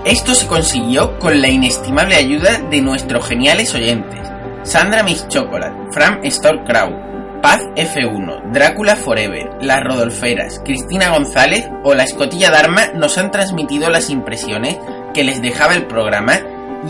Esto 0.05 0.33
se 0.33 0.47
consiguió 0.47 1.19
con 1.19 1.43
la 1.43 1.49
inestimable 1.49 2.15
ayuda 2.15 2.59
de 2.71 2.81
nuestros 2.83 3.27
geniales 3.27 3.75
oyentes. 3.75 4.21
Sandra 4.63 5.03
Miss 5.03 5.27
Chocolate, 5.27 5.75
Fram 5.91 6.21
Storkrau, 6.25 7.08
Paz 7.43 7.63
F1, 7.77 8.53
Drácula 8.53 8.97
Forever, 8.97 9.51
Las 9.61 9.85
Rodolferas, 9.85 10.61
Cristina 10.65 11.11
González 11.11 11.69
o 11.85 11.95
la 11.95 12.03
Escotilla 12.03 12.51
Dharma 12.51 12.89
nos 12.95 13.17
han 13.17 13.31
transmitido 13.31 13.91
las 13.91 14.11
impresiones 14.11 14.77
que 15.15 15.23
les 15.23 15.41
dejaba 15.41 15.75
el 15.75 15.87
programa 15.87 16.41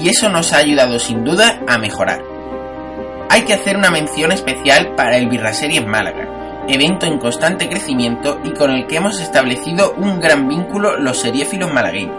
y 0.00 0.08
eso 0.08 0.30
nos 0.30 0.54
ha 0.54 0.58
ayudado 0.58 0.98
sin 0.98 1.22
duda 1.22 1.60
a 1.66 1.76
mejorar. 1.76 2.22
Hay 3.28 3.42
que 3.42 3.52
hacer 3.52 3.76
una 3.76 3.90
mención 3.90 4.32
especial 4.32 4.94
para 4.96 5.18
el 5.18 5.28
Birraseries 5.28 5.86
Málaga, 5.86 6.64
evento 6.66 7.04
en 7.04 7.18
constante 7.18 7.68
crecimiento 7.68 8.40
y 8.42 8.52
con 8.52 8.70
el 8.70 8.86
que 8.86 8.96
hemos 8.96 9.20
establecido 9.20 9.94
un 9.98 10.18
gran 10.18 10.48
vínculo 10.48 10.96
los 10.96 11.18
seriéfilos 11.18 11.72
malagueños. 11.72 12.16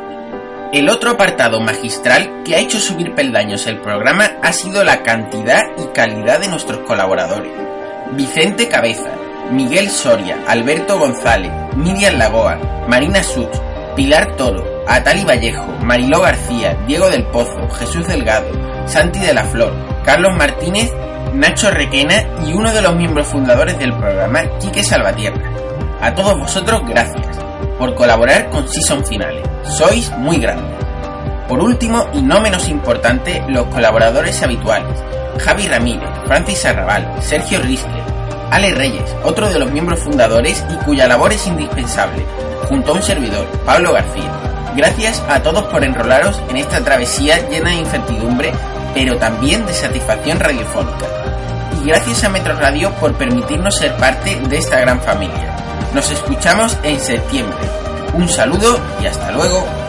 El 0.71 0.87
otro 0.87 1.09
apartado 1.09 1.59
magistral 1.61 2.43
que 2.45 2.55
ha 2.55 2.59
hecho 2.59 2.79
subir 2.79 3.15
peldaños 3.15 3.65
el 3.65 3.81
programa 3.81 4.33
ha 4.43 4.53
sido 4.53 4.83
la 4.83 5.01
cantidad 5.01 5.63
y 5.79 5.87
calidad 5.95 6.39
de 6.39 6.47
nuestros 6.47 6.81
colaboradores. 6.81 7.68
Vicente 8.13 8.67
Cabeza, 8.67 9.09
Miguel 9.51 9.89
Soria, 9.89 10.37
Alberto 10.47 10.97
González, 10.97 11.51
Miriam 11.75 12.17
Lagoa, 12.17 12.57
Marina 12.87 13.23
Such, 13.23 13.55
Pilar 13.95 14.35
Toro, 14.35 14.83
Atali 14.87 15.23
Vallejo, 15.23 15.65
Mariló 15.83 16.21
García, 16.21 16.77
Diego 16.87 17.09
del 17.09 17.25
Pozo, 17.25 17.69
Jesús 17.69 18.07
Delgado, 18.07 18.47
Santi 18.87 19.19
de 19.19 19.33
la 19.33 19.43
Flor, 19.43 19.73
Carlos 20.03 20.35
Martínez, 20.35 20.91
Nacho 21.33 21.69
Requena 21.69 22.25
y 22.47 22.53
uno 22.53 22.71
de 22.71 22.81
los 22.81 22.95
miembros 22.95 23.27
fundadores 23.27 23.77
del 23.77 23.93
programa, 23.93 24.41
Quique 24.59 24.83
Salvatierra. 24.83 25.41
A 26.01 26.15
todos 26.15 26.39
vosotros, 26.39 26.81
gracias 26.87 27.27
por 27.77 27.93
colaborar 27.95 28.49
con 28.49 28.67
Season 28.67 29.05
Finale. 29.05 29.43
Sois 29.63 30.11
muy 30.17 30.37
grandes. 30.37 30.77
Por 31.47 31.59
último, 31.59 32.07
y 32.13 32.21
no 32.21 32.41
menos 32.41 32.69
importante, 32.69 33.43
los 33.47 33.65
colaboradores 33.67 34.41
habituales. 34.43 34.97
Javi 35.39 35.67
Ramírez, 35.67 36.09
Francis 36.25 36.65
Arrabal, 36.65 37.15
Sergio 37.21 37.59
Risker, 37.61 37.98
Ale 38.51 38.73
Reyes, 38.73 39.15
otro 39.23 39.49
de 39.49 39.59
los 39.59 39.71
miembros 39.71 39.99
fundadores 39.99 40.63
y 40.71 40.75
cuya 40.85 41.07
labor 41.07 41.33
es 41.33 41.45
indispensable, 41.47 42.25
junto 42.67 42.91
a 42.91 42.95
un 42.95 43.03
servidor, 43.03 43.45
Pablo 43.65 43.93
García. 43.93 44.31
Gracias 44.75 45.23
a 45.29 45.41
todos 45.41 45.63
por 45.65 45.83
enrolaros 45.83 46.41
en 46.49 46.57
esta 46.57 46.83
travesía 46.83 47.47
llena 47.49 47.71
de 47.71 47.77
incertidumbre, 47.77 48.51
pero 48.93 49.17
también 49.17 49.65
de 49.65 49.73
satisfacción 49.73 50.39
radiofónica. 50.39 51.05
Y 51.81 51.87
gracias 51.87 52.23
a 52.23 52.29
Metro 52.29 52.55
Radio 52.55 52.91
por 52.95 53.13
permitirnos 53.13 53.75
ser 53.75 53.95
parte 53.97 54.39
de 54.39 54.57
esta 54.57 54.79
gran 54.79 54.99
familia. 55.01 55.55
Nos 55.93 56.11
escuchamos 56.11 56.77
en 56.83 56.99
septiembre. 56.99 57.57
Un 58.13 58.27
saludo 58.27 58.79
y 59.01 59.05
hasta 59.05 59.31
luego. 59.31 59.88